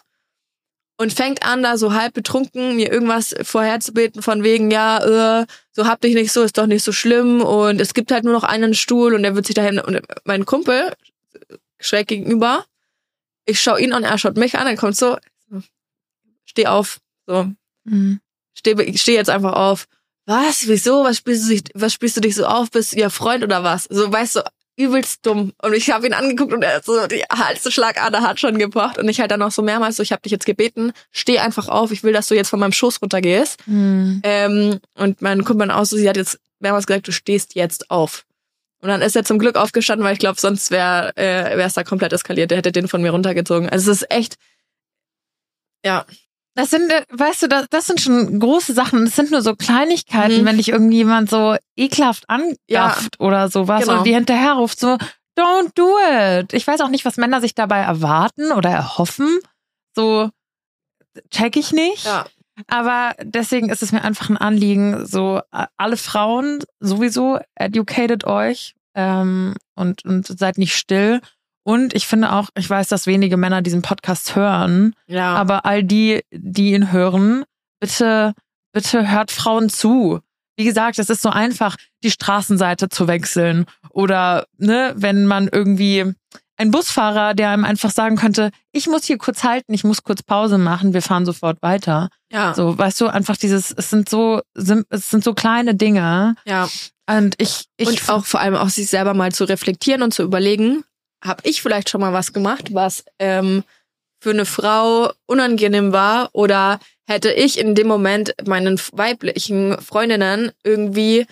Und 1.01 1.13
fängt 1.13 1.45
an, 1.45 1.63
da 1.63 1.79
so 1.79 1.93
halb 1.95 2.13
betrunken, 2.15 2.75
mir 2.75 2.91
irgendwas 2.93 3.35
vorherzubeten 3.43 4.21
von 4.21 4.43
wegen, 4.43 4.71
ja, 4.73 5.43
äh, 5.43 5.47
so 5.71 5.87
hab 5.87 6.01
dich 6.01 6.15
nicht 6.15 6.33
so, 6.33 6.43
ist 6.43 6.59
doch 6.59 6.67
nicht 6.67 6.83
so 6.83 6.91
schlimm 6.91 7.41
und 7.41 7.81
es 7.81 7.95
gibt 7.95 8.11
halt 8.11 8.25
nur 8.25 8.33
noch 8.33 8.43
einen 8.43 8.75
Stuhl 8.75 9.15
und 9.15 9.23
er 9.23 9.37
wird 9.37 9.47
sich 9.47 9.55
dahin, 9.55 9.79
und 9.79 10.01
mein 10.25 10.45
Kumpel, 10.45 10.93
schräg 11.79 12.09
gegenüber, 12.09 12.65
ich 13.47 13.61
schau 13.61 13.77
ihn 13.77 13.93
an, 13.93 14.03
er 14.03 14.19
schaut 14.19 14.37
mich 14.37 14.59
an, 14.59 14.67
er 14.67 14.77
kommt 14.77 14.97
so, 14.97 15.17
so, 15.49 15.63
steh 16.45 16.67
auf, 16.67 16.99
so, 17.27 17.49
Mhm. 17.85 18.21
steh, 18.55 18.97
steh 18.99 19.15
jetzt 19.15 19.31
einfach 19.31 19.53
auf. 19.53 19.87
Was? 20.27 20.69
Wieso? 20.69 21.05
Was 21.05 21.17
spielst 21.17 21.45
du 21.45 21.49
dich, 21.55 21.63
was 21.75 21.93
spielst 21.95 22.17
du 22.17 22.21
dich 22.21 22.35
so 22.35 22.45
auf? 22.45 22.71
Bist 22.71 22.93
du 22.93 22.99
ihr 22.99 23.09
Freund 23.09 23.43
oder 23.43 23.63
was? 23.63 23.85
So, 23.85 24.13
weißt 24.13 24.37
du, 24.37 24.43
übelst 24.79 25.27
dumm. 25.27 25.53
Und 25.61 25.75
ich 25.75 25.91
habe 25.91 26.07
ihn 26.07 26.15
angeguckt 26.15 26.53
und 26.53 26.63
er 26.63 26.81
so, 26.83 27.07
die 27.07 27.23
Halsschlagader 27.31 28.23
hat 28.23 28.41
schon 28.41 28.59
gepocht. 28.59 28.99
Und 28.99 29.09
ich 29.09 29.21
halt 29.21 29.31
dann 29.31 29.41
noch 29.41 29.51
so 29.51 29.63
mehrmals 29.63 29.97
so, 29.97 30.03
ich 30.03 30.13
habe 30.13 30.23
dich 30.23 30.33
jetzt 30.33 30.47
gebeten, 30.47 30.93
steh 31.11 31.41
einfach 31.41 31.69
auf, 31.69 31.91
ich 31.91 32.05
will, 32.05 32.13
dass 32.13 32.29
du 32.29 32.35
jetzt 32.35 32.49
von 32.49 32.61
meinem 32.61 32.73
Schoß 32.73 33.03
runtergehst. 33.03 33.67
Mhm. 33.67 34.21
Ähm, 34.23 34.81
und 34.95 35.21
mein 35.21 35.45
Kumpel 35.45 35.71
auch 35.71 35.85
so, 35.85 35.97
sie 35.97 36.09
hat 36.09 36.17
jetzt 36.17 36.39
mehrmals 36.61 36.87
gesagt, 36.87 37.09
du 37.09 37.13
stehst 37.13 37.55
jetzt 37.55 37.91
auf. 37.91 38.25
Und 38.81 38.89
dann 38.89 39.03
ist 39.03 39.17
er 39.17 39.25
zum 39.25 39.41
Glück 39.41 39.57
aufgestanden, 39.57 40.05
weil 40.05 40.13
ich 40.13 40.21
glaube, 40.21 40.41
sonst 40.41 40.71
wäre 40.71 41.17
äh, 41.17 41.57
wär's 41.57 41.75
da 41.75 41.83
komplett 41.83 42.13
eskaliert. 42.13 42.53
Der 42.53 42.59
hätte 42.59 42.71
den 42.71 42.87
von 42.87 43.03
mir 43.03 43.11
runtergezogen. 43.11 43.69
Also 43.69 43.91
es 43.91 44.03
ist 44.03 44.11
echt, 44.11 44.37
ja, 45.85 46.07
Das 46.59 46.71
sind, 46.71 46.91
äh, 46.91 47.05
weißt 47.11 47.43
du, 47.45 47.47
das, 47.49 47.67
das 47.71 47.87
sind 47.87 48.01
schon 48.01 48.41
große 48.41 48.73
Sachen. 48.73 49.05
Das 49.05 49.15
sind 49.15 49.31
nur 49.31 49.43
so 49.43 49.55
Kleinigkeiten, 49.55 50.41
Mhm. 50.41 50.45
wenn 50.45 50.57
dich 50.57 50.71
irgendjemand 50.71 51.31
so 51.31 51.55
ekelhaft 51.77 52.25
angafft 52.29 53.21
oder 53.21 53.49
sowas 53.49 53.83
Genau. 53.83 53.95
oder 53.95 54.03
die 54.03 54.13
hinterher 54.15 54.55
ruft, 54.55 54.81
so, 54.81 54.99
don't 55.39 55.71
do 55.77 55.89
it. 56.41 56.53
Ich 56.53 56.67
weiß 56.67 56.81
auch 56.81 56.89
nicht, 56.89 57.05
was 57.05 57.17
Männer 57.17 57.41
sich 57.41 57.55
dabei 57.55 57.79
erwarten 57.79 58.51
oder 58.51 58.71
erhoffen. 58.71 59.39
So, 59.95 60.31
check 61.31 61.57
ich 61.57 61.73
nicht. 61.73 62.05
ja, 62.07 62.27
Aber 62.67 63.13
deswegen 63.23 63.69
ist 63.71 63.85
es 63.85 63.93
mir 63.93 64.03
einfach 64.03 64.29
ein 64.29 64.37
Anliegen, 64.37 65.07
so 65.07 65.41
äh, 65.53 65.67
alle 65.77 65.97
Frauen 65.97 66.59
sowieso 66.81 67.39
educated 67.55 68.25
euch 68.25 68.75
ähm, 68.97 69.55
und, 69.77 70.05
und 70.05 70.27
seid 70.27 70.59
nicht 70.59 70.75
still. 70.75 71.21
Und 71.69 71.95
ich 71.95 72.07
finde 72.07 72.33
auch, 72.33 72.49
ich 72.57 72.71
weiß, 72.71 72.89
dass 72.89 73.07
wenige 73.07 73.37
Männer 73.37 73.61
diesen 73.61 73.83
Podcast 73.83 74.35
hören, 74.35 74.95
ja. 75.07 75.35
aber 75.35 75.67
all 75.67 75.85
die, 75.85 76.23
die 76.31 76.73
ihn 76.73 76.93
hören, 76.93 77.45
bitte, 77.79 78.33
bitte 78.73 79.11
hört 79.11 79.31
Frauen 79.31 79.69
zu. 79.69 80.21
Wie 80.57 80.65
gesagt, 80.65 80.99
es 80.99 81.11
ist 81.11 81.21
so 81.21 81.29
einfach, 81.29 81.77
die 82.03 82.11
Straßenseite 82.11 82.89
zu 82.89 83.07
wechseln. 83.07 83.67
Oder, 83.91 84.47
ne, 84.57 84.95
wenn 84.97 85.27
man 85.27 85.47
irgendwie 85.47 86.11
ein 86.57 86.71
Busfahrer, 86.71 87.35
der 87.35 87.51
einem 87.51 87.67
einfach 87.67 87.91
sagen 87.91 88.17
könnte, 88.17 88.51
ich 88.73 88.87
muss 88.87 89.05
hier 89.05 89.19
kurz 89.19 89.45
halten, 89.45 89.75
ich 89.75 89.85
muss 89.85 90.03
kurz 90.03 90.23
Pause 90.23 90.57
machen, 90.57 90.95
wir 90.95 91.03
fahren 91.03 91.27
sofort 91.27 91.61
weiter. 91.61 92.09
ja, 92.33 92.55
So, 92.55 92.79
weißt 92.79 92.99
du, 93.03 93.09
einfach 93.09 93.37
dieses, 93.37 93.73
es 93.73 93.91
sind 93.91 94.09
so, 94.09 94.41
es 94.55 95.11
sind 95.11 95.23
so 95.23 95.35
kleine 95.35 95.75
Dinge. 95.75 96.35
ja. 96.47 96.67
Und 97.11 97.35
ich, 97.39 97.67
ich 97.79 97.89
und 97.89 98.11
auch 98.11 98.27
vor 98.27 98.41
allem 98.41 98.55
auch 98.55 98.69
sich 98.69 98.89
selber 98.89 99.15
mal 99.15 99.33
zu 99.33 99.45
reflektieren 99.45 100.03
und 100.03 100.13
zu 100.13 100.23
überlegen, 100.23 100.85
habe 101.23 101.43
ich 101.45 101.63
vielleicht 101.63 101.91
schon 101.91 102.01
mal 102.01 102.13
was 102.13 102.33
gemacht, 102.33 102.75
was 102.75 103.05
ähm, 103.19 103.65
für 104.21 104.31
eine 104.31 104.47
Frau 104.47 105.13
unangenehm 105.27 105.93
war 105.93 106.31
oder 106.33 106.81
hätte 107.07 107.33
ich 107.33 107.59
in 107.59 107.75
dem 107.75 107.87
Moment 107.87 108.35
meinen 108.47 108.81
weiblichen 108.93 109.81
Freundinnen 109.81 110.53
irgendwie 110.63 111.27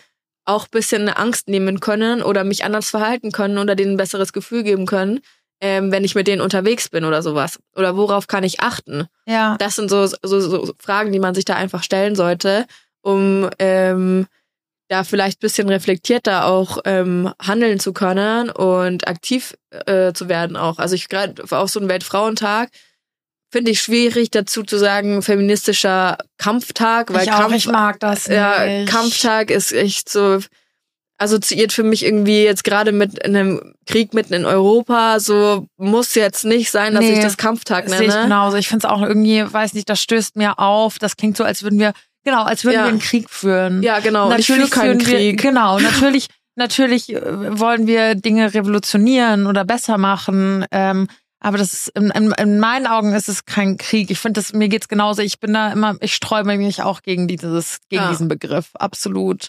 auch 0.45 0.69
bisschen 0.69 1.09
Angst 1.09 1.49
nehmen 1.49 1.81
können 1.81 2.23
oder 2.23 2.45
mich 2.45 2.65
anders 2.65 2.91
verhalten 2.91 3.33
können 3.33 3.59
oder 3.59 3.75
denen 3.75 3.95
ein 3.95 3.97
besseres 3.97 4.33
Gefühl 4.33 4.63
geben 4.63 4.87
können, 4.87 5.21
ähm, 5.61 5.91
wenn 5.91 6.05
ich 6.05 6.15
mit 6.15 6.29
denen 6.29 6.41
unterwegs 6.41 6.89
bin 6.89 7.05
oder 7.05 7.23
sowas. 7.23 7.59
Oder 7.75 7.97
worauf 7.97 8.29
kann 8.29 8.45
ich 8.45 8.61
achten? 8.61 9.09
ja, 9.27 9.57
Das 9.59 9.75
sind 9.75 9.91
so, 9.91 10.07
so, 10.07 10.41
so 10.41 10.73
Fragen, 10.79 11.13
die 11.13 11.19
man 11.19 11.35
sich 11.35 11.45
da 11.45 11.57
einfach 11.57 11.83
stellen 11.83 12.15
sollte, 12.15 12.67
um 13.03 13.51
ähm, 13.59 14.27
da 14.89 15.05
vielleicht 15.05 15.41
bisschen 15.41 15.69
reflektierter 15.69 16.47
auch 16.47 16.79
ähm, 16.85 17.33
handeln 17.43 17.81
zu 17.81 17.93
können 17.93 18.51
und 18.51 19.09
aktiv 19.09 19.57
äh, 19.71 20.13
zu 20.13 20.29
werden 20.29 20.57
auch. 20.57 20.79
Also 20.79 20.95
ich 20.95 21.09
gerade 21.09 21.43
auf 21.51 21.71
so 21.71 21.81
einem 21.81 21.89
Weltfrauentag 21.89 22.71
finde 23.51 23.71
ich 23.71 23.81
schwierig 23.81 24.31
dazu 24.31 24.63
zu 24.63 24.79
sagen 24.79 25.23
feministischer 25.23 26.19
Kampftag, 26.39 27.13
weil 27.13 27.25
ich 27.25 27.33
auch, 27.33 27.41
Kampf 27.41 27.55
ich 27.55 27.67
mag 27.67 27.99
das 28.01 28.27
ja, 28.27 28.65
nicht. 28.65 28.91
Kampftag 28.91 29.51
ist 29.51 29.73
echt 29.73 30.09
so 30.09 30.41
assoziiert 31.19 31.73
für 31.73 31.83
mich 31.83 32.05
irgendwie 32.05 32.45
jetzt 32.45 32.65
gerade 32.65 32.93
mit 32.93 33.25
einem 33.25 33.75
Krieg 33.87 34.13
mitten 34.13 34.35
in 34.35 34.45
Europa. 34.45 35.19
So 35.21 35.67
muss 35.77 36.15
jetzt 36.15 36.45
nicht 36.45 36.71
sein, 36.71 36.93
dass 36.95 37.03
Nee, 37.03 37.15
ich 37.15 37.21
das 37.21 37.37
Kampftag 37.37 37.89
Sehe 37.89 38.03
ich 38.03 38.09
nenne. 38.09 38.25
genauso. 38.25 38.57
Ich 38.59 38.69
finde 38.69 38.87
es 38.87 38.93
auch 38.93 39.03
irgendwie, 39.03 39.43
weiß 39.51 39.73
nicht, 39.75 39.89
das 39.89 40.01
stößt 40.03 40.37
mir 40.37 40.59
auf. 40.59 40.99
Das 40.99 41.17
klingt 41.17 41.37
so, 41.37 41.45
als 41.45 41.63
würden 41.63 41.79
wir, 41.79 41.93
genau, 42.27 42.43
als 42.45 42.65
würden 42.65 42.75
Ja. 42.75 42.83
wir 42.85 42.89
einen 42.91 42.99
Krieg 42.99 43.31
führen. 43.31 43.83
Ja, 43.83 44.01
genau. 44.01 44.27
Und 44.31 44.39
ich 44.39 44.49
natürlich 44.51 44.71
keinen 44.71 45.01
wir, 45.01 45.07
Krieg. 45.07 45.41
genau, 45.41 45.79
natürlich, 45.81 46.27
natürlich 46.57 47.15
äh, 47.15 47.59
wollen 47.59 47.87
wir 47.87 48.15
Dinge 48.17 48.53
revolutionieren 48.53 49.47
oder 49.47 49.65
besser 49.65 49.97
machen. 49.97 50.67
Ähm, 50.71 51.09
aber 51.41 51.59
das 51.59 51.73
ist 51.73 51.89
in, 51.97 52.11
in, 52.11 52.33
in 52.33 52.59
meinen 52.59 52.87
Augen 52.87 53.13
ist 53.15 53.29
es 53.29 53.45
kein 53.45 53.77
Krieg. 53.77 54.11
Ich 54.11 54.19
finde, 54.19 54.43
mir 54.55 54.69
geht's 54.69 54.89
genauso. 54.89 55.23
Ich 55.23 55.39
bin 55.39 55.53
da 55.53 55.71
immer, 55.73 55.97
ich 56.01 56.15
sträube 56.15 56.57
mich 56.57 56.83
auch 56.83 57.03
gegen 57.03 57.29
dieses, 57.29 57.79
gegen 57.89 58.03
Ja. 58.03 58.11
diesen 58.11 58.27
Begriff. 58.29 58.71
Absolut. 58.75 59.49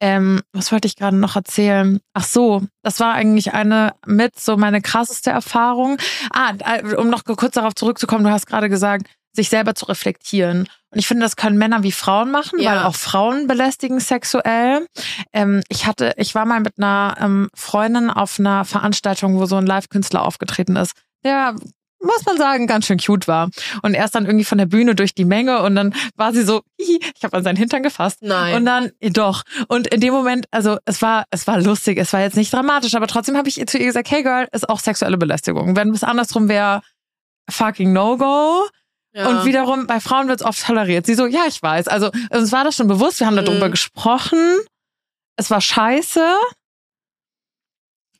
Ähm, 0.00 0.42
was 0.52 0.70
wollte 0.70 0.86
ich 0.86 0.96
gerade 0.96 1.16
noch 1.16 1.34
erzählen? 1.34 1.98
Ach 2.12 2.24
so, 2.24 2.62
das 2.82 3.00
war 3.00 3.14
eigentlich 3.14 3.54
eine 3.54 3.94
mit 4.06 4.38
so 4.38 4.56
meine 4.56 4.82
krasseste 4.82 5.30
Erfahrung. 5.30 5.96
Ah, 6.30 6.52
äh, 6.64 6.94
um 6.94 7.08
noch 7.08 7.24
kurz 7.24 7.54
darauf 7.54 7.74
zurückzukommen, 7.74 8.24
du 8.24 8.30
hast 8.30 8.46
gerade 8.46 8.68
gesagt, 8.68 9.06
sich 9.32 9.48
selber 9.48 9.74
zu 9.74 9.86
reflektieren. 9.86 10.68
Und 10.94 11.00
ich 11.00 11.06
finde, 11.08 11.24
das 11.24 11.36
können 11.36 11.58
Männer 11.58 11.82
wie 11.82 11.92
Frauen 11.92 12.30
machen, 12.30 12.58
Ja. 12.60 12.70
weil 12.70 12.78
auch 12.84 12.94
Frauen 12.94 13.46
belästigen 13.46 14.00
sexuell. 14.00 14.86
Ähm, 15.32 15.62
ich 15.68 15.86
hatte, 15.86 16.14
ich 16.16 16.34
war 16.34 16.46
mal 16.46 16.60
mit 16.60 16.78
einer 16.78 17.16
ähm, 17.20 17.48
Freundin 17.54 18.10
auf 18.10 18.38
einer 18.38 18.64
Veranstaltung, 18.64 19.36
wo 19.38 19.46
so 19.46 19.56
ein 19.56 19.66
Live-Künstler 19.66 20.22
aufgetreten 20.24 20.76
ist. 20.76 20.92
Der 21.24 21.54
muss 22.00 22.24
man 22.26 22.36
sagen, 22.36 22.66
ganz 22.66 22.86
schön 22.86 22.98
cute 22.98 23.26
war. 23.28 23.48
Und 23.82 23.94
er 23.94 24.04
ist 24.04 24.14
dann 24.14 24.26
irgendwie 24.26 24.44
von 24.44 24.58
der 24.58 24.66
Bühne 24.66 24.94
durch 24.94 25.14
die 25.14 25.24
Menge 25.24 25.62
und 25.62 25.74
dann 25.74 25.94
war 26.16 26.32
sie 26.34 26.42
so, 26.42 26.62
hihi, 26.78 27.00
ich 27.16 27.24
habe 27.24 27.36
an 27.36 27.42
seinen 27.44 27.56
Hintern 27.56 27.82
gefasst. 27.82 28.18
Nein. 28.20 28.54
Und 28.56 28.66
dann, 28.66 28.90
doch. 29.00 29.42
Und 29.68 29.86
in 29.88 30.00
dem 30.00 30.12
Moment, 30.12 30.46
also 30.50 30.76
es 30.84 31.00
war, 31.02 31.24
es 31.30 31.46
war 31.46 31.60
lustig, 31.60 31.98
es 31.98 32.12
war 32.12 32.20
jetzt 32.20 32.36
nicht 32.36 32.52
dramatisch, 32.52 32.94
aber 32.94 33.06
trotzdem 33.06 33.36
habe 33.36 33.48
ich 33.48 33.66
zu 33.66 33.78
ihr 33.78 33.86
gesagt, 33.86 34.10
hey 34.10 34.22
Girl, 34.22 34.46
ist 34.52 34.68
auch 34.68 34.80
sexuelle 34.80 35.16
Belästigung. 35.16 35.74
Wenn 35.76 35.90
es 35.90 36.04
andersrum 36.04 36.48
wäre, 36.48 36.82
fucking 37.50 37.92
No-Go. 37.92 38.64
Ja. 39.14 39.28
Und 39.28 39.44
wiederum, 39.44 39.86
bei 39.86 40.00
Frauen 40.00 40.28
wird 40.28 40.40
es 40.40 40.46
oft 40.46 40.64
toleriert. 40.66 41.06
Sie 41.06 41.14
so, 41.14 41.26
ja, 41.26 41.42
ich 41.48 41.62
weiß. 41.62 41.88
Also 41.88 42.10
uns 42.30 42.52
war 42.52 42.64
das 42.64 42.76
schon 42.76 42.88
bewusst, 42.88 43.20
wir 43.20 43.26
haben 43.26 43.36
darüber 43.36 43.68
Mhm. 43.68 43.72
gesprochen. 43.72 44.58
Es 45.36 45.50
war 45.50 45.60
scheiße. 45.60 46.24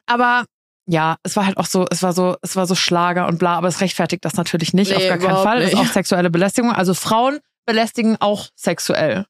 Aber 0.06 0.44
ja, 0.86 1.16
es 1.22 1.36
war 1.36 1.46
halt 1.46 1.56
auch 1.56 1.66
so, 1.66 1.86
es 1.90 2.02
war 2.02 2.12
so, 2.12 2.36
es 2.42 2.56
war 2.56 2.66
so 2.66 2.74
Schlager 2.74 3.26
und 3.26 3.38
bla, 3.38 3.56
aber 3.56 3.68
es 3.68 3.80
rechtfertigt 3.80 4.24
das 4.24 4.34
natürlich 4.34 4.74
nicht, 4.74 4.90
Nee, 4.90 4.96
auf 4.96 5.08
gar 5.08 5.18
keinen 5.18 5.42
Fall. 5.42 5.62
Ist 5.62 5.72
nicht. 5.74 5.80
auch 5.80 5.86
sexuelle 5.92 6.30
Belästigung. 6.30 6.72
Also 6.72 6.92
Frauen 6.94 7.40
belästigen 7.66 8.16
auch 8.20 8.48
sexuell. 8.54 9.24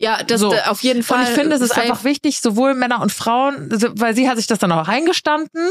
ja, 0.00 0.22
das 0.22 0.40
so. 0.40 0.52
äh, 0.52 0.60
auf 0.66 0.82
jeden 0.84 1.02
Fall. 1.02 1.18
Und 1.20 1.28
ich 1.28 1.34
finde, 1.34 1.56
es 1.56 1.60
ist 1.62 1.76
einfach 1.76 2.04
wichtig, 2.04 2.40
sowohl 2.40 2.74
Männer 2.74 3.00
und 3.02 3.10
Frauen, 3.10 3.68
weil 3.98 4.14
sie 4.14 4.28
hat 4.30 4.36
sich 4.36 4.46
das 4.46 4.60
dann 4.60 4.70
auch 4.70 4.86
eingestanden. 4.86 5.68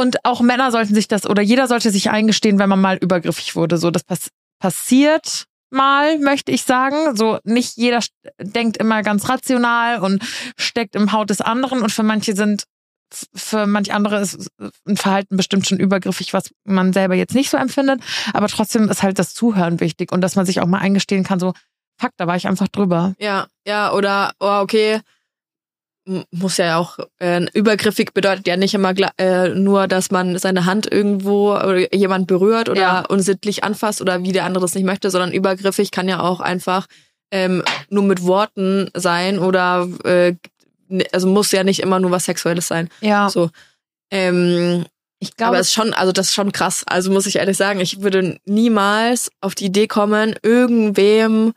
Und 0.00 0.24
auch 0.24 0.40
Männer 0.40 0.70
sollten 0.70 0.94
sich 0.94 1.08
das, 1.08 1.28
oder 1.28 1.42
jeder 1.42 1.66
sollte 1.66 1.90
sich 1.90 2.08
eingestehen, 2.08 2.58
wenn 2.58 2.70
man 2.70 2.80
mal 2.80 2.96
übergriffig 2.96 3.54
wurde. 3.54 3.76
So, 3.76 3.90
das 3.90 4.02
pass 4.02 4.30
passiert 4.58 5.44
mal, 5.70 6.18
möchte 6.18 6.52
ich 6.52 6.62
sagen. 6.62 7.16
So, 7.16 7.38
nicht 7.44 7.76
jeder 7.76 8.00
denkt 8.40 8.78
immer 8.78 9.02
ganz 9.02 9.28
rational 9.28 10.00
und 10.00 10.22
steckt 10.56 10.96
im 10.96 11.12
Haut 11.12 11.28
des 11.28 11.42
anderen. 11.42 11.82
Und 11.82 11.92
für 11.92 12.02
manche 12.02 12.34
sind, 12.34 12.64
für 13.34 13.66
manch 13.66 13.92
andere 13.92 14.20
ist 14.20 14.50
ein 14.86 14.96
Verhalten 14.96 15.36
bestimmt 15.36 15.66
schon 15.66 15.78
übergriffig, 15.78 16.32
was 16.32 16.50
man 16.64 16.94
selber 16.94 17.14
jetzt 17.14 17.34
nicht 17.34 17.50
so 17.50 17.58
empfindet. 17.58 18.00
Aber 18.32 18.48
trotzdem 18.48 18.88
ist 18.88 19.02
halt 19.02 19.18
das 19.18 19.34
Zuhören 19.34 19.80
wichtig 19.80 20.12
und 20.12 20.22
dass 20.22 20.34
man 20.34 20.46
sich 20.46 20.62
auch 20.62 20.66
mal 20.66 20.78
eingestehen 20.78 21.24
kann, 21.24 21.40
so, 21.40 21.52
fuck, 22.00 22.12
da 22.16 22.26
war 22.26 22.36
ich 22.36 22.48
einfach 22.48 22.68
drüber. 22.68 23.14
Ja, 23.18 23.48
ja, 23.66 23.92
oder, 23.92 24.32
oh, 24.40 24.60
okay, 24.62 25.02
muss 26.30 26.56
ja 26.56 26.78
auch, 26.78 26.98
äh, 27.18 27.44
übergriffig 27.52 28.12
bedeutet 28.14 28.46
ja 28.46 28.56
nicht 28.56 28.74
immer 28.74 28.94
äh, 29.18 29.48
nur, 29.50 29.86
dass 29.86 30.10
man 30.10 30.38
seine 30.38 30.64
Hand 30.66 30.90
irgendwo 30.90 31.52
oder 31.52 31.94
jemand 31.94 32.26
berührt 32.26 32.68
oder 32.68 32.80
Ja. 32.80 33.00
unsittlich 33.06 33.62
anfasst 33.64 34.00
oder 34.00 34.22
wie 34.22 34.32
der 34.32 34.44
andere 34.44 34.62
das 34.62 34.74
nicht 34.74 34.84
möchte, 34.84 35.10
sondern 35.10 35.32
übergriffig 35.32 35.90
kann 35.90 36.08
ja 36.08 36.20
auch 36.20 36.40
einfach 36.40 36.86
ähm, 37.30 37.62
nur 37.90 38.02
mit 38.02 38.24
Worten 38.24 38.90
sein 38.94 39.38
oder 39.38 39.86
äh, 40.04 40.34
also 41.12 41.28
muss 41.28 41.52
ja 41.52 41.62
nicht 41.62 41.80
immer 41.80 42.00
nur 42.00 42.10
was 42.10 42.24
Sexuelles 42.24 42.66
sein. 42.66 42.88
Ja, 43.00 43.28
So. 43.30 43.50
Ähm, 44.10 44.84
ich 45.20 45.36
glaube, 45.36 45.48
aber 45.50 45.58
es 45.60 45.68
ist 45.68 45.74
schon, 45.74 45.92
also 45.92 46.12
das 46.12 46.28
ist 46.28 46.34
schon 46.34 46.50
krass. 46.50 46.82
Also 46.86 47.10
muss 47.12 47.26
ich 47.26 47.36
ehrlich 47.36 47.56
sagen, 47.56 47.78
ich 47.78 48.00
würde 48.00 48.38
niemals 48.46 49.30
auf 49.40 49.54
die 49.54 49.66
Idee 49.66 49.86
kommen, 49.86 50.34
irgendwem 50.42 51.52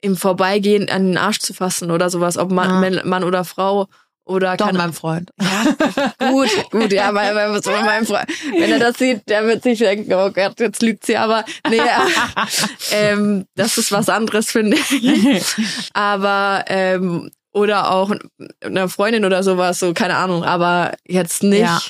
im 0.00 0.16
Vorbeigehen 0.16 0.88
an 0.88 1.06
den 1.08 1.18
Arsch 1.18 1.38
zu 1.40 1.54
fassen 1.54 1.90
oder 1.90 2.10
sowas, 2.10 2.38
ob 2.38 2.50
Mann, 2.50 2.92
Ja. 2.92 3.04
Mann, 3.04 3.24
oder 3.24 3.44
Frau 3.44 3.86
oder 4.24 4.56
Doch, 4.56 4.66
keine 4.66 4.78
mein 4.78 4.92
Freund. 4.92 5.30
gut, 6.18 6.50
gut, 6.70 6.92
ja, 6.92 7.14
weil 7.14 7.34
was 7.34 7.64
soll 7.64 7.82
mein 7.82 8.04
Freund, 8.04 8.26
wenn 8.52 8.70
er 8.70 8.78
das 8.78 8.98
sieht, 8.98 9.28
der 9.28 9.46
wird 9.46 9.62
sich 9.62 9.78
denken, 9.78 10.12
oh 10.12 10.30
Gott, 10.30 10.60
jetzt 10.60 10.82
lügt 10.82 11.06
sie, 11.06 11.16
aber 11.16 11.44
nee, 11.68 11.80
ähm, 12.92 13.46
das 13.54 13.78
ist 13.78 13.90
was 13.90 14.08
anderes, 14.08 14.50
finde 14.50 14.76
ich. 14.76 15.44
Aber 15.94 16.64
ähm, 16.68 17.30
oder 17.52 17.90
auch 17.90 18.12
eine 18.60 18.88
Freundin 18.88 19.24
oder 19.24 19.42
sowas, 19.42 19.78
so 19.78 19.94
keine 19.94 20.16
Ahnung, 20.16 20.44
aber 20.44 20.92
jetzt 21.06 21.42
nicht 21.42 21.60
Ja. 21.62 21.80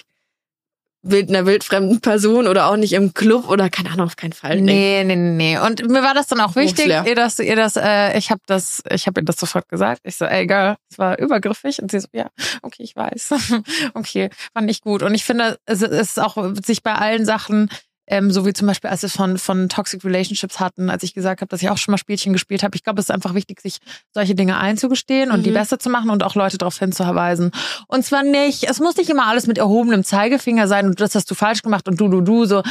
Wild 1.03 1.29
einer 1.29 1.47
wildfremden 1.47 2.01
Person 2.01 2.47
oder 2.47 2.67
auch 2.67 2.77
nicht 2.77 2.93
im 2.93 3.15
Club 3.15 3.49
oder 3.49 3.71
keine 3.71 3.91
Ahnung, 3.91 4.07
auf 4.07 4.17
keinen 4.17 4.33
Fall. 4.33 4.61
Nee. 4.61 5.05
Nee, 5.05 5.17
nee, 5.17 5.31
nee. 5.31 5.59
Und 5.59 5.89
mir 5.89 6.03
war 6.03 6.15
das 6.15 6.27
dann 6.27 6.41
auch 6.41 6.57
wichtig, 6.57 6.87
ihr 6.87 7.15
das, 7.15 7.39
ihr 7.39 7.57
das, 7.57 7.77
äh, 7.77 8.19
ich 8.19 8.31
habe 8.31 8.41
das, 8.47 8.83
ich 8.91 9.07
habe 9.07 9.21
ihr 9.21 9.25
das 9.25 9.37
sofort 9.37 9.69
gesagt. 9.69 10.01
Ich 10.05 10.17
so, 10.17 10.25
ey 10.25 10.47
Girl, 10.47 10.77
es 10.91 10.99
war 10.99 11.19
übergriffig. 11.19 11.81
Und 11.81 11.91
sie 11.91 12.01
so, 12.01 12.09
ja, 12.13 12.29
okay, 12.63 12.83
ich 12.83 12.97
weiß. 12.97 13.35
okay, 13.95 14.31
fand 14.53 14.67
nicht 14.67 14.83
gut. 14.83 15.03
Und 15.03 15.15
ich 15.15 15.25
finde, 15.25 15.59
es 15.67 15.83
ist 15.83 16.21
auch 16.21 16.37
sich 16.65 16.83
bei 16.83 16.95
allen 16.95 17.25
Sachen, 17.25 17.71
ähm, 18.11 18.31
so 18.31 18.47
wie 18.47 18.53
zum 18.55 18.67
Beispiel, 18.67 18.89
als 18.91 19.03
wir 19.03 19.11
von, 19.11 19.37
von 19.39 19.69
Toxic 19.69 20.03
Relationships 20.05 20.59
hatten, 20.61 20.89
als 20.91 21.03
ich 21.03 21.13
gesagt 21.13 21.43
habe, 21.43 21.49
dass 21.51 21.61
ich 21.63 21.69
auch 21.69 21.77
schon 21.77 21.93
mal 21.93 21.99
Spielchen 21.99 22.33
gespielt 22.33 22.63
habe. 22.63 22.75
Ich 22.75 22.83
glaube, 22.83 22.99
es 23.01 23.07
ist 23.11 23.15
einfach 23.15 23.35
wichtig, 23.35 23.61
sich 23.61 23.79
solche 24.15 24.35
Dinge 24.35 24.57
einzugestehen 24.59 25.31
und 25.31 25.45
die 25.45 25.51
Mhm. 25.51 25.55
besser 25.55 25.79
zu 25.79 25.91
machen 25.91 26.09
und 26.11 26.23
auch 26.23 26.35
Leute 26.35 26.57
darauf 26.57 26.79
hinzuweisen. 26.79 27.51
Und 27.87 28.05
zwar 28.05 28.23
nicht, 28.23 28.65
es 28.65 28.81
muss 28.81 28.97
nicht 28.97 29.11
immer 29.11 29.27
alles 29.27 29.47
mit 29.47 29.59
erhobenem 29.59 30.05
Zeigefinger 30.05 30.67
sein 30.69 30.87
und 30.87 31.01
das 31.01 31.15
hast 31.15 31.31
du 31.31 31.35
falsch 31.35 31.63
gemacht 31.63 31.87
und 31.87 32.01
du, 32.01 32.09
du, 32.09 32.21
du, 32.23 32.45
so. 32.47 32.63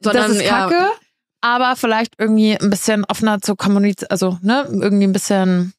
Sondern, 0.00 0.28
das 0.28 0.36
ist 0.36 0.42
ja. 0.42 0.68
kacke, 0.68 0.88
aber 1.42 1.76
vielleicht 1.76 2.14
irgendwie 2.18 2.56
ein 2.58 2.70
bisschen 2.70 3.04
offener 3.04 3.40
zu 3.42 3.56
kommunizieren, 3.56 4.10
also 4.10 4.38
ne, 4.42 4.64
irgendwie 4.70 5.04
ein 5.06 5.12
bisschen 5.12 5.74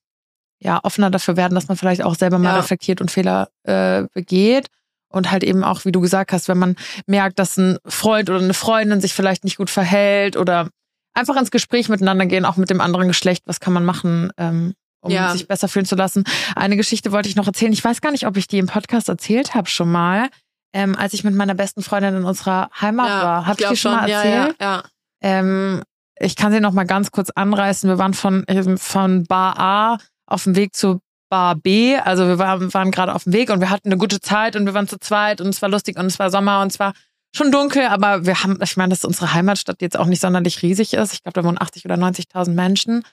ja 0.59 0.79
offener 0.83 1.09
dafür 1.09 1.35
werden, 1.35 1.55
dass 1.55 1.67
man 1.67 1.77
vielleicht 1.77 2.03
auch 2.03 2.15
selber 2.15 2.37
mal 2.37 2.49
Ja. 2.51 2.55
reflektiert 2.57 3.01
und 3.01 3.11
Fehler 3.11 3.49
äh, 3.63 4.03
begeht. 4.13 4.67
Und 5.13 5.29
halt 5.31 5.43
eben 5.43 5.63
auch, 5.63 5.85
wie 5.85 5.91
du 5.91 6.01
gesagt 6.01 6.31
hast, 6.33 6.47
wenn 6.47 6.57
man 6.57 6.75
merkt, 7.05 7.37
dass 7.37 7.55
ein 7.57 7.77
Freund 7.85 8.29
oder 8.31 8.39
eine 8.39 8.55
Freundin 8.55 8.99
sich 8.99 9.13
vielleicht 9.13 9.43
nicht 9.43 9.57
gut 9.57 9.69
verhält 9.69 10.35
oder 10.35 10.69
einfach 11.13 11.35
ins 11.37 11.51
Gespräch 11.51 11.87
miteinander 11.87 12.25
gehen, 12.25 12.45
auch 12.45 12.57
mit 12.57 12.71
dem 12.71 12.81
anderen 12.81 13.07
Geschlecht, 13.07 13.43
was 13.45 13.59
kann 13.59 13.73
man 13.73 13.85
machen, 13.85 14.31
ähm, 14.37 14.73
um 15.01 15.11
Ja. 15.11 15.31
sich 15.31 15.47
besser 15.47 15.67
fühlen 15.67 15.85
zu 15.85 15.95
lassen. 15.95 16.23
Eine 16.55 16.77
Geschichte 16.77 17.11
wollte 17.11 17.29
ich 17.29 17.35
noch 17.35 17.45
erzählen. 17.45 17.71
Ich 17.73 17.83
weiß 17.85 18.01
gar 18.01 18.11
nicht, 18.11 18.25
ob 18.25 18.37
ich 18.37 18.47
die 18.47 18.57
im 18.57 18.65
Podcast 18.65 19.07
erzählt 19.07 19.53
habe 19.53 19.69
schon 19.69 19.91
mal. 19.91 20.29
Ähm, 20.75 20.95
als 20.95 21.13
ich 21.13 21.23
mit 21.23 21.35
meiner 21.35 21.53
besten 21.53 21.83
Freundin 21.83 22.15
in 22.15 22.23
unserer 22.23 22.69
Heimat 22.81 23.07
war. 23.07 23.41
Habe 23.45 23.51
ich, 23.51 23.57
glaub 23.57 23.73
die 23.73 23.77
schon 23.77 23.91
mal 23.91 24.09
erzählt? 24.09 24.55
Ja, 24.59 24.65
ja, 24.65 24.77
ja. 24.77 24.83
Ähm, 25.21 25.83
ich 26.19 26.35
kann 26.35 26.51
sie 26.51 26.59
noch 26.59 26.73
mal 26.73 26.85
ganz 26.87 27.11
kurz 27.11 27.29
anreißen. 27.29 27.87
Wir 27.87 27.99
waren 27.99 28.15
von, 28.15 28.43
von 28.77 29.23
Bar 29.25 29.59
A 29.59 29.97
auf 30.25 30.45
dem 30.45 30.55
Weg 30.55 30.75
zu 30.75 30.99
Bar 31.33 31.55
B. 31.55 31.97
Also 31.97 32.27
wir 32.27 32.37
waren, 32.37 32.71
waren 32.75 32.91
gerade 32.91 33.15
auf 33.15 33.23
dem 33.23 33.33
Weg 33.33 33.49
und 33.49 33.59
wir 33.59 33.71
hatten 33.71 33.87
eine 33.87 33.97
gute 33.97 34.21
Zeit 34.21 34.55
und 34.55 34.67
wir 34.67 34.75
waren 34.75 34.87
zu 34.87 34.99
zweit 34.99 35.41
und 35.41 35.47
es 35.47 35.63
war 35.63 35.69
lustig 35.69 35.97
und 35.97 36.05
es 36.05 36.19
war 36.19 36.29
Sommer 36.29 36.61
und 36.61 36.71
es 36.71 36.77
war 36.79 36.93
schon 37.35 37.51
dunkel, 37.51 37.87
aber 37.87 38.27
wir 38.27 38.43
haben, 38.43 38.59
ich 38.61 38.77
meine, 38.77 38.91
dass 38.91 39.03
unsere 39.03 39.33
Heimatstadt 39.33 39.81
jetzt 39.81 39.97
auch 39.97 40.05
nicht 40.05 40.21
sonderlich 40.21 40.61
riesig 40.61 40.93
ist. 40.93 41.11
Ich 41.11 41.23
glaube, 41.23 41.41
da 41.41 41.43
wohnen 41.43 41.59
80 41.59 41.85
oder 41.85 41.95
90.000 41.95 42.51
Menschen. 42.51 43.03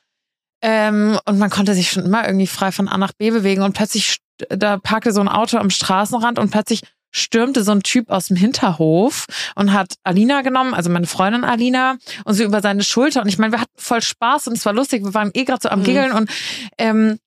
Ähm, 0.60 1.18
und 1.24 1.38
man 1.38 1.48
konnte 1.48 1.72
sich 1.72 1.90
schon 1.90 2.04
immer 2.04 2.26
irgendwie 2.26 2.46
frei 2.46 2.72
von 2.72 2.88
A 2.88 2.98
nach 2.98 3.12
B 3.14 3.30
bewegen 3.30 3.62
und 3.62 3.72
plötzlich, 3.72 4.18
da 4.50 4.76
parkte 4.76 5.12
so 5.12 5.22
ein 5.22 5.28
Auto 5.28 5.56
am 5.56 5.70
Straßenrand 5.70 6.38
und 6.38 6.50
plötzlich 6.50 6.82
stürmte 7.12 7.64
so 7.64 7.72
ein 7.72 7.82
Typ 7.82 8.10
aus 8.10 8.26
dem 8.26 8.36
Hinterhof 8.36 9.24
und 9.54 9.72
hat 9.72 9.94
Alina 10.04 10.42
genommen, 10.42 10.74
also 10.74 10.90
meine 10.90 11.06
Freundin 11.06 11.44
Alina, 11.44 11.96
und 12.26 12.34
so 12.34 12.44
über 12.44 12.60
seine 12.60 12.84
Schulter. 12.84 13.22
Und 13.22 13.28
ich 13.28 13.38
meine, 13.38 13.54
wir 13.54 13.62
hatten 13.62 13.72
voll 13.78 14.02
Spaß 14.02 14.48
und 14.48 14.58
es 14.58 14.66
war 14.66 14.74
lustig. 14.74 15.04
Wir 15.04 15.14
waren 15.14 15.30
eh 15.32 15.44
gerade 15.44 15.60
so 15.62 15.70
am 15.70 15.80
Mhm. 15.80 15.84
Giggeln 15.84 16.12
und 16.12 16.30
ähm, 16.76 17.18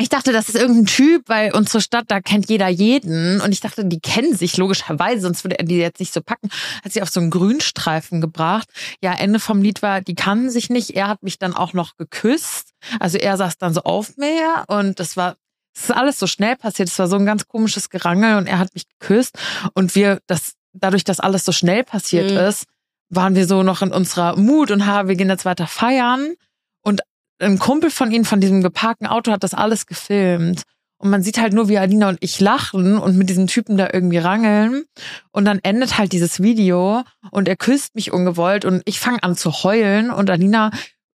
ich 0.00 0.08
dachte, 0.08 0.32
das 0.32 0.48
ist 0.48 0.56
irgendein 0.56 0.86
Typ, 0.86 1.28
weil 1.28 1.52
unsere 1.52 1.80
Stadt, 1.80 2.04
da 2.08 2.20
kennt 2.20 2.48
jeder 2.48 2.68
jeden. 2.68 3.40
Und 3.40 3.52
ich 3.52 3.60
dachte, 3.60 3.84
die 3.84 4.00
kennen 4.00 4.34
sich 4.34 4.56
logischerweise, 4.56 5.22
sonst 5.22 5.44
würde 5.44 5.58
er 5.58 5.64
die 5.64 5.76
jetzt 5.76 6.00
nicht 6.00 6.12
so 6.12 6.20
packen. 6.20 6.48
Hat 6.84 6.92
sie 6.92 7.02
auf 7.02 7.10
so 7.10 7.20
einen 7.20 7.30
Grünstreifen 7.30 8.20
gebracht. 8.20 8.68
Ja, 9.02 9.14
Ende 9.14 9.38
vom 9.40 9.62
Lied 9.62 9.82
war, 9.82 10.00
die 10.00 10.14
kannten 10.14 10.50
sich 10.50 10.70
nicht. 10.70 10.90
Er 10.90 11.08
hat 11.08 11.22
mich 11.22 11.38
dann 11.38 11.54
auch 11.54 11.72
noch 11.72 11.96
geküsst. 11.96 12.70
Also 12.98 13.18
er 13.18 13.36
saß 13.36 13.58
dann 13.58 13.74
so 13.74 13.82
auf 13.82 14.16
mir 14.16 14.64
und 14.68 15.00
das 15.00 15.16
war, 15.16 15.36
es 15.74 15.84
ist 15.84 15.90
alles 15.92 16.18
so 16.18 16.26
schnell 16.26 16.56
passiert. 16.56 16.88
Es 16.88 16.98
war 16.98 17.06
so 17.08 17.16
ein 17.16 17.26
ganz 17.26 17.46
komisches 17.46 17.90
Gerangel 17.90 18.36
und 18.36 18.46
er 18.46 18.58
hat 18.58 18.74
mich 18.74 18.84
geküsst. 18.88 19.38
Und 19.74 19.94
wir, 19.94 20.20
das, 20.26 20.54
dadurch, 20.72 21.04
dass 21.04 21.20
alles 21.20 21.44
so 21.44 21.52
schnell 21.52 21.84
passiert 21.84 22.30
Mhm. 22.30 22.36
ist, 22.38 22.64
waren 23.08 23.34
wir 23.34 23.46
so 23.46 23.62
noch 23.62 23.82
in 23.82 23.92
unserer 23.92 24.36
Mut 24.36 24.70
und 24.70 24.86
ha, 24.86 25.08
wir 25.08 25.16
gehen 25.16 25.28
jetzt 25.28 25.44
weiter 25.44 25.66
feiern. 25.66 26.34
Und 26.82 27.00
ein 27.40 27.58
Kumpel 27.58 27.90
von 27.90 28.10
ihnen, 28.10 28.24
von 28.24 28.40
diesem 28.40 28.62
geparkten 28.62 29.06
Auto, 29.06 29.32
hat 29.32 29.42
das 29.42 29.54
alles 29.54 29.86
gefilmt. 29.86 30.62
und 30.98 31.10
man 31.10 31.22
sieht 31.22 31.40
halt 31.40 31.54
nur, 31.54 31.68
wie 31.68 31.78
Alina 31.78 32.10
und 32.10 32.18
ich 32.20 32.40
lachen 32.40 32.98
und 32.98 33.16
mit 33.16 33.30
diesem 33.30 33.46
Typen 33.46 33.78
da 33.78 33.88
irgendwie 33.92 34.18
rangeln. 34.18 34.84
Und 35.32 35.46
dann 35.46 35.58
endet 35.62 35.96
halt 35.96 36.12
dieses 36.12 36.42
Video 36.42 37.02
und 37.30 37.48
er 37.48 37.56
küsst 37.56 37.94
mich 37.94 38.12
ungewollt 38.12 38.64
und 38.64 38.82
ich 38.84 39.00
fange 39.00 39.22
an 39.22 39.34
zu 39.36 39.50
heulen 39.62 40.10
und 40.10 40.28
Alina 40.28 40.70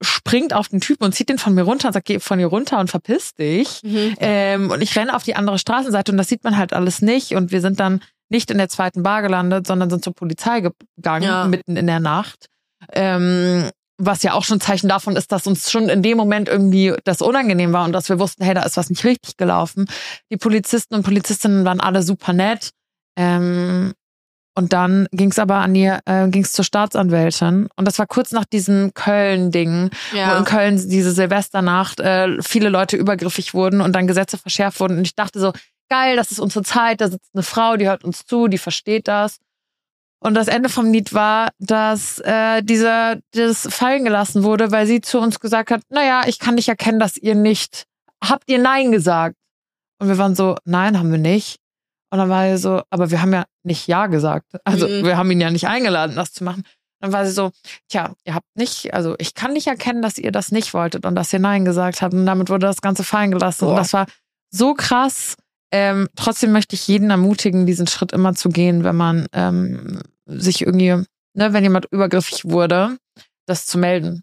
springt 0.01 0.53
auf 0.53 0.67
den 0.67 0.81
Typen 0.81 1.03
und 1.03 1.13
zieht 1.13 1.29
den 1.29 1.37
von 1.37 1.53
mir 1.53 1.63
runter 1.63 1.87
und 1.87 1.93
sagt, 1.93 2.07
geh 2.07 2.19
von 2.19 2.39
hier 2.39 2.47
runter 2.47 2.79
und 2.79 2.89
verpiss 2.89 3.33
dich. 3.35 3.81
Mhm. 3.83 4.15
Ähm, 4.19 4.71
und 4.71 4.81
ich 4.81 4.95
renne 4.97 5.15
auf 5.15 5.23
die 5.23 5.35
andere 5.35 5.59
Straßenseite 5.59 6.11
und 6.11 6.17
das 6.17 6.27
sieht 6.27 6.43
man 6.43 6.57
halt 6.57 6.73
alles 6.73 7.01
nicht. 7.01 7.33
Und 7.35 7.51
wir 7.51 7.61
sind 7.61 7.79
dann 7.79 8.01
nicht 8.29 8.49
in 8.49 8.57
der 8.57 8.69
zweiten 8.69 9.03
Bar 9.03 9.21
gelandet, 9.21 9.67
sondern 9.67 9.89
sind 9.89 10.03
zur 10.03 10.13
Polizei 10.13 10.61
gegangen, 10.61 11.23
ja. 11.23 11.45
mitten 11.45 11.77
in 11.77 11.85
der 11.87 11.99
Nacht. 11.99 12.47
Ähm, 12.93 13.69
was 14.01 14.23
ja 14.23 14.33
auch 14.33 14.43
schon 14.43 14.59
Zeichen 14.59 14.89
davon 14.89 15.15
ist, 15.15 15.31
dass 15.31 15.47
uns 15.47 15.71
schon 15.71 15.87
in 15.89 16.01
dem 16.01 16.17
Moment 16.17 16.49
irgendwie 16.49 16.93
das 17.03 17.21
unangenehm 17.21 17.71
war 17.71 17.85
und 17.85 17.93
dass 17.93 18.09
wir 18.09 18.19
wussten, 18.19 18.43
hey, 18.43 18.53
da 18.53 18.63
ist 18.63 18.77
was 18.77 18.89
nicht 18.89 19.03
richtig 19.03 19.37
gelaufen. 19.37 19.85
Die 20.31 20.37
Polizisten 20.37 20.95
und 20.95 21.03
Polizistinnen 21.03 21.65
waren 21.65 21.79
alle 21.79 22.03
super 22.03 22.33
nett. 22.33 22.71
Ähm, 23.17 23.93
und 24.53 24.73
dann 24.73 25.07
ging 25.11 25.31
es 25.31 25.39
aber 25.39 25.57
an 25.57 25.73
die, 25.73 25.85
äh, 25.85 26.27
ging 26.27 26.43
es 26.43 26.51
zur 26.51 26.65
Staatsanwältin. 26.65 27.69
Und 27.75 27.87
das 27.87 27.99
war 27.99 28.05
kurz 28.05 28.31
nach 28.31 28.43
diesem 28.45 28.93
Köln-Ding, 28.93 29.91
ja. 30.13 30.33
wo 30.33 30.39
in 30.39 30.43
Köln 30.43 30.89
diese 30.89 31.11
Silvesternacht 31.11 31.99
äh, 32.01 32.41
viele 32.41 32.69
Leute 32.69 32.97
übergriffig 32.97 33.53
wurden 33.53 33.79
und 33.79 33.93
dann 33.93 34.07
Gesetze 34.07 34.37
verschärft 34.37 34.79
wurden. 34.81 34.97
Und 34.97 35.07
ich 35.07 35.15
dachte 35.15 35.39
so, 35.39 35.53
geil, 35.89 36.17
das 36.17 36.31
ist 36.31 36.39
unsere 36.39 36.65
Zeit, 36.65 36.99
da 36.99 37.07
sitzt 37.07 37.29
eine 37.33 37.43
Frau, 37.43 37.77
die 37.77 37.87
hört 37.87 38.03
uns 38.03 38.25
zu, 38.25 38.47
die 38.47 38.57
versteht 38.57 39.07
das. 39.07 39.37
Und 40.23 40.35
das 40.35 40.47
Ende 40.47 40.69
vom 40.69 40.91
Lied 40.91 41.13
war, 41.13 41.49
dass 41.57 42.19
äh, 42.19 42.61
dieser 42.61 43.17
das 43.31 43.67
fallen 43.71 44.03
gelassen 44.03 44.43
wurde, 44.43 44.71
weil 44.71 44.85
sie 44.85 45.01
zu 45.01 45.19
uns 45.19 45.39
gesagt 45.39 45.71
hat, 45.71 45.81
naja, 45.89 46.23
ich 46.27 46.37
kann 46.37 46.55
nicht 46.55 46.69
erkennen, 46.69 46.99
dass 46.99 47.17
ihr 47.17 47.33
nicht, 47.33 47.87
habt 48.23 48.49
ihr 48.49 48.59
Nein 48.59 48.91
gesagt? 48.91 49.35
Und 49.99 50.09
wir 50.09 50.19
waren 50.19 50.35
so, 50.35 50.55
nein, 50.63 50.97
haben 50.97 51.11
wir 51.11 51.17
nicht. 51.17 51.57
Und 52.11 52.19
dann 52.19 52.29
war 52.29 52.49
sie 52.49 52.61
so, 52.61 52.83
aber 52.89 53.09
wir 53.09 53.21
haben 53.21 53.33
ja 53.33 53.45
nicht 53.63 53.87
Ja 53.87 54.07
gesagt. 54.07 54.45
Also 54.63 54.87
mhm. 54.87 55.05
wir 55.05 55.17
haben 55.17 55.31
ihn 55.31 55.41
ja 55.41 55.49
nicht 55.49 55.67
eingeladen, 55.67 56.15
das 56.15 56.33
zu 56.33 56.43
machen. 56.43 56.63
Dann 56.99 57.13
war 57.13 57.25
sie 57.25 57.31
so, 57.31 57.51
tja, 57.89 58.13
ihr 58.23 58.35
habt 58.35 58.45
nicht, 58.55 58.93
also 58.93 59.15
ich 59.17 59.33
kann 59.33 59.53
nicht 59.53 59.67
erkennen, 59.67 60.03
dass 60.03 60.19
ihr 60.19 60.31
das 60.31 60.51
nicht 60.51 60.75
wolltet 60.75 61.05
und 61.05 61.15
dass 61.15 61.33
ihr 61.33 61.39
Nein 61.39 61.65
gesagt 61.65 62.03
habt. 62.03 62.13
Und 62.13 62.27
damit 62.27 62.49
wurde 62.49 62.67
das 62.67 62.81
Ganze 62.81 63.03
fallen 63.03 63.31
gelassen. 63.31 63.65
Boah. 63.65 63.71
Und 63.71 63.77
das 63.77 63.93
war 63.93 64.05
so 64.51 64.75
krass. 64.75 65.35
Ähm, 65.71 66.09
trotzdem 66.15 66.51
möchte 66.51 66.75
ich 66.75 66.87
jeden 66.87 67.09
ermutigen, 67.09 67.65
diesen 67.65 67.87
Schritt 67.87 68.11
immer 68.11 68.35
zu 68.35 68.49
gehen, 68.49 68.83
wenn 68.83 68.95
man 68.95 69.27
ähm, 69.31 70.01
sich 70.25 70.61
irgendwie, 70.61 71.03
ne, 71.33 71.53
wenn 71.53 71.63
jemand 71.63 71.85
übergriffig 71.91 72.45
wurde, 72.45 72.97
das 73.45 73.65
zu 73.65 73.77
melden. 73.77 74.21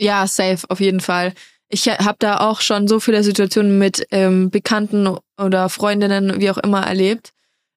Ja, 0.00 0.26
safe, 0.26 0.66
auf 0.68 0.80
jeden 0.80 1.00
Fall. 1.00 1.34
Ich 1.68 1.88
habe 1.88 2.16
da 2.18 2.38
auch 2.38 2.60
schon 2.60 2.88
so 2.88 2.98
viele 2.98 3.22
Situationen 3.22 3.78
mit 3.78 4.06
ähm, 4.10 4.50
Bekannten 4.50 5.16
oder 5.40 5.68
Freundinnen, 5.68 6.40
wie 6.40 6.50
auch 6.50 6.58
immer, 6.58 6.86
erlebt, 6.86 7.30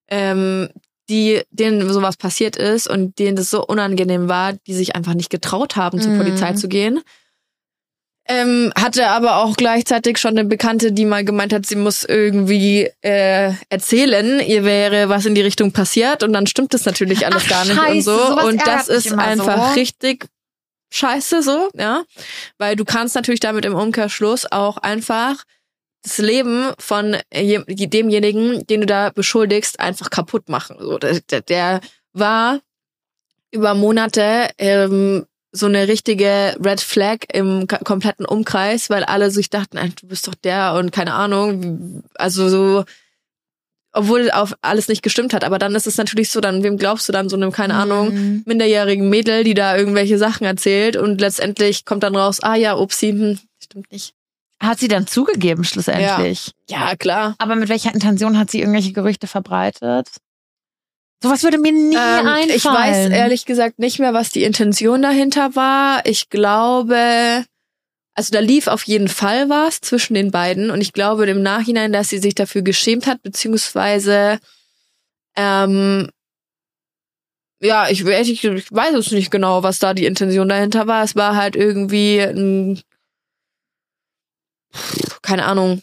ähm, 0.08 0.68
die 1.08 1.42
denen 1.50 1.92
sowas 1.92 2.16
passiert 2.16 2.56
ist 2.56 2.88
und 2.88 3.18
denen 3.18 3.36
das 3.36 3.50
so 3.50 3.64
unangenehm 3.66 4.28
war, 4.28 4.54
die 4.66 4.74
sich 4.74 4.96
einfach 4.96 5.14
nicht 5.14 5.30
getraut 5.30 5.76
haben, 5.76 6.00
zur 6.00 6.12
mhm. 6.12 6.18
Polizei 6.18 6.52
zu 6.54 6.68
gehen. 6.68 7.00
Ähm, 8.28 8.72
hatte 8.76 9.08
aber 9.08 9.38
auch 9.38 9.56
gleichzeitig 9.56 10.16
schon 10.16 10.38
eine 10.38 10.44
Bekannte, 10.44 10.92
die 10.92 11.04
mal 11.04 11.24
gemeint 11.24 11.52
hat, 11.52 11.66
sie 11.66 11.74
muss 11.74 12.04
irgendwie 12.04 12.88
äh, 13.00 13.52
erzählen, 13.68 14.38
ihr 14.40 14.64
wäre 14.64 15.08
was 15.08 15.26
in 15.26 15.34
die 15.34 15.40
Richtung 15.40 15.72
passiert 15.72 16.22
und 16.22 16.32
dann 16.32 16.46
stimmt 16.46 16.72
das 16.72 16.84
natürlich 16.84 17.26
alles 17.26 17.42
Ach, 17.46 17.50
gar 17.50 17.64
nicht 17.64 17.74
Scheiße, 17.74 18.16
und 18.16 18.40
so. 18.40 18.46
Und 18.46 18.66
das 18.66 18.88
ist 18.88 19.12
einfach 19.12 19.70
so. 19.70 19.74
richtig 19.74 20.26
scheiße 20.92 21.42
so, 21.42 21.68
ja. 21.74 22.04
Weil 22.58 22.76
du 22.76 22.84
kannst 22.84 23.16
natürlich 23.16 23.40
damit 23.40 23.64
im 23.64 23.74
Umkehrschluss 23.74 24.46
auch 24.50 24.76
einfach 24.76 25.42
das 26.02 26.18
Leben 26.18 26.72
von 26.78 27.16
demjenigen, 27.32 28.66
den 28.66 28.80
du 28.82 28.86
da 28.86 29.10
beschuldigst, 29.10 29.80
einfach 29.80 30.10
kaputt 30.10 30.48
machen. 30.48 30.76
So, 30.78 30.98
der, 30.98 31.40
der 31.40 31.80
war 32.12 32.60
über 33.50 33.74
Monate 33.74 34.50
ähm, 34.58 35.26
so 35.52 35.66
eine 35.66 35.86
richtige 35.86 36.56
Red 36.64 36.80
Flag 36.80 37.18
im 37.32 37.66
kompletten 37.66 38.24
Umkreis, 38.24 38.88
weil 38.88 39.04
alle 39.04 39.30
sich 39.30 39.50
dachten, 39.50 39.78
du 40.00 40.06
bist 40.06 40.26
doch 40.26 40.34
der 40.34 40.74
und 40.74 40.92
keine 40.92 41.12
Ahnung, 41.12 42.02
also 42.14 42.48
so, 42.48 42.84
obwohl 43.92 44.30
auf 44.30 44.54
alles 44.62 44.88
nicht 44.88 45.02
gestimmt 45.02 45.34
hat. 45.34 45.44
Aber 45.44 45.58
dann 45.58 45.74
ist 45.74 45.86
es 45.86 45.98
natürlich 45.98 46.30
so, 46.30 46.40
dann 46.40 46.62
wem 46.62 46.78
glaubst 46.78 47.06
du 47.08 47.12
dann 47.12 47.28
so 47.28 47.36
einem, 47.36 47.52
keine 47.52 47.74
Ahnung, 47.74 48.14
mhm. 48.14 48.42
minderjährigen 48.46 49.10
Mädel, 49.10 49.44
die 49.44 49.52
da 49.52 49.76
irgendwelche 49.76 50.16
Sachen 50.16 50.46
erzählt 50.46 50.96
und 50.96 51.20
letztendlich 51.20 51.84
kommt 51.84 52.02
dann 52.02 52.16
raus, 52.16 52.42
ah 52.42 52.54
ja, 52.54 52.76
upsie, 52.76 53.10
hm, 53.10 53.38
stimmt 53.62 53.92
nicht. 53.92 54.14
Hat 54.58 54.78
sie 54.78 54.88
dann 54.88 55.06
zugegeben 55.06 55.64
schlussendlich? 55.64 56.52
Ja. 56.70 56.88
ja, 56.90 56.96
klar. 56.96 57.34
Aber 57.38 57.56
mit 57.56 57.68
welcher 57.68 57.92
Intention 57.92 58.38
hat 58.38 58.50
sie 58.50 58.60
irgendwelche 58.60 58.92
Gerüchte 58.92 59.26
verbreitet? 59.26 60.08
Sowas 61.22 61.42
würde 61.44 61.58
mir 61.58 61.72
nie 61.72 61.94
ähm, 61.94 62.26
einfallen. 62.26 62.50
Ich 62.50 62.64
weiß 62.64 63.10
ehrlich 63.10 63.46
gesagt 63.46 63.78
nicht 63.78 64.00
mehr, 64.00 64.12
was 64.12 64.30
die 64.30 64.42
Intention 64.42 65.02
dahinter 65.02 65.54
war. 65.54 66.04
Ich 66.04 66.30
glaube, 66.30 67.44
also 68.14 68.32
da 68.32 68.40
lief 68.40 68.66
auf 68.66 68.82
jeden 68.84 69.08
Fall 69.08 69.48
was 69.48 69.80
zwischen 69.80 70.14
den 70.14 70.32
beiden 70.32 70.70
und 70.70 70.80
ich 70.80 70.92
glaube 70.92 71.26
im 71.26 71.42
Nachhinein, 71.42 71.92
dass 71.92 72.08
sie 72.08 72.18
sich 72.18 72.34
dafür 72.34 72.62
geschämt 72.62 73.06
hat, 73.06 73.22
beziehungsweise 73.22 74.40
ähm, 75.36 76.10
ja, 77.62 77.88
ich, 77.88 78.04
ich, 78.04 78.44
ich 78.44 78.72
weiß 78.72 78.94
es 78.96 79.12
nicht 79.12 79.30
genau, 79.30 79.62
was 79.62 79.78
da 79.78 79.94
die 79.94 80.06
Intention 80.06 80.48
dahinter 80.48 80.88
war. 80.88 81.04
Es 81.04 81.14
war 81.14 81.36
halt 81.36 81.54
irgendwie 81.54 82.18
ein, 82.18 82.82
keine 85.22 85.44
Ahnung. 85.44 85.80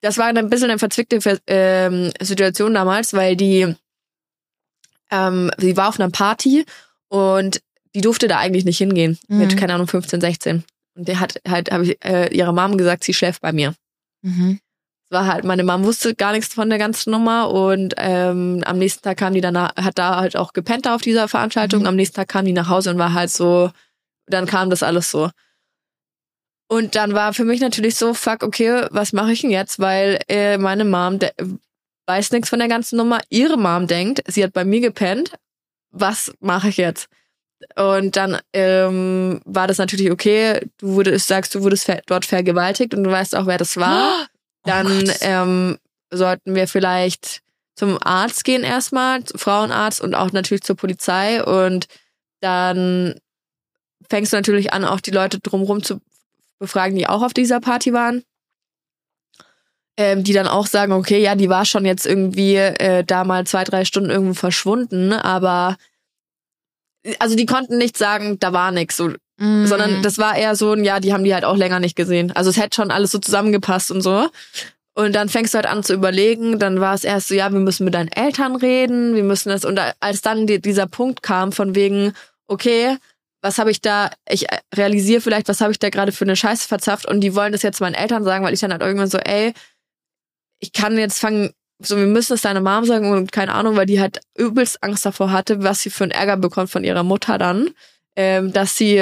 Das 0.00 0.16
war 0.16 0.26
ein 0.26 0.48
bisschen 0.48 0.70
eine 0.70 0.78
verzwickte 0.78 1.18
ähm, 1.46 2.10
Situation 2.20 2.72
damals, 2.72 3.12
weil 3.12 3.36
die 3.36 3.74
ähm, 5.10 5.50
sie 5.58 5.76
war 5.76 5.88
auf 5.88 5.98
einer 5.98 6.10
Party 6.10 6.64
und 7.08 7.60
die 7.94 8.00
durfte 8.00 8.28
da 8.28 8.38
eigentlich 8.38 8.64
nicht 8.64 8.78
hingehen 8.78 9.18
mhm. 9.28 9.38
mit, 9.38 9.56
keine 9.56 9.74
Ahnung, 9.74 9.86
15, 9.86 10.20
16. 10.20 10.64
Und 10.94 11.08
der 11.08 11.20
hat 11.20 11.40
halt, 11.48 11.70
habe 11.70 11.84
ich 11.84 12.04
äh, 12.04 12.34
ihrer 12.34 12.52
Mom 12.52 12.76
gesagt, 12.76 13.04
sie 13.04 13.14
schläft 13.14 13.40
bei 13.40 13.52
mir. 13.52 13.74
Mhm. 14.22 14.58
war 15.10 15.26
halt, 15.26 15.44
meine 15.44 15.62
Mom 15.62 15.84
wusste 15.84 16.14
gar 16.14 16.32
nichts 16.32 16.52
von 16.52 16.68
der 16.68 16.78
ganzen 16.78 17.12
Nummer 17.12 17.50
und 17.50 17.94
ähm, 17.96 18.62
am 18.66 18.78
nächsten 18.78 19.02
Tag 19.02 19.16
kam 19.16 19.32
die 19.32 19.40
dann, 19.40 19.56
hat 19.56 19.96
da 19.96 20.16
halt 20.16 20.36
auch 20.36 20.52
gepennt 20.52 20.88
auf 20.88 21.02
dieser 21.02 21.28
Veranstaltung. 21.28 21.82
Mhm. 21.82 21.86
Am 21.86 21.96
nächsten 21.96 22.16
Tag 22.16 22.28
kam 22.28 22.44
die 22.44 22.52
nach 22.52 22.68
Hause 22.68 22.90
und 22.90 22.98
war 22.98 23.14
halt 23.14 23.30
so, 23.30 23.70
dann 24.26 24.46
kam 24.46 24.70
das 24.70 24.82
alles 24.82 25.10
so. 25.10 25.30
Und 26.70 26.96
dann 26.96 27.14
war 27.14 27.32
für 27.32 27.44
mich 27.44 27.60
natürlich 27.60 27.94
so, 27.94 28.12
fuck, 28.12 28.42
okay, 28.42 28.86
was 28.90 29.14
mache 29.14 29.32
ich 29.32 29.40
denn 29.40 29.50
jetzt? 29.50 29.78
Weil 29.78 30.20
äh, 30.28 30.58
meine 30.58 30.84
Mom 30.84 31.18
weiß 32.08 32.32
nichts 32.32 32.48
von 32.48 32.58
der 32.58 32.68
ganzen 32.68 32.96
Nummer. 32.96 33.20
Ihre 33.28 33.58
Mom 33.58 33.86
denkt, 33.86 34.22
sie 34.26 34.42
hat 34.42 34.54
bei 34.54 34.64
mir 34.64 34.80
gepennt. 34.80 35.34
Was 35.90 36.32
mache 36.40 36.70
ich 36.70 36.78
jetzt? 36.78 37.08
Und 37.76 38.16
dann 38.16 38.38
ähm, 38.52 39.40
war 39.44 39.66
das 39.66 39.78
natürlich 39.78 40.10
okay. 40.10 40.66
Du 40.78 40.94
wurdest, 40.94 41.28
sagst, 41.28 41.54
du 41.54 41.62
wurdest 41.62 41.84
ver 41.84 42.00
dort 42.06 42.24
vergewaltigt 42.24 42.94
und 42.94 43.04
du 43.04 43.10
weißt 43.10 43.36
auch, 43.36 43.46
wer 43.46 43.58
das 43.58 43.76
war. 43.76 44.26
Oh 44.64 44.70
dann 44.70 45.10
ähm, 45.20 45.78
sollten 46.10 46.54
wir 46.54 46.66
vielleicht 46.66 47.42
zum 47.74 47.96
Arzt 48.02 48.44
gehen 48.44 48.64
erstmal, 48.64 49.22
Frauenarzt 49.34 50.00
und 50.00 50.14
auch 50.14 50.32
natürlich 50.32 50.62
zur 50.62 50.76
Polizei. 50.76 51.42
Und 51.42 51.86
dann 52.40 53.14
fängst 54.10 54.32
du 54.32 54.36
natürlich 54.36 54.72
an, 54.72 54.84
auch 54.84 55.00
die 55.00 55.12
Leute 55.12 55.38
drumherum 55.38 55.82
zu 55.82 56.00
befragen, 56.58 56.96
die 56.96 57.06
auch 57.06 57.22
auf 57.22 57.32
dieser 57.32 57.60
Party 57.60 57.92
waren 57.94 58.24
ähm, 59.98 60.22
die 60.22 60.32
dann 60.32 60.46
auch 60.46 60.68
sagen, 60.68 60.92
okay, 60.92 61.20
ja, 61.20 61.34
die 61.34 61.48
war 61.48 61.64
schon 61.64 61.84
jetzt 61.84 62.06
irgendwie 62.06 62.54
äh, 62.54 63.02
da 63.04 63.24
mal 63.24 63.44
zwei, 63.46 63.64
drei 63.64 63.84
Stunden 63.84 64.10
irgendwo 64.10 64.34
verschwunden, 64.34 65.12
aber 65.12 65.76
also 67.18 67.34
die 67.34 67.46
konnten 67.46 67.78
nicht 67.78 67.98
sagen, 67.98 68.38
da 68.38 68.52
war 68.52 68.70
nix, 68.70 68.96
so, 68.96 69.08
mm. 69.38 69.66
sondern 69.66 70.02
das 70.02 70.18
war 70.18 70.36
eher 70.36 70.54
so 70.54 70.72
ein, 70.72 70.84
ja, 70.84 71.00
die 71.00 71.12
haben 71.12 71.24
die 71.24 71.34
halt 71.34 71.44
auch 71.44 71.56
länger 71.56 71.80
nicht 71.80 71.96
gesehen. 71.96 72.30
Also 72.32 72.50
es 72.50 72.56
hätte 72.56 72.76
schon 72.76 72.92
alles 72.92 73.10
so 73.10 73.18
zusammengepasst 73.18 73.90
und 73.90 74.02
so. 74.02 74.28
Und 74.94 75.14
dann 75.14 75.28
fängst 75.28 75.54
du 75.54 75.56
halt 75.56 75.66
an 75.66 75.82
zu 75.82 75.94
überlegen, 75.94 76.60
dann 76.60 76.80
war 76.80 76.94
es 76.94 77.02
erst 77.02 77.28
so, 77.28 77.34
ja, 77.34 77.50
wir 77.50 77.60
müssen 77.60 77.84
mit 77.84 77.94
deinen 77.94 78.12
Eltern 78.12 78.54
reden, 78.54 79.16
wir 79.16 79.24
müssen 79.24 79.48
das, 79.48 79.64
und 79.64 79.80
als 79.98 80.22
dann 80.22 80.46
die, 80.46 80.60
dieser 80.60 80.86
Punkt 80.86 81.24
kam 81.24 81.50
von 81.50 81.74
wegen, 81.74 82.12
okay, 82.46 82.96
was 83.42 83.58
habe 83.58 83.70
ich 83.70 83.80
da, 83.80 84.10
ich 84.28 84.46
realisiere 84.74 85.20
vielleicht, 85.20 85.48
was 85.48 85.60
habe 85.60 85.72
ich 85.72 85.78
da 85.78 85.90
gerade 85.90 86.12
für 86.12 86.24
eine 86.24 86.36
Scheiße 86.36 86.68
verzapft 86.68 87.06
und 87.06 87.20
die 87.20 87.34
wollen 87.34 87.52
das 87.52 87.62
jetzt 87.62 87.80
meinen 87.80 87.94
Eltern 87.94 88.24
sagen, 88.24 88.44
weil 88.44 88.54
ich 88.54 88.60
dann 88.60 88.72
halt 88.72 88.82
irgendwann 88.82 89.10
so, 89.10 89.18
ey, 89.18 89.54
ich 90.60 90.72
kann 90.72 90.98
jetzt 90.98 91.18
fangen, 91.18 91.52
so 91.80 91.96
wir 91.96 92.06
müssen 92.06 92.34
es 92.34 92.42
deiner 92.42 92.60
Mom 92.60 92.84
sagen 92.84 93.10
und 93.12 93.32
keine 93.32 93.54
Ahnung, 93.54 93.76
weil 93.76 93.86
die 93.86 94.00
halt 94.00 94.20
übelst 94.36 94.82
Angst 94.82 95.06
davor 95.06 95.30
hatte, 95.30 95.62
was 95.62 95.80
sie 95.80 95.90
für 95.90 96.04
einen 96.04 96.10
Ärger 96.10 96.36
bekommt 96.36 96.70
von 96.70 96.84
ihrer 96.84 97.04
Mutter 97.04 97.38
dann, 97.38 97.70
ähm, 98.16 98.52
dass 98.52 98.76
sie 98.76 98.98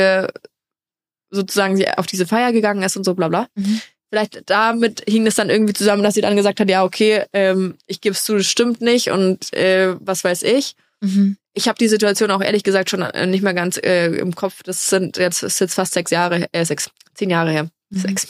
sozusagen 1.31 1.77
sie 1.77 1.89
auf 1.89 2.07
diese 2.07 2.27
Feier 2.27 2.53
gegangen 2.53 2.83
ist 2.83 2.97
und 2.97 3.05
so 3.05 3.15
bla 3.15 3.29
bla. 3.29 3.49
Mhm. 3.55 3.81
Vielleicht 4.11 4.49
damit 4.49 5.03
hing 5.09 5.27
es 5.27 5.35
dann 5.35 5.51
irgendwie 5.51 5.73
zusammen, 5.73 6.03
dass 6.03 6.15
sie 6.15 6.21
dann 6.21 6.37
gesagt 6.37 6.61
hat, 6.61 6.71
ja, 6.71 6.85
okay, 6.85 7.25
ähm, 7.33 7.77
ich 7.87 8.01
gebe 8.01 8.15
es 8.15 8.25
zu, 8.25 8.37
das 8.37 8.47
stimmt 8.47 8.81
nicht 8.81 9.11
und 9.11 9.53
äh, 9.53 9.97
was 10.01 10.23
weiß 10.23 10.43
ich. 10.45 10.77
Mhm. 11.01 11.37
Ich 11.55 11.69
habe 11.69 11.79
die 11.79 11.89
Situation 11.89 12.31
auch 12.31 12.43
ehrlich 12.43 12.63
gesagt 12.63 12.91
schon 12.91 13.03
äh, 13.03 13.27
nicht 13.27 13.43
mehr 13.43 13.55
ganz 13.55 13.79
äh, 13.79 14.07
im 14.07 14.35
Kopf. 14.35 14.63
Das 14.63 14.89
sind 14.89 15.17
jetzt 15.17 15.43
ist 15.43 15.59
jetzt 15.59 15.75
fast 15.75 15.95
sechs 15.95 16.11
Jahre, 16.11 16.47
äh, 16.53 16.65
sechs, 16.65 16.91
zehn 17.15 17.31
Jahre 17.31 17.51
her. 17.51 17.69
Mhm. 17.91 17.99
Sechs. 17.99 18.29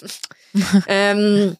ähm, 0.87 1.57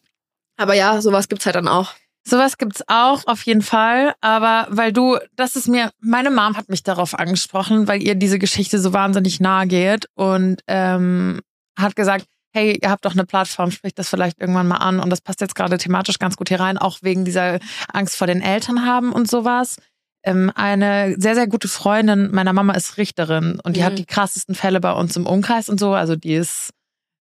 Aber 0.57 0.73
ja, 0.73 1.01
sowas 1.01 1.27
gibt's 1.29 1.45
halt 1.45 1.55
dann 1.55 1.67
auch. 1.67 1.93
Sowas 2.27 2.57
gibt's 2.57 2.83
auch, 2.87 3.25
auf 3.25 3.43
jeden 3.43 3.61
Fall. 3.61 4.13
Aber 4.19 4.67
weil 4.69 4.91
du, 4.91 5.17
das 5.35 5.55
ist 5.55 5.69
mir, 5.69 5.91
meine 6.01 6.29
Mom 6.29 6.57
hat 6.57 6.67
mich 6.67 6.83
darauf 6.83 7.17
angesprochen, 7.17 7.87
weil 7.87 8.03
ihr 8.03 8.15
diese 8.15 8.37
Geschichte 8.37 8.79
so 8.79 8.91
wahnsinnig 8.91 9.39
nahe 9.39 9.65
geht 9.67 10.09
und 10.15 10.59
ähm, 10.67 11.39
hat 11.77 11.95
gesagt, 11.95 12.25
hey, 12.53 12.77
ihr 12.81 12.89
habt 12.89 13.05
doch 13.05 13.13
eine 13.13 13.25
Plattform, 13.25 13.71
spricht 13.71 13.97
das 13.99 14.09
vielleicht 14.09 14.41
irgendwann 14.41 14.67
mal 14.67 14.77
an. 14.77 14.99
Und 14.99 15.09
das 15.09 15.21
passt 15.21 15.39
jetzt 15.41 15.55
gerade 15.55 15.77
thematisch 15.77 16.19
ganz 16.19 16.35
gut 16.35 16.49
hier 16.49 16.59
rein, 16.59 16.77
auch 16.77 16.97
wegen 17.01 17.23
dieser 17.23 17.59
Angst 17.93 18.17
vor 18.17 18.27
den 18.27 18.41
Eltern 18.41 18.85
haben 18.85 19.13
und 19.13 19.29
sowas. 19.29 19.77
Ähm, 20.23 20.51
eine 20.55 21.15
sehr, 21.17 21.35
sehr 21.35 21.47
gute 21.47 21.67
Freundin 21.67 22.31
meiner 22.31 22.51
Mama 22.51 22.73
ist 22.73 22.97
Richterin 22.97 23.61
und 23.63 23.75
die 23.77 23.81
mhm. 23.81 23.85
hat 23.85 23.97
die 23.99 24.05
krassesten 24.05 24.55
Fälle 24.55 24.81
bei 24.81 24.91
uns 24.91 25.15
im 25.15 25.25
Umkreis 25.25 25.69
und 25.69 25.79
so. 25.79 25.93
Also 25.93 26.15
die 26.15 26.33
ist. 26.33 26.71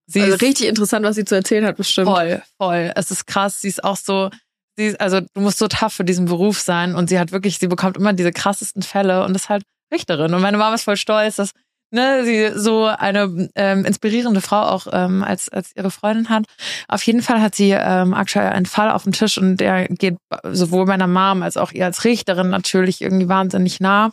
Sie 0.06 0.22
also 0.22 0.36
richtig 0.36 0.68
interessant, 0.68 1.04
was 1.04 1.16
sie 1.16 1.24
zu 1.24 1.34
erzählen 1.34 1.64
hat, 1.66 1.76
bestimmt. 1.76 2.08
Voll, 2.08 2.42
voll. 2.58 2.92
Es 2.94 3.10
ist 3.10 3.26
krass. 3.26 3.60
Sie 3.60 3.68
ist 3.68 3.82
auch 3.82 3.96
so, 3.96 4.30
sie, 4.76 4.98
also 5.00 5.20
du 5.20 5.40
musst 5.40 5.58
so 5.58 5.68
tough 5.68 5.92
für 5.92 6.04
diesen 6.04 6.26
Beruf 6.26 6.60
sein 6.60 6.94
und 6.94 7.08
sie 7.08 7.18
hat 7.18 7.32
wirklich, 7.32 7.58
sie 7.58 7.66
bekommt 7.66 7.96
immer 7.96 8.12
diese 8.12 8.32
krassesten 8.32 8.82
Fälle 8.82 9.24
und 9.24 9.34
ist 9.34 9.48
halt 9.48 9.64
Richterin. 9.92 10.32
Und 10.32 10.42
meine 10.42 10.58
Mama 10.58 10.74
ist 10.74 10.84
voll 10.84 10.96
stolz, 10.96 11.36
dass 11.36 11.50
ne, 11.90 12.24
sie 12.24 12.50
so 12.54 12.84
eine 12.84 13.48
ähm, 13.54 13.84
inspirierende 13.84 14.40
Frau 14.40 14.62
auch 14.62 14.86
ähm, 14.92 15.22
als, 15.22 15.48
als 15.48 15.74
ihre 15.76 15.90
Freundin 15.90 16.28
hat. 16.28 16.44
Auf 16.88 17.02
jeden 17.02 17.22
Fall 17.22 17.40
hat 17.40 17.54
sie 17.54 17.70
ähm, 17.70 18.14
aktuell 18.14 18.48
einen 18.50 18.66
Fall 18.66 18.90
auf 18.90 19.04
dem 19.04 19.12
Tisch 19.12 19.38
und 19.38 19.58
der 19.58 19.88
geht 19.88 20.16
sowohl 20.44 20.86
meiner 20.86 21.06
Mom 21.06 21.42
als 21.42 21.56
auch 21.56 21.72
ihr 21.72 21.84
als 21.84 22.04
Richterin 22.04 22.50
natürlich 22.50 23.02
irgendwie 23.02 23.28
wahnsinnig 23.28 23.80
nah. 23.80 24.12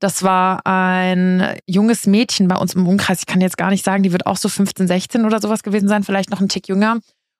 Das 0.00 0.22
war 0.22 0.66
ein 0.66 1.56
junges 1.66 2.06
Mädchen 2.06 2.48
bei 2.48 2.56
uns 2.56 2.74
im 2.74 2.86
Umkreis. 2.86 3.20
Ich 3.20 3.26
kann 3.26 3.40
jetzt 3.40 3.58
gar 3.58 3.70
nicht 3.70 3.84
sagen, 3.84 4.02
die 4.02 4.12
wird 4.12 4.26
auch 4.26 4.36
so 4.36 4.48
15, 4.48 4.86
16 4.86 5.24
oder 5.24 5.40
sowas 5.40 5.62
gewesen 5.62 5.88
sein, 5.88 6.04
vielleicht 6.04 6.30
noch 6.30 6.40
ein 6.40 6.48
Tick 6.48 6.68
jünger. 6.68 6.98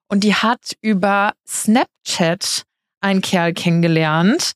Und 0.09 0.22
die 0.22 0.35
hat 0.35 0.77
über 0.81 1.33
Snapchat 1.47 2.64
einen 3.01 3.20
Kerl 3.20 3.53
kennengelernt. 3.53 4.53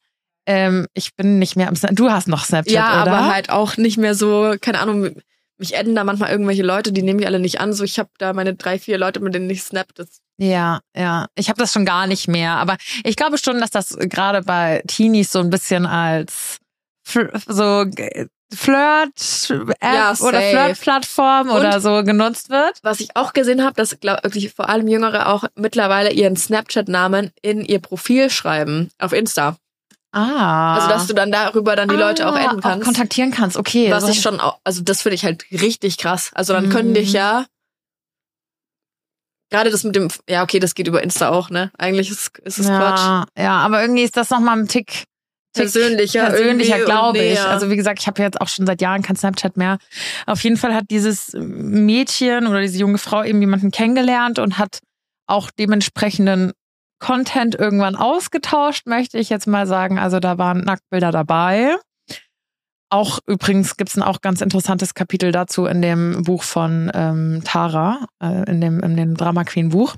Ähm, 0.51 0.87
ich 0.95 1.15
bin 1.15 1.39
nicht 1.39 1.55
mehr 1.55 1.69
am 1.69 1.77
Snapchat. 1.77 1.99
Du 1.99 2.11
hast 2.11 2.27
noch 2.27 2.45
Snapchat, 2.45 2.75
ja, 2.75 3.03
oder? 3.03 3.13
aber 3.13 3.33
halt 3.33 3.51
auch 3.51 3.77
nicht 3.77 3.99
mehr 3.99 4.17
so, 4.17 4.57
keine 4.61 4.81
Ahnung, 4.81 5.15
mich 5.59 5.79
adden 5.79 5.95
da 5.95 6.03
manchmal 6.03 6.31
irgendwelche 6.31 6.65
Leute, 6.65 6.91
die 6.91 7.03
nehmen 7.03 7.19
mich 7.21 7.27
alle 7.27 7.39
nicht 7.39 7.61
an. 7.61 7.73
So, 7.73 7.85
ich 7.85 8.01
habe 8.01 8.09
da 8.19 8.33
meine 8.33 8.55
drei, 8.55 8.79
vier 8.81 8.99
Leute, 8.99 9.21
mit 9.21 9.33
denen 9.35 9.49
ich 9.49 9.63
snap. 9.63 9.95
Das 9.95 10.21
ja, 10.39 10.81
ja. 10.97 11.27
Ich 11.37 11.49
habe 11.51 11.59
das 11.59 11.73
schon 11.73 11.85
gar 11.85 12.07
nicht 12.09 12.27
mehr. 12.27 12.55
Aber 12.55 12.79
ich 13.05 13.15
glaube 13.15 13.39
schon, 13.39 13.61
dass 13.61 13.71
das 13.71 13.97
gerade 13.97 14.43
bei 14.43 14.83
Teenies 14.89 15.31
so 15.31 15.39
ein 15.39 15.51
bisschen 15.51 15.87
als 15.87 16.59
so 17.47 17.85
Flirt-App 18.53 19.77
ja, 19.83 20.15
oder 20.21 20.41
Flirt-Plattform 20.41 21.51
oder 21.51 21.81
so 21.81 22.03
genutzt 22.03 22.51
wird. 22.51 22.79
Was 22.83 22.99
ich 22.99 23.15
auch 23.15 23.33
gesehen 23.33 23.63
habe, 23.63 23.75
dass 23.75 24.01
glaub, 24.01 24.25
wirklich 24.25 24.53
vor 24.53 24.69
allem 24.69 24.89
Jüngere 24.89 25.29
auch 25.29 25.45
mittlerweile 25.55 26.11
ihren 26.11 26.37
Snapchat-Namen 26.37 27.31
in 27.43 27.65
ihr 27.65 27.79
Profil 27.79 28.31
schreiben 28.31 28.91
auf 28.99 29.13
Insta. 29.13 29.57
Ah. 30.13 30.75
Also 30.75 30.89
dass 30.89 31.07
du 31.07 31.15
dann 31.15 31.31
darüber 31.31 31.77
dann 31.77 31.89
die 31.89 31.95
ah, 31.95 32.09
Leute 32.09 32.29
auch 32.29 32.35
adden 32.35 32.61
kannst. 32.61 32.83
Auch 32.83 32.85
kontaktieren 32.85 33.31
kannst, 33.31 33.57
okay. 33.57 33.91
Was 33.91 34.09
ich 34.09 34.21
schon 34.21 34.41
auch, 34.41 34.59
also 34.65 34.83
das 34.83 35.03
finde 35.03 35.15
ich 35.15 35.25
halt 35.25 35.45
richtig 35.53 35.99
krass. 35.99 36.31
Also 36.35 36.53
dann 36.53 36.67
mhm. 36.67 36.71
können 36.71 36.95
dich 36.95 37.13
ja 37.13 37.47
gerade 39.51 39.71
das 39.71 39.85
mit 39.85 39.95
dem, 39.95 40.09
ja 40.29 40.43
okay, 40.43 40.59
das 40.59 40.75
geht 40.75 40.89
über 40.89 41.03
Insta 41.03 41.29
auch, 41.31 41.51
ne? 41.51 41.71
Eigentlich 41.79 42.11
ist, 42.11 42.39
ist 42.39 42.59
es 42.59 42.69
ja, 42.69 42.79
Quatsch. 42.79 43.29
Ja, 43.39 43.59
aber 43.59 43.83
irgendwie 43.83 44.03
ist 44.03 44.17
das 44.17 44.31
nochmal 44.31 44.59
ein 44.59 44.69
Tick 44.69 45.05
persönlicher, 45.53 46.27
persönlicher 46.27 46.79
glaube 46.85 47.19
ich. 47.19 47.41
Also 47.41 47.71
wie 47.71 47.77
gesagt, 47.77 48.01
ich 48.01 48.07
habe 48.07 48.23
jetzt 48.23 48.41
auch 48.41 48.49
schon 48.49 48.67
seit 48.67 48.81
Jahren 48.81 49.03
kein 49.03 49.17
Snapchat 49.17 49.57
mehr. 49.57 49.79
Auf 50.27 50.43
jeden 50.45 50.57
Fall 50.57 50.75
hat 50.75 50.85
dieses 50.91 51.33
Mädchen 51.35 52.47
oder 52.47 52.61
diese 52.61 52.79
junge 52.79 52.99
Frau 52.99 53.25
eben 53.25 53.41
jemanden 53.41 53.71
kennengelernt 53.71 54.39
und 54.39 54.59
hat 54.59 54.79
auch 55.27 55.51
dementsprechenden 55.51 56.53
Content 57.01 57.55
irgendwann 57.55 57.97
ausgetauscht, 57.97 58.87
möchte 58.87 59.19
ich 59.19 59.31
jetzt 59.31 59.47
mal 59.47 59.67
sagen. 59.67 59.99
Also 59.99 60.21
da 60.21 60.39
waren 60.39 60.61
Nacktbilder 60.61 61.11
dabei. 61.11 61.77
Auch 62.93 63.21
übrigens 63.27 63.77
gibt 63.77 63.91
es 63.91 63.97
ein 63.97 64.03
auch 64.03 64.21
ganz 64.21 64.41
interessantes 64.41 64.95
Kapitel 64.95 65.33
dazu 65.33 65.67
in 65.67 65.81
dem 65.81 66.23
Buch 66.25 66.43
von 66.43 66.91
ähm, 66.95 67.43
Tara, 67.45 68.07
äh, 68.23 68.51
in 68.51 68.61
dem, 68.61 68.81
in 68.81 68.97
dem 68.97 69.17
Drama 69.17 69.45
Queen 69.45 69.71
Buch. 69.71 69.97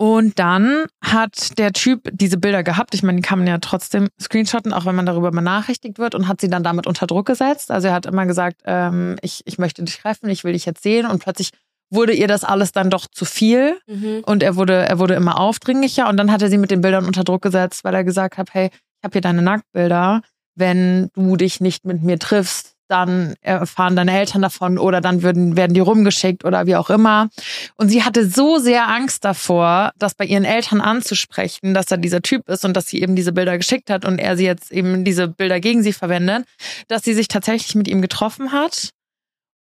Und 0.00 0.38
dann 0.38 0.86
hat 1.04 1.58
der 1.58 1.74
Typ 1.74 2.08
diese 2.10 2.38
Bilder 2.38 2.62
gehabt. 2.62 2.94
Ich 2.94 3.02
meine, 3.02 3.16
die 3.16 3.22
kann 3.22 3.38
man 3.38 3.46
ja 3.46 3.58
trotzdem 3.58 4.08
screenshotten, 4.18 4.72
auch 4.72 4.86
wenn 4.86 4.94
man 4.94 5.04
darüber 5.04 5.30
benachrichtigt 5.30 5.98
wird 5.98 6.14
und 6.14 6.26
hat 6.26 6.40
sie 6.40 6.48
dann 6.48 6.62
damit 6.62 6.86
unter 6.86 7.06
Druck 7.06 7.26
gesetzt. 7.26 7.70
Also 7.70 7.88
er 7.88 7.94
hat 7.94 8.06
immer 8.06 8.24
gesagt, 8.24 8.62
ähm, 8.64 9.16
ich, 9.20 9.42
ich 9.44 9.58
möchte 9.58 9.82
dich 9.82 9.98
treffen, 9.98 10.30
ich 10.30 10.42
will 10.42 10.54
dich 10.54 10.64
jetzt 10.64 10.82
sehen. 10.82 11.04
Und 11.04 11.22
plötzlich 11.22 11.50
wurde 11.90 12.12
ihr 12.12 12.28
das 12.28 12.44
alles 12.44 12.72
dann 12.72 12.90
doch 12.90 13.06
zu 13.06 13.24
viel. 13.24 13.78
Mhm. 13.86 14.22
Und 14.24 14.42
er 14.42 14.56
wurde, 14.56 14.74
er 14.74 14.98
wurde 14.98 15.14
immer 15.14 15.38
aufdringlicher. 15.38 16.08
Und 16.08 16.16
dann 16.16 16.30
hat 16.30 16.42
er 16.42 16.48
sie 16.48 16.58
mit 16.58 16.70
den 16.70 16.80
Bildern 16.80 17.06
unter 17.06 17.24
Druck 17.24 17.42
gesetzt, 17.42 17.84
weil 17.84 17.94
er 17.94 18.04
gesagt 18.04 18.38
hat, 18.38 18.54
hey, 18.54 18.66
ich 18.66 19.04
habe 19.04 19.12
hier 19.12 19.20
deine 19.20 19.42
Nacktbilder. 19.42 20.22
Wenn 20.54 21.10
du 21.14 21.36
dich 21.36 21.60
nicht 21.60 21.84
mit 21.84 22.02
mir 22.02 22.18
triffst, 22.18 22.74
dann 22.90 23.34
erfahren 23.40 23.94
deine 23.94 24.18
Eltern 24.18 24.42
davon 24.42 24.76
oder 24.76 25.00
dann 25.00 25.22
würden, 25.22 25.56
werden 25.56 25.74
die 25.74 25.80
rumgeschickt 25.80 26.44
oder 26.44 26.66
wie 26.66 26.74
auch 26.74 26.90
immer. 26.90 27.30
Und 27.76 27.88
sie 27.88 28.02
hatte 28.02 28.28
so 28.28 28.58
sehr 28.58 28.88
Angst 28.88 29.24
davor, 29.24 29.92
das 29.96 30.14
bei 30.14 30.24
ihren 30.24 30.44
Eltern 30.44 30.80
anzusprechen, 30.80 31.72
dass 31.72 31.90
er 31.90 31.98
dieser 31.98 32.20
Typ 32.20 32.48
ist 32.48 32.64
und 32.64 32.76
dass 32.76 32.88
sie 32.88 33.00
eben 33.00 33.14
diese 33.14 33.32
Bilder 33.32 33.56
geschickt 33.56 33.90
hat 33.90 34.04
und 34.04 34.18
er 34.18 34.36
sie 34.36 34.44
jetzt 34.44 34.72
eben 34.72 35.04
diese 35.04 35.28
Bilder 35.28 35.60
gegen 35.60 35.82
sie 35.82 35.92
verwendet, 35.92 36.44
dass 36.88 37.04
sie 37.04 37.14
sich 37.14 37.28
tatsächlich 37.28 37.76
mit 37.76 37.86
ihm 37.86 38.02
getroffen 38.02 38.50
hat 38.50 38.90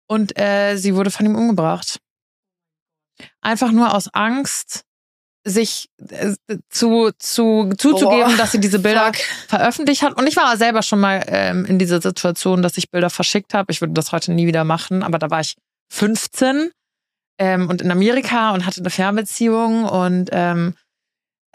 und 0.08 0.38
äh, 0.38 0.76
sie 0.76 0.96
wurde 0.96 1.10
von 1.12 1.26
ihm 1.26 1.36
umgebracht. 1.36 2.00
Einfach 3.42 3.72
nur 3.72 3.94
aus 3.94 4.14
Angst, 4.14 4.86
sich 5.46 5.90
äh, 6.10 6.36
zu, 6.70 7.12
zu 7.18 7.72
zuzugeben, 7.78 8.34
oh, 8.34 8.38
dass 8.38 8.52
sie 8.52 8.60
diese 8.60 8.80
Bilder 8.80 9.08
fuck. 9.14 9.18
veröffentlicht 9.50 10.02
hat. 10.02 10.18
Und 10.18 10.28
ich 10.28 10.38
war 10.38 10.56
selber 10.58 10.82
schon 10.82 11.00
mal 11.00 11.24
ähm, 11.28 11.66
in 11.66 11.80
dieser 11.80 12.02
Situation, 12.02 12.62
dass 12.62 12.78
ich 12.78 12.90
Bilder 12.90 13.10
verschickt 13.10 13.54
habe. 13.54 13.72
Ich 13.72 13.82
würde 13.82 13.94
das 13.94 14.12
heute 14.12 14.32
nie 14.32 14.48
wieder 14.48 14.64
machen, 14.64 15.04
aber 15.04 15.20
da 15.20 15.30
war 15.30 15.42
ich 15.42 15.56
15 15.92 16.72
ähm, 17.40 17.70
und 17.70 17.82
in 17.82 17.92
Amerika 17.92 18.52
und 18.52 18.66
hatte 18.66 18.80
eine 18.80 18.90
Fernbeziehung 18.90 19.84
und 19.84 20.30
ähm, 20.32 20.76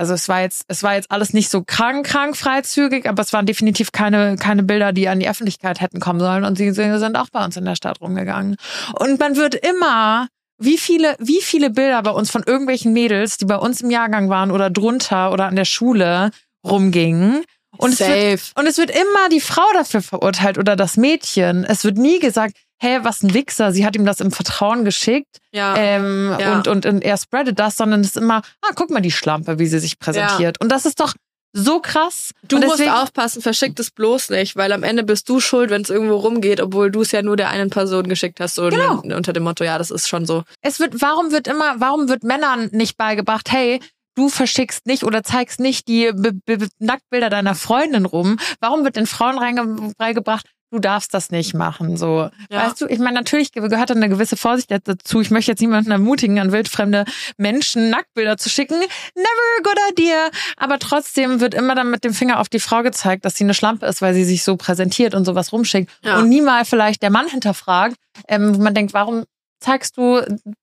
also 0.01 0.15
es 0.15 0.29
war 0.29 0.43
jetzt, 0.43 0.65
es 0.69 0.85
war 0.85 0.95
jetzt 0.95 1.11
alles 1.11 1.33
nicht 1.33 1.51
so 1.51 1.65
krank, 1.65 2.07
krank 2.07 2.37
freizügig, 2.37 3.09
aber 3.09 3.21
es 3.21 3.33
waren 3.33 3.47
definitiv 3.47 3.91
keine, 3.91 4.37
keine 4.37 4.63
Bilder, 4.63 4.93
die 4.93 5.09
an 5.09 5.19
die 5.19 5.29
Öffentlichkeit 5.29 5.81
hätten 5.81 5.99
kommen 5.99 6.21
sollen. 6.21 6.45
Und 6.45 6.57
sie 6.57 6.71
sind 6.71 7.17
auch 7.17 7.31
bei 7.31 7.45
uns 7.45 7.57
in 7.57 7.65
der 7.65 7.75
Stadt 7.75 8.01
rumgegangen. 8.01 8.57
Und 8.93 9.19
man 9.19 9.35
wird 9.35 9.57
immer 9.57 10.29
wie 10.59 10.79
viele, 10.79 11.17
wie 11.19 11.41
viele 11.41 11.71
Bilder 11.71 12.03
bei 12.03 12.11
uns 12.11 12.31
von 12.31 12.43
irgendwelchen 12.45 12.93
Mädels, 12.93 13.37
die 13.37 13.45
bei 13.45 13.57
uns 13.57 13.81
im 13.81 13.91
Jahrgang 13.91 14.29
waren 14.29 14.51
oder 14.51 14.71
drunter 14.71 15.33
oder 15.33 15.47
an 15.47 15.57
der 15.57 15.65
Schule 15.65 16.31
rumgingen. 16.65 17.45
Und 17.77 17.97
Safe. 17.97 18.13
es, 18.13 18.49
wird, 18.49 18.59
und 18.59 18.67
es 18.67 18.79
wird 18.79 18.91
immer 18.91 19.29
die 19.31 19.41
Frau 19.41 19.67
dafür 19.75 20.03
verurteilt 20.03 20.59
oder 20.59 20.75
das 20.75 20.97
Mädchen. 20.97 21.65
Es 21.65 21.85
wird 21.85 21.99
nie 21.99 22.19
gesagt, 22.19 22.57
hey, 22.81 22.99
was 23.03 23.23
ein 23.23 23.35
Wichser, 23.35 23.73
sie 23.73 23.85
hat 23.85 23.95
ihm 23.95 24.05
das 24.05 24.21
im 24.21 24.31
Vertrauen 24.31 24.85
geschickt 24.85 25.39
ja. 25.53 25.77
Ähm, 25.77 26.37
ja. 26.39 26.55
Und, 26.55 26.69
und, 26.69 26.87
und 26.87 27.03
er 27.03 27.17
spreadet 27.17 27.59
das, 27.59 27.77
sondern 27.77 28.01
es 28.01 28.09
ist 28.09 28.17
immer, 28.17 28.43
ah, 28.63 28.73
guck 28.75 28.91
mal 28.91 29.01
die 29.01 29.11
Schlampe, 29.11 29.59
wie 29.59 29.67
sie 29.67 29.79
sich 29.79 29.99
präsentiert. 29.99 30.57
Ja. 30.59 30.65
Und 30.65 30.71
das 30.71 30.87
ist 30.87 31.01
doch 31.01 31.15
so 31.53 31.81
krass. 31.81 32.33
Du 32.43 32.59
deswegen, 32.59 32.91
musst 32.91 33.03
aufpassen, 33.03 33.43
verschick 33.43 33.79
es 33.79 33.91
bloß 33.91 34.31
nicht, 34.31 34.57
weil 34.57 34.73
am 34.73 34.83
Ende 34.83 35.03
bist 35.03 35.29
du 35.29 35.41
schuld, 35.41 35.71
wenn 35.71 35.83
es 35.83 35.91
irgendwo 35.91 36.17
rumgeht, 36.17 36.61
obwohl 36.61 36.91
du 36.91 37.03
es 37.03 37.13
ja 37.13 37.23
nur 37.23 37.37
der 37.37 37.51
einen 37.51 37.71
Person 37.71 38.09
geschickt 38.09 38.41
hast, 38.41 38.55
so 38.57 38.69
genau. 38.69 39.01
unter 39.01 39.33
dem 39.33 39.43
Motto, 39.45 39.65
ja, 39.65 39.79
das 39.79 39.91
ist 39.91 40.09
schon 40.09 40.27
so. 40.27 40.45
Es 40.63 40.81
wird, 40.81 41.01
warum 41.01 41.33
wird 41.33 41.49
immer, 41.49 41.81
warum 41.81 42.09
wird 42.09 42.23
Männern 42.23 42.69
nicht 42.73 42.97
beigebracht, 42.97 43.51
hey, 43.51 43.81
du 44.15 44.29
verschickst 44.29 44.87
nicht 44.87 45.05
oder 45.05 45.23
zeigst 45.23 45.61
nicht 45.61 45.87
die 45.89 46.11
B 46.13 46.33
B 46.57 46.67
Nacktbilder 46.81 47.31
deiner 47.31 47.55
Freundin 47.55 48.05
rum? 48.05 48.39
Warum 48.61 48.85
wird 48.85 48.97
den 48.97 49.07
Frauen 49.07 49.95
beigebracht, 49.97 50.47
du 50.71 50.79
darfst 50.79 51.15
das 51.15 51.31
nicht 51.31 51.55
machen. 51.55 51.97
So, 51.97 52.31
ja. 52.51 52.67
weißt 52.67 52.81
du, 52.81 52.87
ich 52.87 52.99
meine, 52.99 53.15
natürlich 53.15 53.53
gehört 53.53 53.91
eine 53.91 54.09
gewisse 54.09 54.37
Vorsicht 54.37 54.71
dazu. 54.71 55.21
Ich 55.21 55.31
möchte 55.31 55.53
jetzt 55.53 55.61
niemanden 55.61 55.91
ermutigen, 55.91 56.39
an 56.39 56.53
wildfremde 56.53 57.05
Menschen 57.37 57.91
Nacktbilder 57.91 58.37
zu 58.37 58.49
schicken. 58.49 58.79
Never 58.79 59.59
a 59.59 59.63
good 59.63 59.79
idea. 59.93 60.31
Aber 60.57 60.79
trotzdem 60.79 61.41
wird 61.41 61.55
immer 61.55 61.75
dann 61.75 61.91
mit 61.91 62.05
dem 62.05 62.15
Finger 62.15 62.41
auf 62.41 62.49
die 62.49 62.61
Frau 62.61 62.83
gezeigt, 62.83 63.25
dass 63.25 63.37
sie 63.37 63.45
eine 63.45 63.55
Schlampe 63.55 63.87
ist, 63.87 64.03
weil 64.03 64.15
sie 64.15 64.25
sich 64.25 64.45
so 64.45 64.57
präsentiert 64.57 65.15
und 65.15 65.25
sowas 65.25 65.53
rumschickt. 65.53 65.91
Ja. 66.03 66.19
Und 66.19 66.29
niemals 66.29 66.69
vielleicht 66.69 67.03
der 67.03 67.11
Mann 67.11 67.29
hinterfragt, 67.29 67.97
ähm, 68.29 68.57
wo 68.57 68.63
man 68.63 68.75
denkt, 68.75 68.93
warum 68.93 69.25
zeigst 69.61 69.97
du 69.97 70.23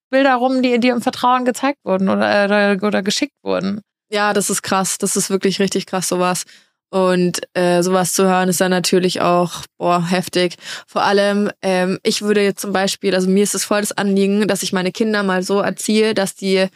Bilder 0.10 0.36
rum, 0.36 0.62
die 0.62 0.80
dir 0.80 0.94
im 0.94 1.02
Vertrauen 1.02 1.46
gezeigt 1.46 1.80
wurden 1.84 2.10
oder, 2.10 2.46
oder, 2.46 2.88
oder 2.88 3.02
geschickt 3.02 3.36
wurden? 3.44 3.82
Ja, 4.10 4.34
das 4.34 4.50
ist 4.50 4.62
krass. 4.62 4.98
Das 4.98 5.16
ist 5.16 5.30
wirklich 5.30 5.60
richtig 5.60 5.88
krass, 5.88 6.08
sowas. 6.08 6.46
Und 6.90 7.42
äh, 7.54 7.82
sowas 7.82 8.14
zu 8.14 8.26
hören 8.26 8.48
ist 8.48 8.62
dann 8.62 8.72
natürlich 8.72 9.22
auch 9.22 9.64
boah, 9.78 10.08
heftig. 10.08 10.56
Vor 10.88 11.04
allem, 11.04 11.52
ähm, 11.62 12.00
ich 12.04 12.22
würde 12.22 12.42
jetzt 12.42 12.62
zum 12.62 12.72
Beispiel, 12.72 13.14
also 13.14 13.30
mir 13.30 13.44
ist 13.44 13.56
es 13.56 13.66
voll 13.66 13.82
das 13.82 13.92
Anliegen, 13.92 14.48
dass 14.48 14.64
ich 14.64 14.72
meine 14.72 14.92
Kinder 14.92 15.24
mal 15.24 15.44
so 15.44 15.60
erziehe, 15.60 16.14
dass 16.14 16.36
die, 16.36 16.68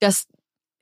dass 0.00 0.26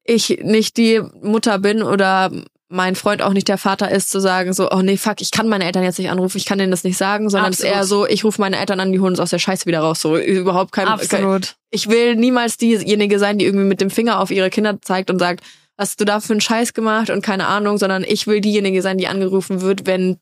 ich 0.04 0.40
nicht 0.42 0.76
die 0.76 1.02
Mutter 1.20 1.58
bin 1.58 1.82
oder 1.82 2.30
mein 2.70 2.94
Freund 2.94 3.20
auch 3.20 3.32
nicht 3.32 3.48
der 3.48 3.58
Vater 3.58 3.90
ist, 3.90 4.10
zu 4.10 4.20
sagen 4.20 4.52
so, 4.52 4.70
oh 4.70 4.80
nee, 4.80 4.96
fuck, 4.96 5.20
ich 5.20 5.32
kann 5.32 5.48
meine 5.48 5.64
Eltern 5.64 5.82
jetzt 5.82 5.98
nicht 5.98 6.08
anrufen, 6.08 6.38
ich 6.38 6.46
kann 6.46 6.58
denen 6.58 6.70
das 6.70 6.84
nicht 6.84 6.96
sagen, 6.96 7.28
sondern 7.28 7.50
es 7.50 7.58
ist 7.58 7.66
eher 7.66 7.84
so, 7.84 8.06
ich 8.06 8.24
rufe 8.24 8.40
meine 8.40 8.58
Eltern 8.58 8.78
an, 8.78 8.92
die 8.92 9.00
holen 9.00 9.10
uns 9.10 9.20
aus 9.20 9.30
der 9.30 9.40
Scheiße 9.40 9.66
wieder 9.66 9.80
raus. 9.80 10.00
So 10.00 10.16
überhaupt 10.16 10.70
kein. 10.70 10.86
Absolut. 10.86 11.42
Kein, 11.42 11.54
ich 11.72 11.88
will 11.88 12.14
niemals 12.14 12.56
diejenige 12.56 13.18
sein, 13.18 13.38
die 13.38 13.44
irgendwie 13.44 13.66
mit 13.66 13.80
dem 13.80 13.90
Finger 13.90 14.20
auf 14.20 14.30
ihre 14.30 14.50
Kinder 14.50 14.80
zeigt 14.80 15.10
und 15.10 15.18
sagt, 15.18 15.42
was 15.80 15.90
hast 15.90 16.00
du 16.00 16.04
da 16.04 16.20
für 16.20 16.34
einen 16.34 16.42
Scheiß 16.42 16.74
gemacht 16.74 17.08
und 17.08 17.22
keine 17.22 17.46
Ahnung, 17.46 17.78
sondern 17.78 18.04
ich 18.04 18.26
will 18.26 18.42
diejenige 18.42 18.82
sein, 18.82 18.98
die 18.98 19.08
angerufen 19.08 19.62
wird, 19.62 19.86
wenn 19.86 20.18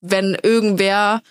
wenn 0.00 0.36
irgendwer 0.42 1.22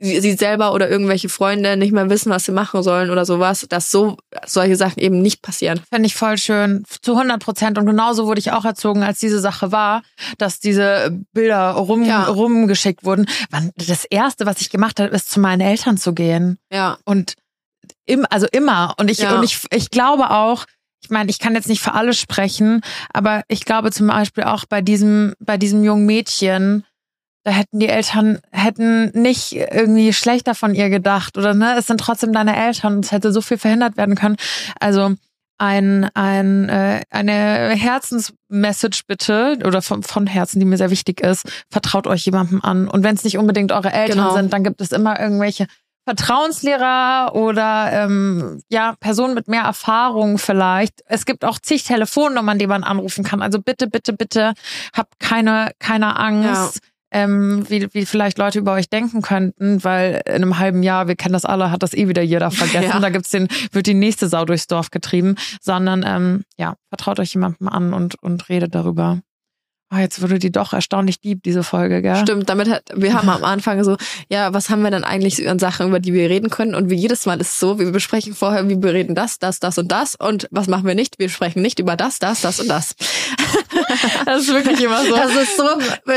sie 0.00 0.32
selber 0.32 0.72
oder 0.72 0.90
irgendwelche 0.90 1.28
Freunde 1.28 1.76
nicht 1.76 1.92
mehr 1.92 2.08
wissen, 2.10 2.30
was 2.30 2.44
sie 2.44 2.52
machen 2.52 2.82
sollen 2.82 3.10
oder 3.10 3.26
sowas, 3.26 3.66
dass 3.68 3.90
so 3.90 4.16
solche 4.46 4.76
Sachen 4.76 4.98
eben 5.00 5.20
nicht 5.20 5.42
passieren. 5.42 5.80
Fände 5.90 6.06
ich 6.06 6.14
voll 6.14 6.38
schön, 6.38 6.84
zu 7.02 7.12
100 7.12 7.42
Prozent. 7.42 7.78
Und 7.78 7.86
genauso 7.86 8.26
wurde 8.26 8.40
ich 8.40 8.50
auch 8.52 8.64
erzogen, 8.64 9.02
als 9.02 9.20
diese 9.20 9.38
Sache 9.38 9.70
war, 9.70 10.02
dass 10.38 10.58
diese 10.58 11.16
Bilder 11.32 11.72
rum, 11.72 12.04
ja. 12.04 12.24
rumgeschickt 12.24 13.04
wurden. 13.04 13.26
Das 13.76 14.04
Erste, 14.04 14.46
was 14.46 14.60
ich 14.60 14.70
gemacht 14.70 14.98
habe, 14.98 15.14
ist 15.14 15.30
zu 15.30 15.40
meinen 15.40 15.60
Eltern 15.60 15.96
zu 15.96 16.12
gehen. 16.12 16.58
Ja. 16.72 16.98
Und 17.04 17.34
im, 18.04 18.26
also 18.30 18.46
immer. 18.50 18.94
Und 18.98 19.10
ich, 19.10 19.18
ja. 19.18 19.36
und 19.36 19.44
ich, 19.44 19.60
ich 19.70 19.90
glaube 19.90 20.30
auch, 20.30 20.66
ich 21.04 21.10
meine, 21.10 21.28
ich 21.28 21.38
kann 21.38 21.54
jetzt 21.54 21.68
nicht 21.68 21.82
für 21.82 21.92
alle 21.92 22.14
sprechen, 22.14 22.80
aber 23.12 23.42
ich 23.48 23.66
glaube 23.66 23.92
zum 23.92 24.06
Beispiel 24.06 24.44
auch 24.44 24.64
bei 24.64 24.80
diesem, 24.80 25.34
bei 25.38 25.58
diesem 25.58 25.84
jungen 25.84 26.06
Mädchen, 26.06 26.84
da 27.44 27.50
hätten 27.50 27.78
die 27.78 27.88
Eltern 27.88 28.38
hätten 28.52 29.10
nicht 29.10 29.52
irgendwie 29.52 30.14
schlechter 30.14 30.54
von 30.54 30.74
ihr 30.74 30.88
gedacht 30.88 31.36
oder 31.36 31.52
ne, 31.52 31.76
es 31.76 31.86
sind 31.86 32.00
trotzdem 32.00 32.32
deine 32.32 32.56
Eltern 32.56 32.96
und 32.96 33.04
es 33.04 33.12
hätte 33.12 33.32
so 33.32 33.42
viel 33.42 33.58
verhindert 33.58 33.98
werden 33.98 34.14
können. 34.14 34.36
Also 34.80 35.14
ein, 35.58 36.08
ein 36.14 36.70
äh, 36.70 37.02
eine 37.10 37.74
Herzensmessage 37.76 39.02
bitte 39.06 39.58
oder 39.62 39.82
von, 39.82 40.02
von 40.02 40.26
Herzen, 40.26 40.58
die 40.58 40.64
mir 40.64 40.78
sehr 40.78 40.90
wichtig 40.90 41.20
ist, 41.20 41.46
vertraut 41.70 42.06
euch 42.06 42.24
jemandem 42.24 42.62
an 42.62 42.88
und 42.88 43.04
wenn 43.04 43.14
es 43.14 43.24
nicht 43.24 43.36
unbedingt 43.36 43.72
eure 43.72 43.92
Eltern 43.92 44.18
genau. 44.18 44.34
sind, 44.34 44.54
dann 44.54 44.64
gibt 44.64 44.80
es 44.80 44.90
immer 44.90 45.20
irgendwelche 45.20 45.66
Vertrauenslehrer 46.04 47.34
oder 47.34 47.90
ähm, 47.92 48.60
ja 48.68 48.94
Personen 49.00 49.34
mit 49.34 49.48
mehr 49.48 49.62
Erfahrung 49.62 50.38
vielleicht. 50.38 51.02
Es 51.06 51.24
gibt 51.24 51.44
auch 51.44 51.58
zig 51.58 51.84
Telefonnummern, 51.84 52.58
die 52.58 52.66
man 52.66 52.84
anrufen 52.84 53.24
kann. 53.24 53.42
Also 53.42 53.60
bitte, 53.60 53.88
bitte, 53.88 54.12
bitte 54.12 54.54
habt 54.92 55.18
keine 55.18 55.72
keine 55.78 56.18
Angst. 56.18 56.76
Ja 56.76 56.88
ähm, 57.14 57.64
wie, 57.70 57.86
wie 57.94 58.04
vielleicht 58.04 58.38
Leute 58.38 58.58
über 58.58 58.72
euch 58.72 58.90
denken 58.90 59.22
könnten, 59.22 59.84
weil 59.84 60.20
in 60.26 60.34
einem 60.34 60.58
halben 60.58 60.82
Jahr, 60.82 61.06
wir 61.06 61.14
kennen 61.14 61.32
das 61.32 61.44
alle, 61.44 61.70
hat 61.70 61.84
das 61.84 61.94
eh 61.94 62.08
wieder 62.08 62.22
jeder 62.22 62.50
vergessen. 62.50 62.74
Ja. 62.84 63.00
Da 63.00 63.08
gibt's 63.08 63.30
den, 63.30 63.48
wird 63.72 63.86
die 63.86 63.94
nächste 63.94 64.28
Sau 64.28 64.44
durchs 64.44 64.66
Dorf 64.66 64.90
getrieben, 64.90 65.36
sondern 65.60 66.04
ähm, 66.06 66.44
ja, 66.58 66.74
vertraut 66.88 67.20
euch 67.20 67.32
jemandem 67.32 67.68
an 67.68 67.94
und, 67.94 68.20
und 68.22 68.48
redet 68.48 68.74
darüber. 68.74 69.20
Oh, 69.94 69.98
jetzt 69.98 70.20
wurde 70.22 70.38
die 70.38 70.50
doch 70.50 70.72
erstaunlich 70.72 71.20
deep, 71.20 71.42
diese 71.42 71.62
Folge, 71.62 72.02
gell? 72.02 72.16
Stimmt, 72.16 72.48
damit 72.48 72.68
hat, 72.68 72.84
wir 72.94 73.14
haben 73.14 73.28
am 73.28 73.44
Anfang 73.44 73.84
so, 73.84 73.96
ja, 74.28 74.52
was 74.52 74.70
haben 74.70 74.82
wir 74.82 74.90
dann 74.90 75.04
eigentlich 75.04 75.48
an 75.48 75.58
Sachen, 75.58 75.88
über 75.88 76.00
die 76.00 76.12
wir 76.12 76.28
reden 76.30 76.50
können? 76.50 76.74
Und 76.74 76.90
wie 76.90 76.96
jedes 76.96 77.26
Mal 77.26 77.40
ist 77.40 77.52
es 77.52 77.60
so, 77.60 77.78
wir 77.78 77.90
besprechen 77.92 78.34
vorher, 78.34 78.68
wir 78.68 78.92
reden 78.92 79.14
das, 79.14 79.38
das, 79.38 79.60
das 79.60 79.78
und 79.78 79.92
das. 79.92 80.16
Und 80.16 80.48
was 80.50 80.66
machen 80.66 80.86
wir 80.86 80.94
nicht? 80.94 81.18
Wir 81.18 81.28
sprechen 81.28 81.62
nicht 81.62 81.78
über 81.78 81.96
das, 81.96 82.18
das, 82.18 82.40
das 82.40 82.60
und 82.60 82.68
das. 82.68 82.96
das 84.26 84.42
ist 84.42 84.54
wirklich 84.54 84.82
immer 84.82 85.04
so. 85.04 85.14
Das 85.14 85.36
ist 85.36 85.56
so, 85.56 85.64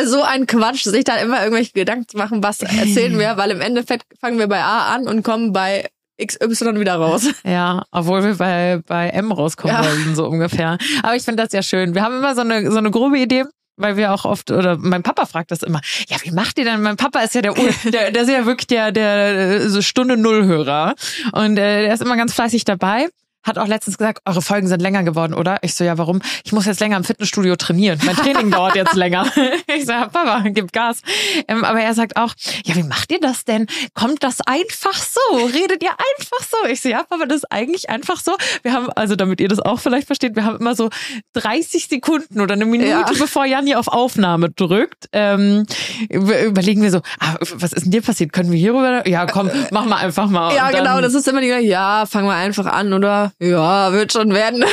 so 0.05 0.23
ein 0.23 0.47
Quatsch, 0.47 0.83
sich 0.83 1.03
da 1.03 1.15
immer 1.17 1.43
irgendwelche 1.43 1.73
Gedanken 1.73 2.07
zu 2.07 2.17
machen, 2.17 2.41
was 2.41 2.61
erzählen 2.61 3.19
wir, 3.19 3.37
weil 3.37 3.51
im 3.51 3.61
Endeffekt 3.61 4.05
fangen 4.19 4.39
wir 4.39 4.47
bei 4.47 4.61
A 4.61 4.95
an 4.95 5.07
und 5.07 5.23
kommen 5.23 5.53
bei 5.53 5.85
XY 6.23 6.79
wieder 6.79 6.95
raus. 6.95 7.27
Ja, 7.43 7.83
obwohl 7.91 8.23
wir 8.23 8.35
bei, 8.35 8.81
bei 8.87 9.09
M 9.09 9.31
rauskommen 9.31 9.75
ja. 9.75 9.85
wollen, 9.85 10.15
so 10.15 10.25
ungefähr. 10.25 10.77
Aber 11.03 11.15
ich 11.15 11.23
finde 11.23 11.43
das 11.43 11.53
ja 11.53 11.61
schön. 11.61 11.93
Wir 11.93 12.01
haben 12.01 12.17
immer 12.17 12.33
so 12.33 12.41
eine, 12.41 12.71
so 12.71 12.77
eine 12.77 12.89
grobe 12.89 13.19
Idee 13.19 13.45
weil 13.77 13.95
wir 13.95 14.13
auch 14.13 14.25
oft, 14.25 14.51
oder 14.51 14.77
mein 14.77 15.03
Papa 15.03 15.25
fragt 15.25 15.51
das 15.51 15.63
immer, 15.63 15.81
ja, 16.09 16.17
wie 16.23 16.31
macht 16.31 16.57
ihr 16.57 16.65
denn? 16.65 16.81
Mein 16.81 16.97
Papa 16.97 17.21
ist 17.21 17.35
ja 17.35 17.41
der, 17.41 17.53
der, 17.85 18.11
der 18.11 18.21
ist 18.23 18.29
ja 18.29 18.45
wirklich 18.45 18.67
der, 18.67 18.91
der 18.91 19.69
so 19.69 19.81
Stunde 19.81 20.17
Null-Hörer. 20.17 20.95
Und 21.31 21.57
äh, 21.57 21.83
der 21.83 21.93
ist 21.93 22.01
immer 22.01 22.17
ganz 22.17 22.33
fleißig 22.33 22.65
dabei 22.65 23.07
hat 23.47 23.57
auch 23.57 23.67
letztens 23.67 23.97
gesagt, 23.97 24.21
eure 24.25 24.41
Folgen 24.41 24.67
sind 24.67 24.81
länger 24.81 25.03
geworden, 25.03 25.33
oder? 25.33 25.57
Ich 25.61 25.73
so, 25.73 25.83
ja, 25.83 25.97
warum? 25.97 26.21
Ich 26.43 26.51
muss 26.51 26.65
jetzt 26.65 26.79
länger 26.79 26.97
im 26.97 27.03
Fitnessstudio 27.03 27.55
trainieren. 27.55 27.99
Mein 28.05 28.15
Training 28.15 28.51
dauert 28.51 28.75
jetzt 28.75 28.93
länger. 28.95 29.25
Ich 29.75 29.85
so, 29.85 29.91
ja, 29.91 30.07
Papa, 30.07 30.43
gib 30.49 30.71
Gas. 30.71 31.01
Ähm, 31.47 31.63
aber 31.63 31.81
er 31.81 31.93
sagt 31.93 32.17
auch, 32.17 32.33
ja, 32.65 32.75
wie 32.75 32.83
macht 32.83 33.11
ihr 33.11 33.19
das 33.19 33.43
denn? 33.45 33.67
Kommt 33.93 34.23
das 34.23 34.41
einfach 34.41 34.93
so? 34.93 35.45
Redet 35.45 35.83
ihr 35.83 35.91
einfach 35.91 36.47
so? 36.49 36.67
Ich 36.67 36.81
so, 36.81 36.89
ja, 36.89 37.03
Papa, 37.03 37.25
das 37.25 37.37
ist 37.37 37.51
eigentlich 37.51 37.89
einfach 37.89 38.19
so. 38.19 38.35
Wir 38.63 38.73
haben, 38.73 38.89
also 38.91 39.15
damit 39.15 39.39
ihr 39.41 39.47
das 39.47 39.59
auch 39.59 39.79
vielleicht 39.79 40.07
versteht, 40.07 40.35
wir 40.35 40.45
haben 40.45 40.57
immer 40.57 40.75
so 40.75 40.89
30 41.33 41.87
Sekunden 41.87 42.39
oder 42.39 42.53
eine 42.53 42.65
Minute, 42.65 42.89
ja. 42.89 43.05
bevor 43.17 43.45
Janni 43.45 43.75
auf 43.75 43.87
Aufnahme 43.87 44.49
drückt, 44.49 45.09
ähm, 45.11 45.65
überlegen 46.09 46.81
wir 46.81 46.91
so, 46.91 47.01
ah, 47.19 47.35
was 47.55 47.73
ist 47.73 47.85
denn 47.85 47.91
dir 47.91 48.01
passiert? 48.01 48.33
Können 48.33 48.51
wir 48.51 48.59
hier 48.59 48.73
rüber? 48.73 49.07
Ja, 49.07 49.25
komm, 49.25 49.49
mach 49.71 49.85
mal 49.85 49.97
einfach 49.97 50.29
mal. 50.29 50.55
Ja, 50.55 50.71
genau, 50.71 51.01
das 51.01 51.13
ist 51.13 51.27
immer 51.27 51.41
die, 51.41 51.47
ja, 51.47 52.05
fangen 52.05 52.27
wir 52.27 52.35
einfach 52.35 52.65
an, 52.65 52.93
oder? 52.93 53.31
Ja, 53.39 53.93
wird 53.93 54.13
schon 54.13 54.33
werden. 54.33 54.63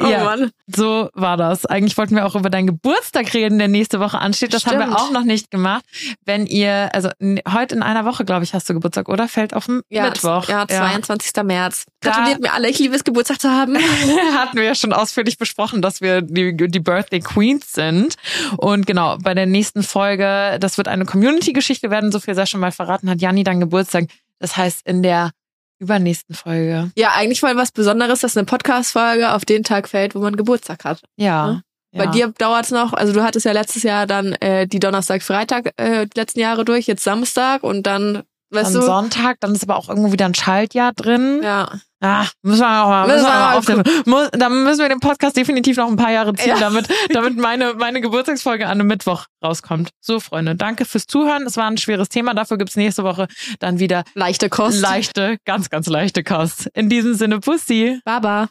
oh 0.00 0.06
ja, 0.06 0.24
Mann. 0.24 0.50
So 0.66 1.10
war 1.12 1.36
das. 1.36 1.66
Eigentlich 1.66 1.98
wollten 1.98 2.16
wir 2.16 2.24
auch 2.24 2.34
über 2.36 2.48
deinen 2.48 2.66
Geburtstag 2.66 3.34
reden, 3.34 3.58
der 3.58 3.68
nächste 3.68 4.00
Woche 4.00 4.18
ansteht. 4.18 4.54
Das 4.54 4.62
Stimmt. 4.62 4.76
haben 4.76 4.90
wir 4.90 4.98
auch 4.98 5.10
noch 5.10 5.24
nicht 5.24 5.50
gemacht. 5.50 5.84
Wenn 6.24 6.46
ihr, 6.46 6.88
also 6.94 7.10
heute 7.52 7.74
in 7.74 7.82
einer 7.82 8.06
Woche, 8.06 8.24
glaube 8.24 8.44
ich, 8.44 8.54
hast 8.54 8.66
du 8.70 8.72
Geburtstag, 8.72 9.10
oder? 9.10 9.28
Fällt 9.28 9.52
auf 9.52 9.66
den 9.66 9.82
ja, 9.90 10.04
Mittwoch. 10.04 10.48
Ja, 10.48 10.66
22. 10.66 11.32
Ja. 11.36 11.42
März. 11.42 11.84
Gratuliert 12.00 12.40
mir 12.40 12.54
alle, 12.54 12.70
ich 12.70 12.78
liebe 12.78 12.94
es, 12.94 13.04
Geburtstag 13.04 13.42
zu 13.42 13.50
haben. 13.50 13.76
Hatten 14.34 14.56
wir 14.56 14.64
ja 14.64 14.74
schon 14.74 14.94
ausführlich 14.94 15.36
besprochen, 15.36 15.82
dass 15.82 16.00
wir 16.00 16.22
die, 16.22 16.56
die 16.56 16.80
Birthday 16.80 17.20
Queens 17.20 17.72
sind. 17.72 18.14
Und 18.56 18.86
genau, 18.86 19.18
bei 19.18 19.34
der 19.34 19.44
nächsten 19.44 19.82
Folge, 19.82 20.56
das 20.60 20.78
wird 20.78 20.88
eine 20.88 21.04
Community-Geschichte 21.04 21.90
werden, 21.90 22.10
so 22.10 22.20
viel 22.20 22.34
sei 22.34 22.46
schon 22.46 22.60
mal 22.60 22.72
verraten, 22.72 23.10
hat 23.10 23.20
Janni 23.20 23.44
dann 23.44 23.60
Geburtstag. 23.60 24.06
Das 24.38 24.56
heißt, 24.56 24.86
in 24.86 25.02
der 25.02 25.32
übernächsten 25.78 26.34
Folge. 26.34 26.90
Ja, 26.96 27.12
eigentlich 27.14 27.42
mal 27.42 27.56
was 27.56 27.72
Besonderes, 27.72 28.20
dass 28.20 28.36
eine 28.36 28.46
Podcast-Folge 28.46 29.32
auf 29.32 29.44
den 29.44 29.64
Tag 29.64 29.88
fällt, 29.88 30.14
wo 30.14 30.20
man 30.20 30.36
Geburtstag 30.36 30.84
hat. 30.84 31.02
Ja. 31.16 31.46
Ne? 31.46 31.62
Bei 31.92 32.04
ja. 32.04 32.10
dir 32.10 32.28
dauert 32.36 32.66
es 32.66 32.70
noch, 32.70 32.92
also 32.92 33.12
du 33.12 33.22
hattest 33.22 33.46
ja 33.46 33.52
letztes 33.52 33.82
Jahr 33.82 34.06
dann 34.06 34.34
äh, 34.34 34.66
die 34.66 34.78
Donnerstag-Freitag 34.78 35.72
äh, 35.80 36.06
letzten 36.14 36.40
Jahre 36.40 36.64
durch, 36.64 36.86
jetzt 36.86 37.02
Samstag 37.02 37.62
und 37.62 37.86
dann 37.86 38.24
Weißt 38.50 38.74
Am 38.74 38.80
du? 38.80 38.86
Sonntag, 38.86 39.40
dann 39.40 39.54
ist 39.54 39.62
aber 39.62 39.76
auch 39.76 39.88
irgendwo 39.88 40.12
wieder 40.12 40.24
ein 40.24 40.34
Schaltjahr 40.34 40.92
drin. 40.92 41.40
Ja. 41.42 41.80
Ah, 42.00 42.26
müssen 42.42 42.60
wir 42.60 42.84
auch 42.84 42.88
mal, 42.88 43.06
müssen 43.08 43.24
wir 43.24 43.28
mal 43.28 43.56
aufnehmen. 43.56 43.82
Muss, 44.06 44.28
dann 44.30 44.62
müssen 44.62 44.80
wir 44.80 44.88
den 44.88 45.00
Podcast 45.00 45.36
definitiv 45.36 45.76
noch 45.76 45.88
ein 45.88 45.96
paar 45.96 46.12
Jahre 46.12 46.32
ziehen, 46.34 46.50
ja. 46.50 46.60
damit, 46.60 46.86
damit 47.12 47.36
meine, 47.36 47.74
meine 47.74 48.00
Geburtstagsfolge 48.00 48.66
an 48.66 48.72
einem 48.72 48.86
Mittwoch 48.86 49.26
rauskommt. 49.42 49.90
So, 50.00 50.20
Freunde, 50.20 50.54
danke 50.54 50.84
fürs 50.84 51.06
Zuhören. 51.06 51.42
Es 51.44 51.56
war 51.56 51.68
ein 51.68 51.76
schweres 51.76 52.08
Thema. 52.08 52.34
Dafür 52.34 52.56
gibt's 52.56 52.76
nächste 52.76 53.02
Woche 53.02 53.26
dann 53.58 53.80
wieder 53.80 54.04
leichte 54.14 54.48
Kost. 54.48 54.80
Leichte, 54.80 55.38
ganz, 55.44 55.70
ganz 55.70 55.88
leichte 55.88 56.22
Kost. 56.22 56.68
In 56.74 56.88
diesem 56.88 57.14
Sinne, 57.14 57.40
Pussy. 57.40 58.00
Baba. 58.04 58.48